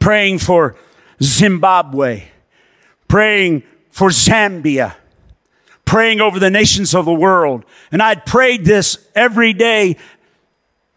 Praying 0.00 0.40
for 0.40 0.76
Zimbabwe, 1.22 2.24
praying 3.06 3.62
for 3.90 4.08
Zambia, 4.08 4.96
praying 5.84 6.20
over 6.20 6.40
the 6.40 6.50
nations 6.50 6.94
of 6.94 7.04
the 7.04 7.14
world. 7.14 7.64
And 7.92 8.02
I'd 8.02 8.26
prayed 8.26 8.64
this 8.64 9.08
every 9.14 9.52
day 9.52 9.96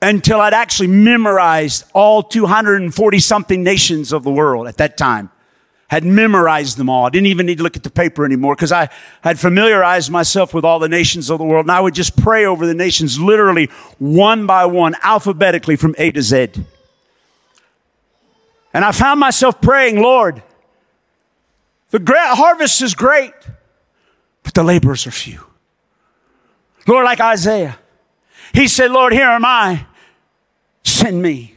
until 0.05 0.39
I'd 0.39 0.53
actually 0.53 0.87
memorized 0.87 1.83
all 1.93 2.21
240 2.21 3.19
something 3.19 3.63
nations 3.63 4.13
of 4.13 4.23
the 4.23 4.31
world 4.31 4.67
at 4.67 4.77
that 4.77 4.97
time 4.97 5.31
had 5.87 6.03
memorized 6.03 6.77
them 6.77 6.89
all. 6.89 7.05
I 7.05 7.09
didn't 7.09 7.27
even 7.27 7.45
need 7.45 7.57
to 7.57 7.63
look 7.63 7.75
at 7.75 7.83
the 7.83 7.89
paper 7.89 8.23
anymore 8.23 8.55
because 8.55 8.71
I 8.71 8.89
had 9.21 9.39
familiarized 9.39 10.11
myself 10.11 10.53
with 10.53 10.63
all 10.63 10.77
the 10.77 10.89
nations 10.89 11.29
of 11.31 11.39
the 11.39 11.43
world. 11.43 11.65
And 11.65 11.71
I 11.71 11.79
would 11.79 11.95
just 11.95 12.17
pray 12.17 12.45
over 12.45 12.65
the 12.67 12.73
nations 12.75 13.19
literally 13.19 13.65
one 13.97 14.45
by 14.45 14.65
one, 14.65 14.95
alphabetically 15.01 15.75
from 15.75 15.95
A 15.97 16.11
to 16.11 16.21
Z. 16.21 16.49
And 18.73 18.85
I 18.85 18.91
found 18.91 19.19
myself 19.19 19.61
praying, 19.61 20.01
Lord, 20.01 20.43
the 21.89 21.99
harvest 22.07 22.81
is 22.81 22.93
great, 22.93 23.33
but 24.43 24.53
the 24.53 24.63
laborers 24.63 25.07
are 25.07 25.11
few. 25.11 25.43
Lord, 26.87 27.05
like 27.05 27.21
Isaiah, 27.21 27.79
he 28.53 28.67
said, 28.67 28.91
Lord, 28.91 29.13
here 29.13 29.27
am 29.27 29.45
I, 29.45 29.85
send 30.85 31.21
me. 31.21 31.55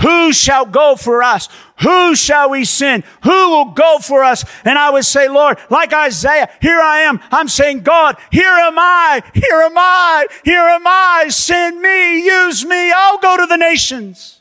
Who 0.00 0.32
shall 0.32 0.66
go 0.66 0.96
for 0.96 1.22
us? 1.22 1.48
Who 1.82 2.14
shall 2.14 2.50
we 2.50 2.64
send? 2.64 3.04
Who 3.22 3.50
will 3.50 3.66
go 3.66 3.98
for 3.98 4.24
us? 4.24 4.44
And 4.64 4.78
I 4.78 4.90
would 4.90 5.04
say, 5.04 5.28
Lord, 5.28 5.58
like 5.70 5.92
Isaiah, 5.92 6.50
here 6.60 6.80
I 6.80 7.00
am. 7.00 7.20
I'm 7.30 7.48
saying, 7.48 7.80
God, 7.80 8.16
here 8.30 8.44
am 8.44 8.78
I. 8.78 9.22
Here 9.32 9.62
am 9.62 9.76
I. 9.76 10.26
Here 10.44 10.60
am 10.60 10.86
I. 10.86 11.28
Send 11.28 11.80
me. 11.80 12.24
Use 12.24 12.64
me. 12.64 12.92
I'll 12.92 13.18
go 13.18 13.38
to 13.38 13.46
the 13.46 13.56
nations. 13.56 14.36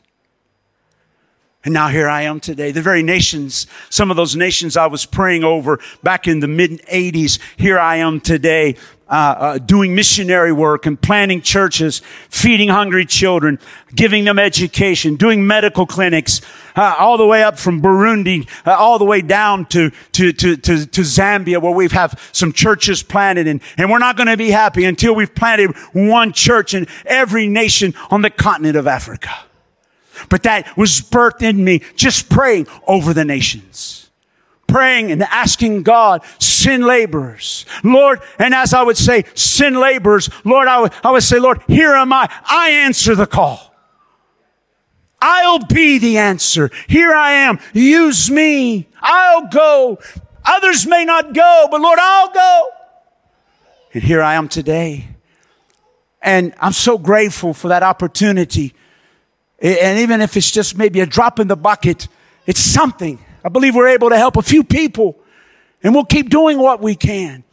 And 1.66 1.74
now 1.74 1.88
here 1.88 2.08
I 2.08 2.22
am 2.22 2.40
today. 2.40 2.72
The 2.72 2.82
very 2.82 3.02
nations, 3.02 3.66
some 3.90 4.12
of 4.12 4.18
those 4.18 4.36
nations 4.36 4.78
I 4.78 4.86
was 4.86 5.08
praying 5.08 5.44
over 5.44 5.80
back 6.04 6.28
in 6.28 6.40
the 6.40 6.48
mid 6.48 6.82
80s, 6.84 7.40
here 7.58 7.80
I 7.80 7.96
am 7.98 8.20
today. 8.20 8.76
Uh, 9.08 9.36
uh, 9.38 9.58
doing 9.60 9.94
missionary 9.94 10.52
work 10.52 10.88
and 10.88 11.00
planting 11.00 11.40
churches, 11.40 12.02
feeding 12.28 12.70
hungry 12.70 13.06
children, 13.06 13.60
giving 13.94 14.26
them 14.26 14.40
education, 14.40 15.16
doing 15.16 15.46
medical 15.46 15.86
clinics, 15.86 16.42
uh, 16.76 16.96
all 16.98 17.16
the 17.16 17.26
way 17.26 17.44
up 17.44 17.60
from 17.60 17.84
Burundi, 17.84 18.50
uh, 18.66 18.72
all 18.72 18.98
the 18.98 19.06
way 19.06 19.22
down 19.22 19.64
to, 19.68 19.92
to, 20.14 20.34
to, 20.34 20.58
to, 20.58 20.88
to 20.88 21.02
Zambia, 21.02 21.62
where 21.62 21.72
we've 21.72 21.92
have 21.92 22.20
some 22.32 22.52
churches 22.52 23.04
planted. 23.04 23.48
And, 23.48 23.62
and 23.78 23.92
we're 23.92 24.00
not 24.00 24.18
going 24.18 24.26
to 24.26 24.38
be 24.38 24.50
happy 24.50 24.86
until 24.86 25.14
we've 25.14 25.36
planted 25.36 25.76
one 25.94 26.34
church 26.34 26.74
in 26.74 26.88
every 27.06 27.48
nation 27.48 27.94
on 28.10 28.24
the 28.24 28.32
continent 28.32 28.76
of 28.76 28.88
Africa. 28.88 29.30
But 30.30 30.42
that 30.44 30.76
was 30.76 31.02
birthed 31.02 31.44
in 31.44 31.64
me 31.64 31.84
just 31.96 32.28
praying 32.28 32.66
over 32.88 33.14
the 33.14 33.24
nations. 33.24 34.05
Praying 34.76 35.12
and 35.12 35.24
asking 35.24 35.84
God, 35.84 36.22
send 36.40 36.84
laborers. 36.84 37.66
Lord, 37.82 38.20
and 38.38 38.54
as 38.54 38.74
I 38.74 38.84
would 38.84 38.98
say, 38.98 39.24
send 39.34 39.78
laborers, 39.78 40.30
Lord, 40.44 40.68
I 40.68 40.82
would, 40.82 40.94
I 41.02 41.12
would 41.12 41.24
say, 41.24 41.40
Lord, 41.40 41.62
here 41.68 41.94
am 41.94 42.12
I. 42.12 42.30
I 42.46 42.72
answer 42.72 43.16
the 43.16 43.26
call. 43.26 43.74
I'll 45.22 45.66
be 45.66 45.98
the 45.98 46.18
answer. 46.18 46.70
Here 46.88 47.14
I 47.14 47.32
am. 47.32 47.60
Use 47.74 48.30
me. 48.30 48.90
I'll 49.02 49.48
go. 49.48 50.00
Others 50.44 50.86
may 50.88 51.06
not 51.06 51.34
go, 51.34 51.68
but 51.72 51.80
Lord, 51.80 52.00
I'll 52.02 52.34
go. 52.34 52.70
And 53.94 54.04
here 54.04 54.22
I 54.22 54.34
am 54.34 54.50
today. 54.50 55.08
And 56.22 56.54
I'm 56.60 56.74
so 56.74 56.98
grateful 56.98 57.54
for 57.54 57.70
that 57.70 57.84
opportunity 57.84 58.74
and 59.62 60.00
even 60.00 60.22
if 60.22 60.36
it's 60.36 60.52
just 60.52 60.78
maybe 60.78 61.00
a 61.00 61.06
drop 61.06 61.40
in 61.40 61.48
the 61.48 61.56
bucket, 61.56 62.08
it's 62.46 62.60
something. 62.60 63.25
I 63.46 63.50
believe 63.50 63.76
we're 63.76 63.90
able 63.90 64.10
to 64.10 64.18
help 64.18 64.38
a 64.38 64.42
few 64.42 64.64
people 64.64 65.20
and 65.84 65.94
we'll 65.94 66.04
keep 66.04 66.32
doing 66.32 66.58
what 66.58 66.82
we 66.82 66.96
can. 66.96 67.44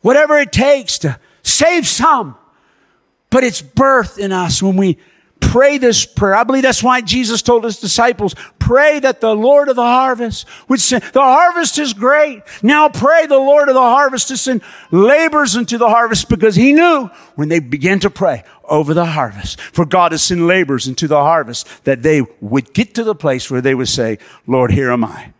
Whatever 0.00 0.36
it 0.40 0.50
takes 0.50 0.98
to 0.98 1.20
save 1.44 1.86
some. 1.86 2.36
But 3.30 3.44
it's 3.44 3.62
birth 3.62 4.18
in 4.18 4.32
us 4.32 4.60
when 4.60 4.76
we 4.76 4.98
pray 5.52 5.76
this 5.76 6.06
prayer. 6.06 6.34
I 6.34 6.44
believe 6.44 6.62
that's 6.62 6.82
why 6.82 7.02
Jesus 7.02 7.42
told 7.42 7.64
his 7.64 7.78
disciples, 7.78 8.34
pray 8.58 9.00
that 9.00 9.20
the 9.20 9.36
Lord 9.36 9.68
of 9.68 9.76
the 9.76 9.82
harvest 9.82 10.46
would 10.66 10.80
send, 10.80 11.02
the 11.12 11.20
harvest 11.20 11.78
is 11.78 11.92
great. 11.92 12.42
Now 12.62 12.88
pray 12.88 13.26
the 13.26 13.36
Lord 13.36 13.68
of 13.68 13.74
the 13.74 13.80
harvest 13.80 14.28
to 14.28 14.38
send 14.38 14.62
laborers 14.90 15.54
into 15.54 15.76
the 15.76 15.90
harvest 15.90 16.30
because 16.30 16.56
he 16.56 16.72
knew 16.72 17.10
when 17.34 17.50
they 17.50 17.58
began 17.58 18.00
to 18.00 18.08
pray 18.08 18.44
over 18.64 18.94
the 18.94 19.04
harvest 19.04 19.60
for 19.60 19.84
God 19.84 20.08
to 20.08 20.18
send 20.18 20.46
laborers 20.46 20.88
into 20.88 21.06
the 21.06 21.20
harvest 21.20 21.84
that 21.84 22.02
they 22.02 22.22
would 22.40 22.72
get 22.72 22.94
to 22.94 23.04
the 23.04 23.14
place 23.14 23.50
where 23.50 23.60
they 23.60 23.74
would 23.74 23.88
say, 23.88 24.16
Lord, 24.46 24.70
here 24.72 24.90
am 24.90 25.04
I. 25.04 25.34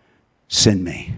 Send 0.46 0.84
me. 0.84 1.14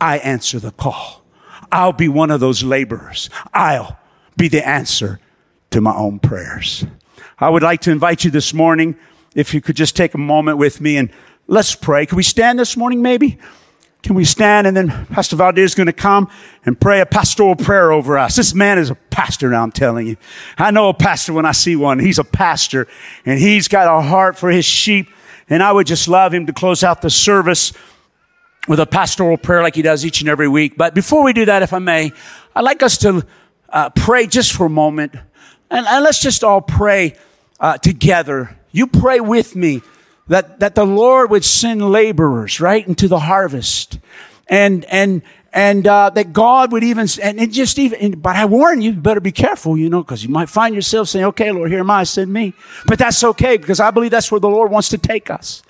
I 0.00 0.16
answer 0.16 0.58
the 0.58 0.72
call. 0.72 1.22
I'll 1.70 1.92
be 1.92 2.08
one 2.08 2.30
of 2.30 2.40
those 2.40 2.62
laborers. 2.62 3.28
I'll 3.52 3.98
be 4.34 4.48
the 4.48 4.66
answer 4.66 5.20
to 5.72 5.82
my 5.82 5.94
own 5.94 6.20
prayers. 6.20 6.86
I 7.38 7.48
would 7.48 7.62
like 7.62 7.80
to 7.82 7.90
invite 7.90 8.24
you 8.24 8.30
this 8.30 8.54
morning, 8.54 8.96
if 9.34 9.52
you 9.52 9.60
could 9.60 9.76
just 9.76 9.96
take 9.96 10.14
a 10.14 10.18
moment 10.18 10.58
with 10.58 10.80
me 10.80 10.96
and 10.96 11.10
let's 11.48 11.74
pray. 11.74 12.06
Can 12.06 12.16
we 12.16 12.22
stand 12.22 12.58
this 12.58 12.76
morning, 12.76 13.02
maybe? 13.02 13.38
Can 14.04 14.14
we 14.14 14.24
stand 14.24 14.66
and 14.66 14.76
then 14.76 15.06
Pastor 15.06 15.34
Valdir 15.34 15.58
is 15.58 15.74
going 15.74 15.86
to 15.86 15.92
come 15.92 16.30
and 16.64 16.78
pray 16.78 17.00
a 17.00 17.06
pastoral 17.06 17.56
prayer 17.56 17.90
over 17.90 18.18
us. 18.18 18.36
This 18.36 18.54
man 18.54 18.78
is 18.78 18.90
a 18.90 18.94
pastor 18.94 19.50
now, 19.50 19.62
I'm 19.62 19.72
telling 19.72 20.06
you. 20.06 20.16
I 20.58 20.70
know 20.70 20.90
a 20.90 20.94
pastor 20.94 21.32
when 21.32 21.46
I 21.46 21.52
see 21.52 21.74
one. 21.74 21.98
He's 21.98 22.18
a 22.18 22.24
pastor 22.24 22.86
and 23.24 23.38
he's 23.38 23.66
got 23.66 23.88
a 23.88 24.02
heart 24.02 24.38
for 24.38 24.50
his 24.50 24.66
sheep. 24.66 25.08
And 25.48 25.62
I 25.62 25.72
would 25.72 25.86
just 25.86 26.06
love 26.06 26.32
him 26.32 26.46
to 26.46 26.52
close 26.52 26.84
out 26.84 27.02
the 27.02 27.10
service 27.10 27.72
with 28.68 28.78
a 28.78 28.86
pastoral 28.86 29.36
prayer 29.36 29.62
like 29.62 29.74
he 29.74 29.82
does 29.82 30.04
each 30.04 30.20
and 30.20 30.28
every 30.28 30.48
week. 30.48 30.76
But 30.76 30.94
before 30.94 31.24
we 31.24 31.32
do 31.32 31.46
that, 31.46 31.62
if 31.62 31.72
I 31.72 31.78
may, 31.78 32.12
I'd 32.54 32.62
like 32.62 32.82
us 32.82 32.98
to 32.98 33.26
uh, 33.70 33.90
pray 33.90 34.26
just 34.26 34.52
for 34.52 34.66
a 34.66 34.70
moment. 34.70 35.14
And, 35.70 35.86
and 35.86 36.04
let's 36.04 36.20
just 36.20 36.44
all 36.44 36.60
pray 36.60 37.16
uh, 37.60 37.78
together. 37.78 38.56
You 38.72 38.86
pray 38.86 39.20
with 39.20 39.56
me 39.56 39.82
that, 40.28 40.60
that 40.60 40.74
the 40.74 40.84
Lord 40.84 41.30
would 41.30 41.44
send 41.44 41.90
laborers 41.90 42.60
right 42.60 42.86
into 42.86 43.08
the 43.08 43.20
harvest. 43.20 43.98
And, 44.48 44.84
and, 44.86 45.22
and 45.52 45.86
uh, 45.86 46.10
that 46.10 46.32
God 46.32 46.72
would 46.72 46.82
even, 46.82 47.06
and 47.22 47.40
it 47.40 47.50
just 47.52 47.78
even, 47.78 48.20
but 48.20 48.36
I 48.36 48.44
warn 48.44 48.82
you, 48.82 48.92
you 48.92 49.00
better 49.00 49.20
be 49.20 49.32
careful, 49.32 49.78
you 49.78 49.88
know, 49.88 50.02
because 50.02 50.22
you 50.22 50.28
might 50.28 50.48
find 50.48 50.74
yourself 50.74 51.08
saying, 51.08 51.24
okay, 51.26 51.52
Lord, 51.52 51.70
here 51.70 51.80
am 51.80 51.90
I, 51.90 52.04
send 52.04 52.32
me. 52.32 52.54
But 52.86 52.98
that's 52.98 53.22
okay, 53.22 53.56
because 53.56 53.80
I 53.80 53.90
believe 53.90 54.10
that's 54.10 54.32
where 54.32 54.40
the 54.40 54.48
Lord 54.48 54.70
wants 54.70 54.88
to 54.90 54.98
take 54.98 55.30
us. 55.30 55.62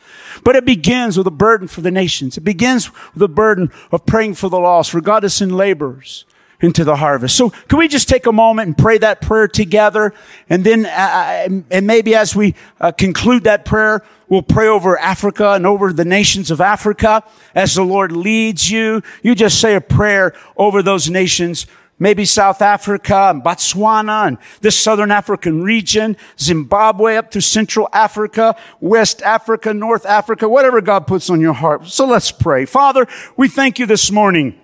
But 0.43 0.57
it 0.57 0.65
begins 0.65 1.19
with 1.19 1.27
a 1.27 1.31
burden 1.31 1.69
for 1.69 1.83
the 1.83 1.91
nations. 1.91 2.37
It 2.37 2.41
begins 2.41 2.91
with 3.13 3.23
a 3.23 3.29
burden 3.29 3.71
of 3.93 4.07
praying 4.07 4.35
for 4.35 4.49
the 4.49 4.59
lost, 4.59 4.91
for 4.91 5.01
God 5.01 5.21
to 5.21 5.31
send 5.31 5.57
laborers 5.57 6.25
into 6.65 6.83
the 6.83 6.97
harvest. 6.97 7.37
So 7.37 7.51
can 7.51 7.79
we 7.79 7.89
just 7.89 8.09
take 8.09 8.27
a 8.27 8.33
moment 8.33 8.67
and 8.67 8.79
pray 8.79 8.99
that 8.99 9.21
prayer 9.21 9.47
together? 9.47 10.15
And 10.49 10.65
then, 10.65 10.87
uh, 10.87 10.89
uh, 10.89 11.49
and 11.71 11.87
maybe 11.87 12.15
as 12.15 12.35
we 12.35 12.55
uh, 12.81 12.91
conclude 12.93 13.45
that 13.45 13.65
prayer, 13.65 14.03
we'll 14.29 14.43
pray 14.43 14.67
over 14.67 14.99
Africa 14.99 15.53
and 15.53 15.67
over 15.67 15.93
the 15.93 16.05
nations 16.05 16.51
of 16.51 16.61
Africa 16.61 17.23
as 17.55 17.75
the 17.75 17.85
Lord 17.85 18.13
leads 18.13 18.71
you. 18.71 19.03
You 19.23 19.35
just 19.35 19.61
say 19.61 19.75
a 19.75 19.81
prayer 19.81 20.35
over 20.57 20.83
those 20.83 21.11
nations. 21.11 21.67
Maybe 21.97 22.25
South 22.25 22.61
Africa 22.61 23.31
and 23.31 23.43
Botswana 23.43 24.27
and 24.27 24.39
this 24.61 24.77
Southern 24.77 25.13
African 25.13 25.63
region, 25.63 26.17
Zimbabwe 26.41 27.15
up 27.15 27.31
to 27.33 27.41
Central 27.41 27.89
Africa, 27.93 28.57
West 28.81 29.23
Africa, 29.23 29.73
North 29.73 30.05
Africa, 30.05 30.49
whatever 30.49 30.81
God 30.81 31.07
puts 31.07 31.31
on 31.31 31.41
your 31.41 31.53
heart. 31.53 31.87
So 31.87 32.05
let's 32.05 32.33
pray. 32.33 32.65
Father, 32.65 33.07
we 33.37 33.47
thank 33.47 33.79
you 33.79 33.87
this 33.87 34.11
morning 34.11 34.59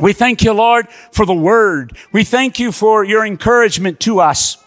we 0.00 0.12
thank 0.12 0.42
you, 0.42 0.52
Lord, 0.52 0.88
for 1.12 1.24
the 1.24 1.34
word. 1.34 1.96
We 2.12 2.24
thank 2.24 2.58
you 2.58 2.72
for 2.72 3.04
your 3.04 3.24
encouragement 3.24 4.00
to 4.00 4.20
us. 4.20 4.58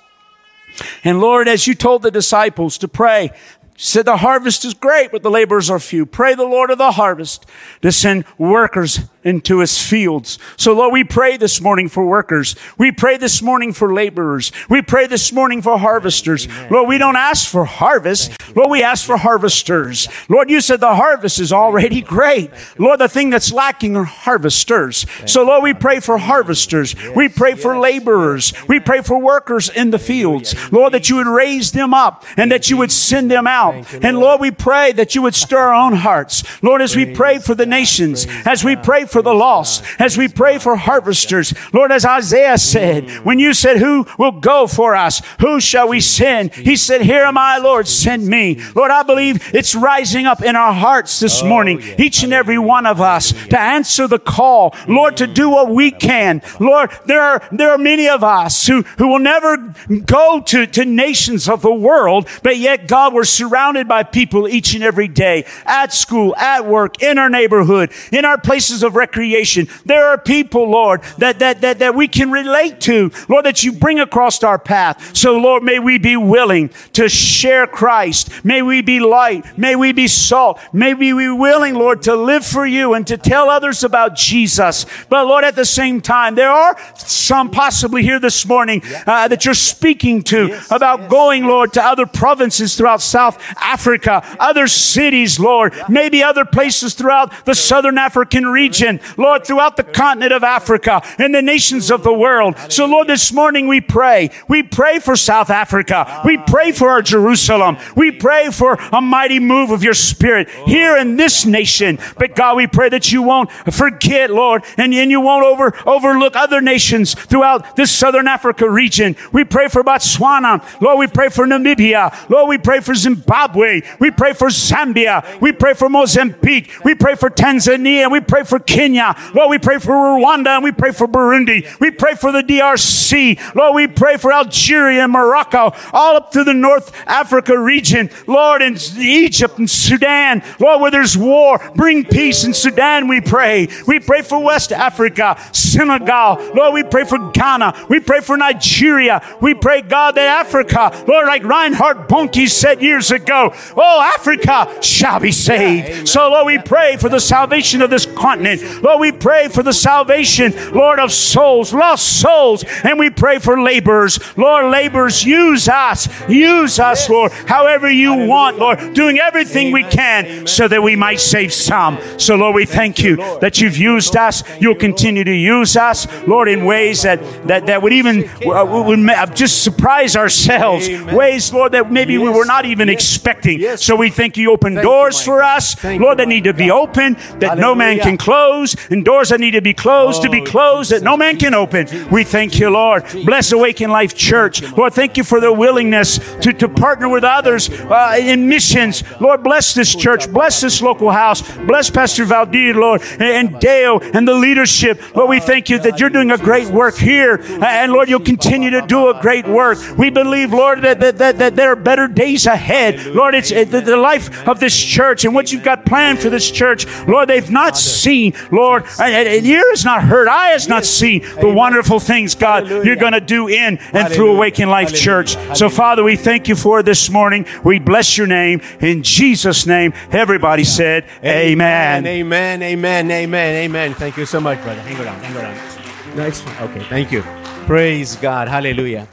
And 1.03 1.19
Lord, 1.19 1.47
as 1.47 1.67
you 1.67 1.73
told 1.73 2.01
the 2.01 2.11
disciples 2.11 2.77
to 2.79 2.87
pray, 2.87 3.31
said 3.75 4.05
the 4.05 4.17
harvest 4.17 4.65
is 4.65 4.73
great, 4.73 5.11
but 5.11 5.23
the 5.23 5.29
laborers 5.29 5.69
are 5.69 5.79
few. 5.79 6.05
Pray 6.05 6.33
the 6.33 6.43
Lord 6.43 6.71
of 6.71 6.77
the 6.77 6.91
harvest 6.91 7.45
to 7.81 7.91
send 7.91 8.25
workers 8.37 8.99
into 9.27 9.59
his 9.59 9.81
fields. 9.81 10.39
So 10.55 10.73
Lord, 10.73 10.93
we 10.93 11.03
pray 11.03 11.35
this 11.35 11.59
morning 11.59 11.89
for 11.89 12.05
workers. 12.05 12.55
We 12.77 12.91
pray 12.91 13.17
this 13.17 13.41
morning 13.41 13.73
for 13.73 13.93
laborers. 13.93 14.53
We 14.69 14.81
pray 14.81 15.07
this 15.07 15.33
morning 15.33 15.61
for 15.61 15.77
harvesters. 15.77 16.47
Amen. 16.47 16.71
Lord, 16.71 16.87
we 16.87 16.97
don't 16.97 17.17
ask 17.17 17.49
for 17.49 17.65
harvest. 17.65 18.31
Lord, 18.55 18.71
we 18.71 18.81
ask 18.81 19.05
for 19.05 19.17
harvesters. 19.17 20.07
Lord, 20.29 20.49
you 20.49 20.61
said 20.61 20.79
the 20.79 20.95
harvest 20.95 21.39
is 21.39 21.51
already 21.51 22.01
great. 22.01 22.51
Lord, 22.77 22.99
the 22.99 23.09
thing 23.09 23.29
that's 23.29 23.51
lacking 23.51 23.97
are 23.97 24.05
harvesters. 24.05 25.05
So 25.25 25.43
Lord, 25.43 25.61
we 25.61 25.73
pray 25.73 25.99
for 25.99 26.17
harvesters. 26.17 26.95
We 27.15 27.27
pray 27.27 27.55
for 27.55 27.77
laborers. 27.77 28.53
We 28.67 28.79
pray 28.79 29.01
for 29.01 29.19
workers 29.19 29.69
in 29.69 29.91
the 29.91 29.99
fields. 29.99 30.55
Lord, 30.71 30.93
that 30.93 31.09
you 31.09 31.17
would 31.17 31.27
raise 31.27 31.73
them 31.73 31.93
up 31.93 32.23
and 32.37 32.49
that 32.51 32.69
you 32.69 32.77
would 32.77 32.91
send 32.91 33.29
them 33.29 33.45
out. 33.45 33.93
And 34.01 34.19
Lord, 34.19 34.39
we 34.39 34.51
pray 34.51 34.93
that 34.93 35.15
you 35.15 35.21
would 35.23 35.35
stir 35.35 35.57
our 35.57 35.73
own 35.73 35.93
hearts. 35.93 36.43
Lord, 36.63 36.81
as 36.81 36.95
we 36.95 37.13
pray 37.13 37.39
for 37.39 37.55
the 37.55 37.65
nations, 37.65 38.25
as 38.45 38.63
we 38.63 38.75
pray 38.75 39.05
for 39.05 39.16
the 39.21 39.33
lost, 39.33 39.83
as 39.99 40.17
we 40.17 40.27
pray 40.27 40.57
for 40.57 40.75
harvesters, 40.75 41.53
Lord, 41.73 41.91
as 41.91 42.05
Isaiah 42.05 42.57
said, 42.57 43.09
when 43.25 43.39
you 43.39 43.53
said, 43.53 43.77
who 43.77 44.05
will 44.17 44.31
go 44.31 44.67
for 44.67 44.95
us? 44.95 45.21
Who 45.39 45.59
shall 45.59 45.87
we 45.89 45.99
send? 45.99 46.53
He 46.53 46.75
said, 46.75 47.01
here 47.01 47.23
am 47.23 47.37
I, 47.37 47.57
Lord, 47.57 47.87
send 47.87 48.27
me. 48.27 48.61
Lord, 48.75 48.91
I 48.91 49.03
believe 49.03 49.53
it's 49.53 49.75
rising 49.75 50.25
up 50.25 50.41
in 50.41 50.55
our 50.55 50.73
hearts 50.73 51.19
this 51.19 51.41
oh, 51.41 51.47
morning, 51.47 51.81
each 51.97 52.23
and 52.23 52.33
every 52.33 52.57
one 52.57 52.85
of 52.85 53.01
us 53.01 53.31
to 53.47 53.59
answer 53.59 54.07
the 54.07 54.19
call, 54.19 54.75
Lord, 54.87 55.17
to 55.17 55.27
do 55.27 55.49
what 55.49 55.69
we 55.69 55.91
can. 55.91 56.41
Lord, 56.59 56.91
there 57.05 57.21
are, 57.21 57.47
there 57.51 57.71
are 57.71 57.77
many 57.77 58.07
of 58.09 58.23
us 58.23 58.67
who, 58.67 58.81
who 58.97 59.07
will 59.07 59.19
never 59.19 59.73
go 60.05 60.41
to, 60.41 60.67
to 60.67 60.85
nations 60.85 61.47
of 61.47 61.61
the 61.61 61.73
world, 61.73 62.27
but 62.43 62.57
yet 62.57 62.87
God, 62.87 63.13
we're 63.13 63.23
surrounded 63.23 63.87
by 63.87 64.03
people 64.03 64.47
each 64.47 64.73
and 64.73 64.83
every 64.83 65.07
day 65.07 65.45
at 65.65 65.93
school, 65.93 66.35
at 66.35 66.65
work, 66.65 67.01
in 67.01 67.17
our 67.17 67.29
neighborhood, 67.29 67.91
in 68.11 68.25
our 68.25 68.37
places 68.37 68.83
of 68.83 68.95
recreation. 68.97 69.67
There 69.85 70.05
are 70.07 70.17
people, 70.17 70.69
Lord, 70.69 71.03
that, 71.19 71.39
that, 71.39 71.61
that, 71.61 71.79
that 71.79 71.95
we 71.95 72.07
can 72.07 72.31
relate 72.31 72.81
to, 72.81 73.11
Lord, 73.29 73.45
that 73.45 73.63
you 73.63 73.71
bring 73.71 73.99
across 73.99 74.43
our 74.43 74.59
path. 74.59 75.15
So, 75.15 75.37
Lord, 75.37 75.63
may 75.63 75.79
we 75.79 75.97
be 75.97 76.17
willing 76.17 76.69
to 76.93 77.07
share 77.07 77.67
Christ. 77.67 78.43
May 78.43 78.61
we 78.61 78.81
be 78.81 78.99
light. 78.99 79.57
May 79.57 79.75
we 79.75 79.91
be 79.91 80.07
salt. 80.07 80.59
May 80.73 80.93
we 80.93 81.13
be 81.13 81.29
willing, 81.29 81.75
Lord, 81.75 82.01
to 82.03 82.15
live 82.15 82.45
for 82.45 82.65
you 82.65 82.93
and 82.93 83.05
to 83.07 83.17
tell 83.17 83.49
others 83.49 83.83
about 83.83 84.15
Jesus. 84.15 84.85
But, 85.09 85.27
Lord, 85.27 85.43
at 85.43 85.55
the 85.55 85.65
same 85.65 86.01
time, 86.01 86.35
there 86.35 86.51
are 86.51 86.77
some 86.95 87.51
possibly 87.51 88.03
here 88.03 88.19
this 88.19 88.45
morning 88.45 88.81
uh, 89.05 89.27
that 89.27 89.45
you're 89.45 89.53
speaking 89.53 90.23
to 90.23 90.47
yes, 90.47 90.71
about 90.71 91.01
yes. 91.01 91.11
going, 91.11 91.45
Lord, 91.45 91.73
to 91.73 91.83
other 91.83 92.05
provinces 92.05 92.75
throughout 92.75 93.01
South 93.01 93.37
Africa, 93.61 94.23
other 94.39 94.67
cities, 94.67 95.39
Lord, 95.39 95.73
maybe 95.89 96.23
other 96.23 96.45
places 96.45 96.93
throughout 96.93 97.45
the 97.45 97.53
southern 97.53 97.97
African 97.97 98.45
region, 98.47 98.86
Lord, 99.17 99.45
throughout 99.45 99.77
the 99.77 99.83
continent 99.83 100.31
of 100.31 100.43
Africa 100.43 101.01
and 101.17 101.33
the 101.33 101.41
nations 101.41 101.91
of 101.91 102.03
the 102.03 102.13
world. 102.13 102.55
So, 102.69 102.85
Lord, 102.85 103.07
this 103.07 103.31
morning 103.31 103.67
we 103.67 103.81
pray. 103.81 104.29
We 104.47 104.63
pray 104.63 104.99
for 104.99 105.15
South 105.15 105.49
Africa. 105.49 106.21
We 106.25 106.37
pray 106.37 106.71
for 106.71 106.89
our 106.89 107.01
Jerusalem. 107.01 107.77
We 107.95 108.11
pray 108.11 108.49
for 108.51 108.77
a 108.91 109.01
mighty 109.01 109.39
move 109.39 109.71
of 109.71 109.83
your 109.83 109.93
spirit 109.93 110.49
here 110.49 110.97
in 110.97 111.15
this 111.15 111.45
nation. 111.45 111.99
But 112.17 112.35
God, 112.35 112.57
we 112.57 112.67
pray 112.67 112.89
that 112.89 113.11
you 113.11 113.21
won't 113.21 113.51
forget, 113.51 114.29
Lord, 114.29 114.63
and, 114.77 114.93
and 114.93 115.11
you 115.11 115.21
won't 115.21 115.45
over, 115.45 115.73
overlook 115.87 116.35
other 116.35 116.61
nations 116.61 117.13
throughout 117.13 117.75
this 117.75 117.91
southern 117.91 118.27
Africa 118.27 118.69
region. 118.69 119.15
We 119.31 119.43
pray 119.43 119.67
for 119.67 119.83
Botswana. 119.83 120.63
Lord, 120.81 120.99
we 120.99 121.07
pray 121.07 121.29
for 121.29 121.45
Namibia. 121.45 122.29
Lord, 122.29 122.49
we 122.49 122.57
pray 122.57 122.79
for 122.79 122.95
Zimbabwe. 122.95 123.81
We 123.99 124.11
pray 124.11 124.33
for 124.33 124.47
Zambia. 124.47 125.39
We 125.41 125.51
pray 125.51 125.73
for 125.73 125.89
Mozambique. 125.89 126.71
We 126.83 126.95
pray 126.95 127.15
for 127.15 127.29
Tanzania. 127.29 128.11
We 128.11 128.19
pray 128.21 128.43
for 128.43 128.59
Kenya. 128.77 129.15
Lord, 129.33 129.49
we 129.49 129.57
pray 129.57 129.79
for 129.79 129.91
Rwanda 129.91 130.49
and 130.49 130.63
we 130.63 130.71
pray 130.71 130.91
for 130.91 131.07
Burundi. 131.07 131.65
We 131.79 131.89
pray 131.89 132.13
for 132.13 132.31
the 132.31 132.43
DRC. 132.43 133.55
Lord, 133.55 133.73
we 133.73 133.87
pray 133.87 134.17
for 134.17 134.31
Algeria 134.31 135.05
and 135.05 135.11
Morocco, 135.11 135.73
all 135.93 136.15
up 136.15 136.29
to 136.33 136.43
the 136.43 136.53
North 136.53 136.93
Africa 137.07 137.57
region. 137.57 138.11
Lord, 138.27 138.61
in 138.61 138.77
Egypt 138.99 139.57
and 139.57 139.67
Sudan. 139.67 140.43
Lord, 140.59 140.81
where 140.81 140.91
there's 140.91 141.17
war, 141.17 141.59
bring 141.73 142.05
peace 142.05 142.43
in 142.43 142.53
Sudan, 142.53 143.07
we 143.07 143.19
pray. 143.19 143.67
We 143.87 143.99
pray 143.99 144.21
for 144.21 144.43
West 144.43 144.71
Africa, 144.71 145.41
Senegal. 145.53 146.35
Lord, 146.53 146.75
we 146.75 146.83
pray 146.83 147.05
for 147.05 147.31
Ghana. 147.31 147.87
We 147.89 147.99
pray 147.99 148.19
for 148.19 148.37
Nigeria. 148.37 149.23
We 149.41 149.55
pray, 149.55 149.81
God, 149.81 150.13
that 150.15 150.45
Africa, 150.45 151.03
Lord, 151.07 151.25
like 151.25 151.43
Reinhard 151.43 152.07
Bonnke 152.07 152.47
said 152.47 152.83
years 152.83 153.09
ago, 153.09 153.55
oh, 153.75 154.13
Africa 154.15 154.83
shall 154.83 155.19
be 155.19 155.31
saved. 155.31 156.07
So, 156.07 156.29
Lord, 156.29 156.45
we 156.45 156.59
pray 156.59 156.97
for 156.97 157.09
the 157.09 157.19
salvation 157.19 157.81
of 157.81 157.89
this 157.89 158.05
continent. 158.05 158.66
Lord, 158.81 158.99
we 158.99 159.11
pray 159.11 159.47
for 159.47 159.63
the 159.63 159.73
salvation, 159.73 160.53
Lord, 160.73 160.99
of 160.99 161.11
souls, 161.11 161.73
lost 161.73 162.19
souls. 162.21 162.63
And 162.83 162.99
we 162.99 163.09
pray 163.09 163.39
for 163.39 163.61
laborers. 163.61 164.19
Lord, 164.37 164.71
laborers, 164.71 165.23
use 165.23 165.67
us. 165.67 166.07
Use 166.29 166.79
us, 166.79 167.09
Lord, 167.09 167.31
however 167.31 167.89
you 167.89 168.13
want, 168.27 168.57
Lord, 168.57 168.93
doing 168.93 169.19
everything 169.19 169.71
we 169.71 169.83
can 169.83 170.47
so 170.47 170.67
that 170.67 170.81
we 170.81 170.95
might 170.95 171.19
save 171.19 171.53
some. 171.53 171.99
So, 172.17 172.35
Lord, 172.35 172.55
we 172.55 172.65
thank 172.65 172.99
you 172.99 173.15
that 173.39 173.61
you've 173.61 173.77
used 173.77 174.15
us. 174.15 174.43
You'll 174.59 174.75
continue 174.75 175.23
to 175.23 175.33
use 175.33 175.75
us, 175.75 176.07
Lord, 176.27 176.47
in 176.47 176.65
ways 176.65 177.03
that, 177.03 177.19
that, 177.47 177.65
that 177.67 177.81
would 177.81 177.93
even 177.93 178.29
uh, 178.45 178.65
would 178.65 179.35
just 179.35 179.63
surprise 179.63 180.15
ourselves. 180.15 180.89
Ways, 181.13 181.53
Lord, 181.53 181.71
that 181.73 181.91
maybe 181.91 182.17
we 182.17 182.29
were 182.29 182.45
not 182.45 182.65
even 182.65 182.89
expecting. 182.89 183.77
So 183.77 183.95
we 183.95 184.09
thank 184.09 184.37
you 184.37 184.51
open 184.51 184.75
doors 184.75 185.21
for 185.21 185.43
us, 185.43 185.81
Lord, 185.83 186.17
that 186.19 186.27
need 186.27 186.45
to 186.45 186.53
be 186.53 186.71
open, 186.71 187.15
that 187.39 187.57
no 187.57 187.75
man 187.75 187.99
can 187.99 188.17
close, 188.17 188.56
and 188.89 189.05
doors 189.05 189.29
that 189.29 189.39
need 189.39 189.51
to 189.51 189.61
be 189.61 189.73
closed 189.73 190.21
to 190.21 190.29
be 190.29 190.41
oh, 190.41 190.45
closed, 190.45 190.91
that 190.91 191.03
no 191.03 191.17
man 191.17 191.37
can 191.37 191.53
open. 191.53 191.87
We 192.09 192.23
thank 192.23 192.59
you, 192.59 192.69
Lord. 192.69 193.03
Bless 193.25 193.51
Awaken 193.51 193.89
Life 193.89 194.15
Church. 194.15 194.61
Lord, 194.73 194.93
thank 194.93 195.17
you 195.17 195.23
for 195.23 195.39
the 195.39 195.51
willingness 195.51 196.17
to, 196.41 196.53
to 196.53 196.67
partner 196.67 197.09
with 197.09 197.23
others 197.23 197.69
uh, 197.69 198.15
in 198.19 198.47
missions. 198.47 199.03
Lord, 199.19 199.43
bless 199.43 199.73
this 199.73 199.95
church. 199.95 200.31
Bless 200.31 200.61
this 200.61 200.81
local 200.81 201.11
house. 201.11 201.41
Bless 201.57 201.89
Pastor 201.89 202.25
Valdir, 202.25 202.75
Lord, 202.75 203.01
and 203.19 203.59
Dale 203.59 203.99
and 204.13 204.27
the 204.27 204.33
leadership. 204.33 205.15
Lord, 205.15 205.29
we 205.29 205.39
thank 205.39 205.69
you 205.69 205.79
that 205.79 205.99
you're 205.99 206.09
doing 206.09 206.31
a 206.31 206.37
great 206.37 206.67
work 206.67 206.95
here. 206.95 207.41
And 207.63 207.91
Lord, 207.91 208.09
you'll 208.09 208.19
continue 208.19 208.69
to 208.71 208.81
do 208.81 209.09
a 209.09 209.21
great 209.21 209.47
work. 209.47 209.77
We 209.97 210.09
believe, 210.09 210.53
Lord, 210.53 210.81
that, 210.81 210.99
that, 210.99 211.17
that, 211.17 211.37
that 211.37 211.55
there 211.55 211.71
are 211.71 211.75
better 211.75 212.07
days 212.07 212.45
ahead. 212.45 213.05
Lord, 213.07 213.35
it's 213.35 213.49
the, 213.49 213.81
the 213.81 213.97
life 213.97 214.47
of 214.47 214.59
this 214.59 214.77
church 214.77 215.25
and 215.25 215.33
what 215.33 215.51
you've 215.51 215.63
got 215.63 215.85
planned 215.85 216.19
for 216.19 216.29
this 216.29 216.49
church. 216.49 216.85
Lord, 217.07 217.29
they've 217.29 217.49
not 217.49 217.77
seen, 217.77 218.33
Lord, 218.51 218.85
and 218.99 219.45
ear 219.45 219.69
has 219.71 219.85
not 219.85 220.03
heard, 220.03 220.27
eye 220.27 220.49
has 220.49 220.67
not 220.67 220.85
seen 220.85 221.21
the 221.21 221.53
wonderful 221.53 221.99
things, 221.99 222.35
God, 222.35 222.67
you're 222.67 222.95
going 222.95 223.13
to 223.13 223.21
do 223.21 223.47
in 223.47 223.77
and 223.77 224.13
through 224.13 224.35
Awaken 224.35 224.69
Life 224.69 224.93
Church. 224.93 225.37
So, 225.55 225.69
Father, 225.69 226.03
we 226.03 226.15
thank 226.15 226.47
you 226.47 226.55
for 226.55 226.83
this 226.83 227.09
morning. 227.09 227.45
We 227.63 227.79
bless 227.79 228.17
your 228.17 228.27
name. 228.27 228.61
In 228.79 229.03
Jesus' 229.03 229.65
name, 229.65 229.93
everybody 230.11 230.63
said, 230.63 231.05
Amen. 231.23 232.05
Amen, 232.05 232.63
amen, 232.63 233.11
amen, 233.11 233.55
amen. 233.55 233.93
Thank 233.93 234.17
you 234.17 234.25
so 234.25 234.39
much, 234.39 234.61
brother. 234.61 234.81
Hang 234.81 235.05
around, 235.05 235.23
hang 235.23 235.37
around. 235.37 236.15
Nice. 236.17 236.41
Okay, 236.61 236.83
thank 236.89 237.11
you. 237.11 237.21
Praise 237.65 238.15
God. 238.15 238.47
Hallelujah. 238.47 239.07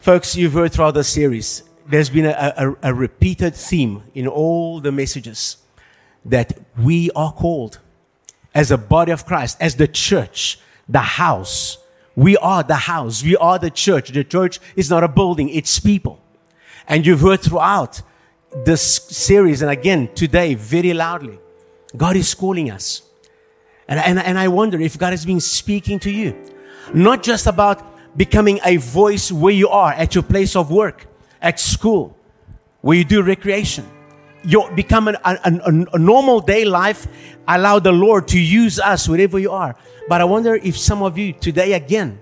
Folks, 0.00 0.34
you've 0.34 0.54
heard 0.54 0.72
throughout 0.72 0.94
the 0.94 1.04
series, 1.04 1.64
there's 1.86 2.10
been 2.10 2.26
a, 2.26 2.54
a, 2.56 2.90
a 2.90 2.94
repeated 2.94 3.54
theme 3.54 4.02
in 4.14 4.26
all 4.26 4.80
the 4.80 4.90
messages 4.90 5.58
that 6.24 6.58
we 6.78 7.10
are 7.14 7.32
called 7.32 7.78
as 8.54 8.70
a 8.70 8.78
body 8.78 9.12
of 9.12 9.26
Christ, 9.26 9.56
as 9.60 9.76
the 9.76 9.88
church, 9.88 10.58
the 10.88 11.00
house. 11.00 11.78
We 12.16 12.36
are 12.38 12.62
the 12.62 12.74
house. 12.74 13.22
We 13.22 13.36
are 13.36 13.58
the 13.58 13.70
church. 13.70 14.10
The 14.10 14.24
church 14.24 14.58
is 14.74 14.90
not 14.90 15.04
a 15.04 15.08
building, 15.08 15.48
it's 15.48 15.78
people. 15.78 16.20
And 16.88 17.06
you've 17.06 17.20
heard 17.20 17.40
throughout 17.40 18.02
this 18.64 18.82
series, 18.82 19.62
and 19.62 19.70
again 19.70 20.08
today, 20.14 20.54
very 20.54 20.94
loudly, 20.94 21.38
God 21.96 22.16
is 22.16 22.34
calling 22.34 22.70
us. 22.70 23.02
And, 23.86 24.00
and, 24.00 24.18
and 24.18 24.38
I 24.38 24.48
wonder 24.48 24.80
if 24.80 24.98
God 24.98 25.10
has 25.10 25.24
been 25.24 25.40
speaking 25.40 25.98
to 26.00 26.10
you, 26.10 26.36
not 26.92 27.22
just 27.22 27.46
about 27.46 28.16
becoming 28.16 28.58
a 28.64 28.76
voice 28.76 29.30
where 29.30 29.52
you 29.52 29.68
are 29.68 29.92
at 29.92 30.14
your 30.14 30.24
place 30.24 30.56
of 30.56 30.70
work, 30.70 31.06
at 31.40 31.60
school, 31.60 32.16
where 32.80 32.96
you 32.96 33.04
do 33.04 33.22
recreation. 33.22 33.86
You 34.44 34.70
become 34.74 35.08
an, 35.08 35.16
a, 35.24 35.38
a, 35.44 35.84
a 35.94 35.98
normal 35.98 36.40
day 36.40 36.64
life. 36.64 37.06
Allow 37.46 37.78
the 37.80 37.92
Lord 37.92 38.28
to 38.28 38.40
use 38.40 38.78
us 38.78 39.08
wherever 39.08 39.38
you 39.38 39.50
are. 39.50 39.74
But 40.08 40.20
I 40.20 40.24
wonder 40.24 40.54
if 40.54 40.78
some 40.78 41.02
of 41.02 41.18
you 41.18 41.32
today 41.32 41.72
again 41.72 42.20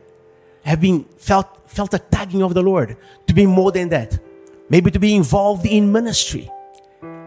have 0.64 0.80
been 0.80 1.04
felt 1.16 1.68
felt 1.68 1.92
a 1.94 1.98
tugging 1.98 2.42
of 2.42 2.54
the 2.54 2.62
Lord 2.62 2.96
to 3.26 3.34
be 3.34 3.46
more 3.46 3.70
than 3.70 3.88
that. 3.90 4.18
Maybe 4.68 4.90
to 4.90 4.98
be 4.98 5.14
involved 5.14 5.66
in 5.66 5.92
ministry, 5.92 6.50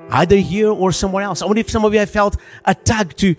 either 0.10 0.36
here 0.36 0.72
or 0.72 0.92
somewhere 0.92 1.24
else. 1.24 1.42
I 1.42 1.46
wonder 1.46 1.62
if 1.62 1.70
some 1.70 1.86
of 1.86 1.94
you 1.94 2.00
have 2.00 2.10
felt 2.10 2.36
a 2.66 2.74
tug 2.74 3.14
to, 3.18 3.36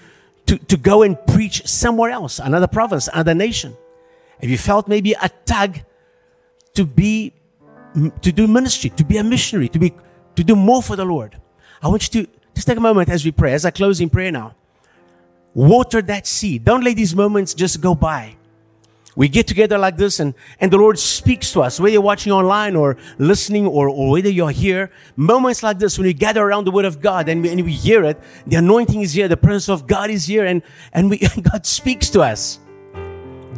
to, 0.46 0.56
to 0.56 0.76
go 0.76 1.02
and 1.02 1.18
preach 1.26 1.66
somewhere 1.66 2.10
else, 2.10 2.38
another 2.38 2.66
province, 2.66 3.08
another 3.12 3.34
nation. 3.34 3.76
Have 4.40 4.48
you 4.48 4.56
felt 4.56 4.88
maybe 4.88 5.12
a 5.12 5.28
tug 5.44 5.80
to 6.74 6.86
be, 6.86 7.34
to 8.22 8.32
do 8.32 8.46
ministry, 8.46 8.90
to 8.90 9.04
be 9.04 9.18
a 9.18 9.24
missionary, 9.24 9.68
to 9.68 9.78
be, 9.78 9.92
to 10.36 10.44
do 10.44 10.56
more 10.56 10.82
for 10.82 10.96
the 10.96 11.04
Lord? 11.04 11.36
I 11.82 11.88
want 11.88 12.14
you 12.14 12.24
to 12.24 12.30
just 12.54 12.66
take 12.66 12.78
a 12.78 12.80
moment 12.80 13.08
as 13.08 13.24
we 13.24 13.30
pray, 13.30 13.52
as 13.52 13.64
I 13.64 13.70
close 13.70 14.00
in 14.00 14.10
prayer 14.10 14.32
now. 14.32 14.54
Water 15.54 16.00
that 16.02 16.26
seed. 16.26 16.64
Don't 16.64 16.84
let 16.84 16.96
these 16.96 17.14
moments 17.14 17.54
just 17.54 17.80
go 17.80 17.94
by. 17.94 18.36
We 19.16 19.28
get 19.28 19.48
together 19.48 19.76
like 19.76 19.96
this 19.96 20.20
and, 20.20 20.34
and 20.60 20.72
the 20.72 20.76
Lord 20.78 20.98
speaks 20.98 21.52
to 21.52 21.62
us, 21.62 21.80
whether 21.80 21.92
you're 21.92 22.00
watching 22.00 22.32
online 22.32 22.76
or 22.76 22.96
listening 23.18 23.66
or, 23.66 23.88
or 23.88 24.12
whether 24.12 24.30
you're 24.30 24.50
here. 24.50 24.90
Moments 25.16 25.62
like 25.62 25.78
this 25.78 25.98
when 25.98 26.06
we 26.06 26.14
gather 26.14 26.42
around 26.42 26.64
the 26.64 26.70
Word 26.70 26.84
of 26.84 27.00
God 27.00 27.28
and 27.28 27.42
we, 27.42 27.50
and 27.50 27.64
we 27.64 27.72
hear 27.72 28.04
it, 28.04 28.20
the 28.46 28.56
anointing 28.56 29.00
is 29.00 29.12
here, 29.12 29.26
the 29.26 29.36
presence 29.36 29.68
of 29.68 29.86
God 29.86 30.10
is 30.10 30.26
here 30.26 30.46
and, 30.46 30.62
and 30.92 31.10
we, 31.10 31.18
God 31.42 31.66
speaks 31.66 32.08
to 32.10 32.20
us. 32.20 32.60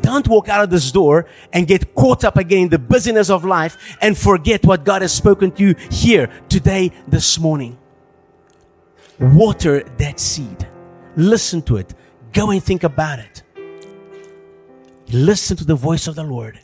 Don't 0.03 0.27
walk 0.29 0.49
out 0.49 0.65
of 0.65 0.71
this 0.71 0.91
door 0.93 1.27
and 1.53 1.67
get 1.67 1.95
caught 1.95 2.25
up 2.25 2.37
again 2.37 2.65
in 2.65 2.69
the 2.69 2.79
busyness 2.79 3.31
of 3.31 3.45
life 3.45 3.97
and 4.03 4.19
forget 4.19 4.65
what 4.65 4.85
God 4.85 5.01
has 5.03 5.13
spoken 5.13 5.53
to 5.53 5.63
you 5.63 5.75
here 5.91 6.29
today, 6.49 6.93
this 7.07 7.39
morning. 7.39 7.79
Water 9.19 9.85
that 9.99 10.19
seed. 10.19 10.69
Listen 11.17 11.63
to 11.63 11.77
it. 11.77 11.95
Go 12.33 12.51
and 12.51 12.63
think 12.63 12.83
about 12.83 13.21
it. 13.21 13.43
Listen 15.13 15.57
to 15.59 15.65
the 15.65 15.75
voice 15.75 16.09
of 16.09 16.17
the 16.17 16.25
Lord. 16.25 16.59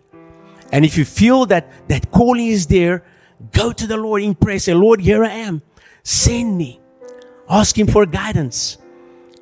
And 0.72 0.84
if 0.84 0.98
you 0.98 1.04
feel 1.04 1.46
that 1.46 1.70
that 1.88 2.10
calling 2.10 2.48
is 2.48 2.66
there, 2.66 3.04
go 3.52 3.72
to 3.72 3.86
the 3.86 3.96
Lord 3.96 4.22
in 4.22 4.34
prayer. 4.34 4.58
Say, 4.58 4.74
Lord, 4.74 5.00
here 5.00 5.24
I 5.24 5.30
am. 5.30 5.62
Send 6.02 6.58
me. 6.58 6.80
Ask 7.48 7.78
Him 7.78 7.86
for 7.86 8.04
guidance. 8.04 8.78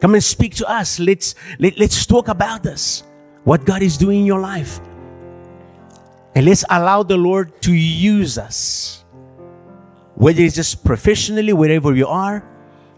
Come 0.01 0.15
and 0.15 0.23
speak 0.23 0.55
to 0.57 0.69
us. 0.69 1.01
Let's, 1.01 1.35
let, 1.59 1.79
let's 1.79 2.05
talk 2.05 2.29
about 2.29 2.63
this 2.63 3.03
what 3.47 3.65
God 3.65 3.81
is 3.81 3.97
doing 3.97 4.19
in 4.21 4.27
your 4.27 4.41
life. 4.41 4.81
And 6.35 6.45
let's 6.45 6.65
allow 6.69 7.05
the 7.05 7.17
Lord 7.17 7.63
to 7.63 7.73
use 7.73 8.39
us. 8.39 9.05
Whether 10.17 10.43
it's 10.43 10.57
just 10.57 10.85
professionally, 10.85 11.53
wherever 11.53 11.95
you 11.95 12.09
are, 12.09 12.45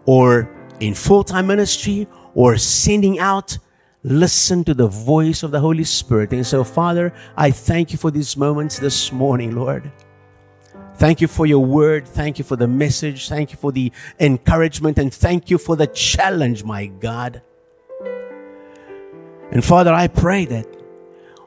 or 0.06 0.48
in 0.80 0.94
full 0.94 1.22
time 1.22 1.48
ministry, 1.48 2.08
or 2.34 2.56
sending 2.56 3.18
out, 3.18 3.58
listen 4.02 4.64
to 4.64 4.72
the 4.72 4.86
voice 4.86 5.42
of 5.42 5.50
the 5.50 5.60
Holy 5.60 5.84
Spirit. 5.84 6.32
And 6.32 6.46
so, 6.46 6.64
Father, 6.64 7.12
I 7.36 7.50
thank 7.50 7.92
you 7.92 7.98
for 7.98 8.10
these 8.10 8.34
moments 8.34 8.78
this 8.78 9.12
morning, 9.12 9.54
Lord. 9.54 9.92
Thank 10.94 11.20
you 11.20 11.28
for 11.28 11.44
your 11.44 11.64
word. 11.64 12.08
Thank 12.08 12.38
you 12.38 12.44
for 12.44 12.56
the 12.56 12.66
message. 12.66 13.28
Thank 13.28 13.52
you 13.52 13.58
for 13.58 13.70
the 13.70 13.92
encouragement. 14.18 14.98
And 14.98 15.12
thank 15.12 15.50
you 15.50 15.58
for 15.58 15.76
the 15.76 15.88
challenge, 15.88 16.64
my 16.64 16.86
God. 16.86 17.42
And 19.50 19.64
Father, 19.64 19.92
I 19.92 20.08
pray 20.08 20.44
that 20.46 20.66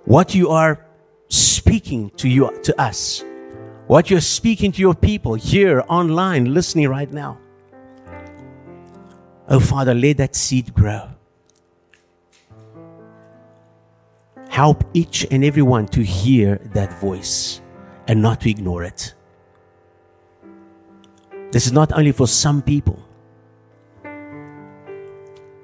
what 0.06 0.34
you 0.34 0.49
are 0.49 0.86
speaking 1.30 2.10
to 2.18 2.28
you, 2.28 2.52
to 2.64 2.82
us, 2.82 3.24
what 3.88 4.10
you're 4.10 4.22
speaking 4.22 4.72
to 4.72 4.80
your 4.80 4.95
people 4.95 5.36
here 5.36 5.84
online, 5.88 6.54
listening 6.54 6.89
right 6.89 7.12
now. 7.12 7.38
Oh, 9.47 9.60
Father, 9.60 9.93
let 9.93 10.18
that 10.18 10.36
seed 10.36 10.74
grow. 10.74 11.10
Help 14.49 14.84
each 14.93 15.26
and 15.32 15.45
every 15.45 15.62
one 15.62 15.88
to 15.88 16.04
hear 16.04 16.58
that 16.74 16.93
voice 16.99 17.62
and 18.08 18.22
not 18.22 18.41
to 18.41 18.49
ignore 18.49 18.84
it. 18.84 19.14
This 21.52 21.66
is 21.66 21.72
not 21.72 21.91
only 21.91 22.12
for 22.12 22.28
some 22.28 22.62
people. 22.62 23.01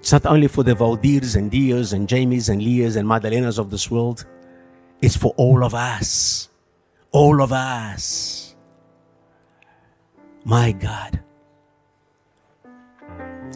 It's 0.08 0.14
not 0.14 0.26
only 0.26 0.48
for 0.48 0.64
the 0.64 0.74
Valdirs 0.74 1.36
and 1.36 1.52
Dios 1.52 1.92
and 1.92 2.08
Jamies 2.08 2.48
and 2.48 2.62
Leahs 2.62 2.96
and 2.96 3.06
Madalenas 3.06 3.60
of 3.60 3.70
this 3.70 3.92
world. 3.92 4.26
It's 5.02 5.18
for 5.18 5.34
all 5.36 5.66
of 5.66 5.76
us. 5.76 6.48
All 7.12 7.42
of 7.42 7.52
us. 7.52 8.56
My 10.46 10.72
God. 10.72 11.20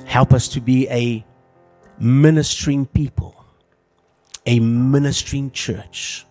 Help 0.03 0.33
us 0.33 0.49
to 0.49 0.59
be 0.59 0.89
a 0.89 1.25
ministering 1.97 2.85
people, 2.85 3.45
a 4.45 4.59
ministering 4.59 5.51
church. 5.51 6.25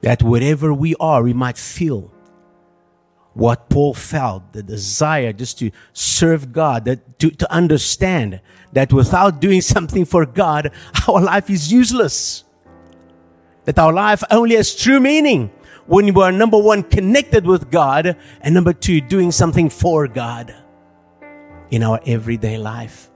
That 0.00 0.22
wherever 0.22 0.72
we 0.72 0.94
are, 0.98 1.22
we 1.22 1.34
might 1.34 1.58
feel 1.58 2.10
what 3.36 3.68
Paul 3.68 3.92
felt, 3.92 4.54
the 4.54 4.62
desire 4.62 5.30
just 5.30 5.58
to 5.58 5.70
serve 5.92 6.52
God, 6.52 6.86
that 6.86 7.18
to, 7.18 7.30
to 7.30 7.52
understand 7.52 8.40
that 8.72 8.94
without 8.94 9.40
doing 9.40 9.60
something 9.60 10.06
for 10.06 10.24
God, 10.24 10.72
our 11.08 11.20
life 11.20 11.50
is 11.50 11.70
useless. 11.70 12.44
That 13.66 13.78
our 13.78 13.92
life 13.92 14.24
only 14.30 14.56
has 14.56 14.74
true 14.74 15.00
meaning 15.00 15.50
when 15.84 16.12
we 16.14 16.22
are 16.22 16.32
number 16.32 16.56
one, 16.56 16.82
connected 16.82 17.46
with 17.46 17.70
God, 17.70 18.16
and 18.40 18.54
number 18.54 18.72
two, 18.72 19.02
doing 19.02 19.30
something 19.30 19.68
for 19.68 20.08
God 20.08 20.54
in 21.70 21.82
our 21.82 22.00
everyday 22.06 22.56
life. 22.56 23.10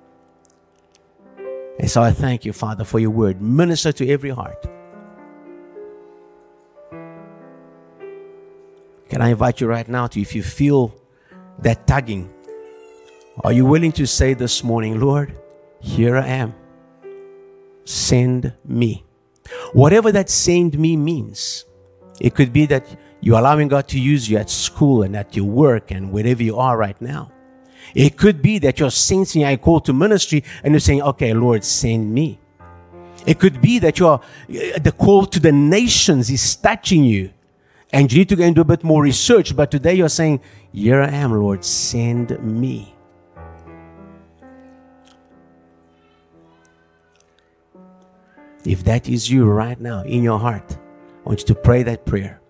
And 1.78 1.90
so 1.90 2.02
I 2.02 2.10
thank 2.10 2.44
you, 2.44 2.52
Father, 2.52 2.84
for 2.84 2.98
your 2.98 3.10
word. 3.10 3.40
Minister 3.40 3.90
to 3.92 4.08
every 4.08 4.30
heart. 4.30 4.66
Can 9.11 9.20
I 9.22 9.30
invite 9.30 9.61
you 9.61 9.66
right 9.66 9.88
now 9.88 10.06
to, 10.06 10.20
if 10.20 10.36
you 10.36 10.42
feel 10.44 10.94
that 11.58 11.84
tugging, 11.88 12.32
are 13.42 13.52
you 13.52 13.66
willing 13.66 13.90
to 13.92 14.06
say 14.06 14.34
this 14.34 14.62
morning, 14.62 15.00
Lord, 15.00 15.36
here 15.80 16.16
I 16.16 16.28
am. 16.28 16.54
Send 17.84 18.54
me. 18.64 19.04
Whatever 19.72 20.12
that 20.12 20.30
send 20.30 20.78
me 20.78 20.96
means, 20.96 21.64
it 22.20 22.36
could 22.36 22.52
be 22.52 22.66
that 22.66 22.86
you're 23.20 23.40
allowing 23.40 23.66
God 23.66 23.88
to 23.88 23.98
use 23.98 24.30
you 24.30 24.38
at 24.38 24.48
school 24.48 25.02
and 25.02 25.16
at 25.16 25.34
your 25.34 25.46
work 25.46 25.90
and 25.90 26.12
wherever 26.12 26.44
you 26.44 26.56
are 26.56 26.76
right 26.76 27.00
now. 27.02 27.32
It 27.96 28.16
could 28.16 28.40
be 28.40 28.61
that 28.61 28.78
you're 28.78 28.92
sensing 28.92 29.42
a 29.42 29.56
call 29.56 29.80
to 29.80 29.92
ministry 29.92 30.44
and 30.62 30.72
you're 30.72 30.78
saying, 30.78 31.02
okay, 31.02 31.34
Lord, 31.34 31.64
send 31.64 32.14
me. 32.14 32.38
It 33.26 33.40
could 33.40 33.61
be 33.61 33.80
that 33.80 33.98
you're, 33.98 34.20
the 34.46 34.94
call 34.96 35.26
to 35.26 35.40
the 35.40 35.50
nations 35.50 36.30
is 36.30 36.54
touching 36.54 37.02
you 37.02 37.32
and 37.93 38.12
you 38.12 38.20
need 38.20 38.28
to 38.28 38.36
go 38.36 38.45
and 38.45 38.55
do 38.55 38.61
a 38.61 38.64
bit 38.64 38.84
more 38.84 39.03
research. 39.03 39.57
But 39.57 39.70
today 39.70 39.95
you're 39.95 40.09
saying, 40.09 40.41
Here 40.72 41.01
I 41.01 41.09
am, 41.09 41.32
Lord, 41.32 41.64
send 41.64 42.38
me. 42.43 42.95
If 48.64 48.84
that 48.84 49.09
is 49.09 49.30
you 49.30 49.47
right 49.47 49.80
now 49.80 50.03
in 50.03 50.22
your 50.22 50.38
heart, 50.38 50.76
I 51.24 51.28
want 51.28 51.41
you 51.41 51.47
to 51.47 51.55
pray 51.55 51.82
that 51.82 52.05
prayer. 52.05 52.41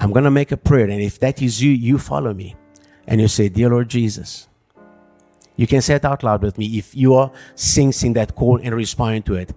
I'm 0.00 0.12
going 0.12 0.24
to 0.24 0.30
make 0.30 0.52
a 0.52 0.56
prayer. 0.56 0.88
And 0.88 1.00
if 1.00 1.18
that 1.20 1.40
is 1.42 1.62
you, 1.62 1.70
you 1.70 1.98
follow 1.98 2.34
me. 2.34 2.56
And 3.06 3.20
you 3.20 3.28
say, 3.28 3.48
Dear 3.48 3.70
Lord 3.70 3.88
Jesus, 3.88 4.48
you 5.56 5.66
can 5.66 5.82
say 5.82 5.94
it 5.94 6.04
out 6.04 6.22
loud 6.22 6.42
with 6.42 6.58
me 6.58 6.78
if 6.78 6.94
you 6.94 7.14
are 7.14 7.32
sensing 7.54 8.12
that 8.14 8.34
call 8.34 8.60
and 8.62 8.74
responding 8.74 9.22
to 9.24 9.34
it 9.34 9.52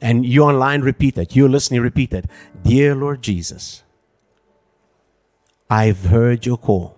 and 0.00 0.24
you 0.24 0.42
online 0.42 0.82
repeat 0.82 1.18
it, 1.18 1.36
you're 1.36 1.48
listening, 1.48 1.80
repeat 1.80 2.12
it. 2.12 2.26
Dear 2.62 2.94
Lord 2.94 3.22
Jesus, 3.22 3.82
I've 5.70 6.06
heard 6.06 6.46
your 6.46 6.56
call. 6.56 6.96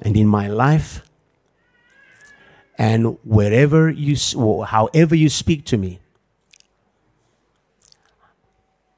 And 0.00 0.16
in 0.16 0.28
my 0.28 0.46
life, 0.46 1.02
and 2.78 3.18
wherever 3.24 3.90
you, 3.90 4.16
however 4.64 5.14
you 5.16 5.28
speak 5.28 5.64
to 5.66 5.76
me, 5.76 5.98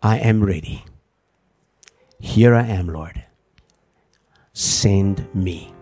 I 0.03 0.19
am 0.19 0.45
ready. 0.45 0.85
Here 2.19 2.55
I 2.55 2.67
am, 2.67 2.89
Lord. 2.89 3.25
Send 4.53 5.35
me. 5.35 5.73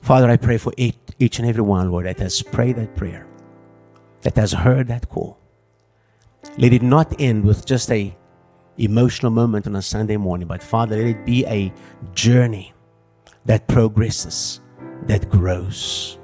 Father, 0.00 0.30
I 0.30 0.36
pray 0.36 0.56
for 0.56 0.72
each, 0.76 1.38
and 1.38 1.48
every 1.48 1.62
one, 1.62 1.90
Lord, 1.90 2.06
that 2.06 2.18
has 2.18 2.42
prayed 2.42 2.76
that 2.76 2.96
prayer, 2.96 3.26
that 4.22 4.34
has 4.36 4.52
heard 4.52 4.88
that 4.88 5.08
call. 5.08 5.38
Let 6.56 6.72
it 6.72 6.82
not 6.82 7.20
end 7.20 7.44
with 7.44 7.66
just 7.66 7.90
a 7.90 8.16
emotional 8.78 9.30
moment 9.30 9.66
on 9.66 9.76
a 9.76 9.82
Sunday 9.82 10.16
morning, 10.16 10.48
but 10.48 10.62
Father, 10.62 10.96
let 10.96 11.06
it 11.06 11.26
be 11.26 11.44
a 11.46 11.72
journey 12.14 12.72
that 13.44 13.68
progresses, 13.68 14.60
that 15.02 15.28
grows, 15.28 16.18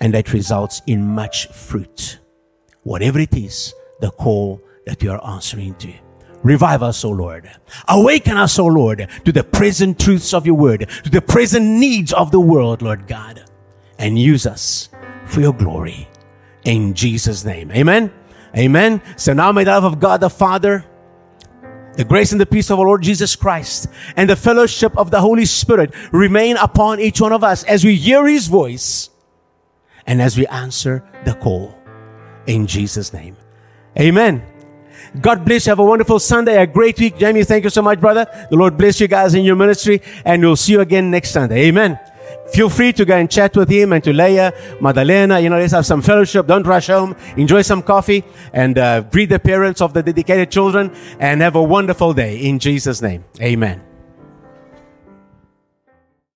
and 0.00 0.12
that 0.12 0.32
results 0.32 0.82
in 0.86 1.02
much 1.02 1.46
fruit. 1.48 2.18
Whatever 2.82 3.18
it 3.18 3.34
is, 3.34 3.74
the 4.00 4.10
call 4.10 4.62
that 4.86 5.02
you 5.02 5.10
are 5.10 5.26
answering 5.26 5.74
to. 5.76 5.92
Revive 6.42 6.82
us, 6.82 7.04
O 7.04 7.10
Lord. 7.10 7.50
Awaken 7.88 8.36
us, 8.36 8.58
O 8.58 8.66
Lord, 8.66 9.08
to 9.24 9.32
the 9.32 9.44
present 9.44 9.98
truths 9.98 10.32
of 10.32 10.46
your 10.46 10.54
word, 10.54 10.88
to 11.04 11.10
the 11.10 11.20
present 11.20 11.66
needs 11.66 12.12
of 12.12 12.30
the 12.30 12.40
world, 12.40 12.82
Lord 12.82 13.06
God, 13.06 13.44
and 13.98 14.18
use 14.18 14.46
us 14.46 14.88
for 15.26 15.40
your 15.40 15.52
glory. 15.52 16.08
In 16.64 16.94
Jesus' 16.94 17.44
name. 17.44 17.72
Amen. 17.72 18.12
Amen. 18.56 19.02
So 19.16 19.32
now 19.32 19.52
may 19.52 19.64
the 19.64 19.72
love 19.72 19.84
of 19.84 20.00
God 20.00 20.20
the 20.20 20.30
Father, 20.30 20.84
the 21.94 22.04
grace 22.04 22.32
and 22.32 22.40
the 22.40 22.46
peace 22.46 22.70
of 22.70 22.78
our 22.78 22.86
Lord 22.86 23.02
Jesus 23.02 23.34
Christ, 23.34 23.88
and 24.16 24.30
the 24.30 24.36
fellowship 24.36 24.96
of 24.96 25.10
the 25.10 25.20
Holy 25.20 25.44
Spirit 25.44 25.92
remain 26.12 26.56
upon 26.56 27.00
each 27.00 27.20
one 27.20 27.32
of 27.32 27.42
us 27.42 27.64
as 27.64 27.84
we 27.84 27.96
hear 27.96 28.26
his 28.26 28.46
voice 28.46 29.10
and 30.06 30.22
as 30.22 30.38
we 30.38 30.46
answer 30.46 31.04
the 31.24 31.34
call. 31.34 31.74
In 32.46 32.66
Jesus' 32.66 33.12
name. 33.12 33.36
Amen. 33.98 34.42
God 35.20 35.44
bless 35.44 35.66
you. 35.66 35.70
Have 35.70 35.78
a 35.78 35.84
wonderful 35.84 36.18
Sunday, 36.18 36.60
a 36.60 36.66
great 36.66 36.98
week. 36.98 37.18
Jamie, 37.18 37.44
thank 37.44 37.64
you 37.64 37.70
so 37.70 37.82
much, 37.82 38.00
brother. 38.00 38.26
The 38.50 38.56
Lord 38.56 38.76
bless 38.76 39.00
you 39.00 39.08
guys 39.08 39.34
in 39.34 39.44
your 39.44 39.56
ministry, 39.56 40.02
and 40.24 40.42
we'll 40.42 40.56
see 40.56 40.72
you 40.72 40.80
again 40.80 41.10
next 41.10 41.30
Sunday. 41.30 41.66
Amen. 41.68 41.98
Feel 42.52 42.70
free 42.70 42.92
to 42.94 43.04
go 43.04 43.16
and 43.16 43.30
chat 43.30 43.56
with 43.56 43.68
him 43.68 43.92
and 43.92 44.02
to 44.04 44.12
Leah, 44.12 44.52
Madalena. 44.80 45.38
You 45.40 45.50
know, 45.50 45.58
let's 45.58 45.72
have 45.72 45.86
some 45.86 46.00
fellowship. 46.00 46.46
Don't 46.46 46.66
rush 46.66 46.86
home. 46.86 47.14
Enjoy 47.36 47.62
some 47.62 47.82
coffee 47.82 48.24
and 48.52 48.78
uh, 48.78 49.02
greet 49.02 49.26
the 49.26 49.38
parents 49.38 49.80
of 49.80 49.92
the 49.92 50.02
dedicated 50.02 50.50
children 50.50 50.94
and 51.20 51.40
have 51.42 51.56
a 51.56 51.62
wonderful 51.62 52.14
day 52.14 52.38
in 52.38 52.58
Jesus' 52.58 53.02
name. 53.02 53.24
Amen. 53.40 53.87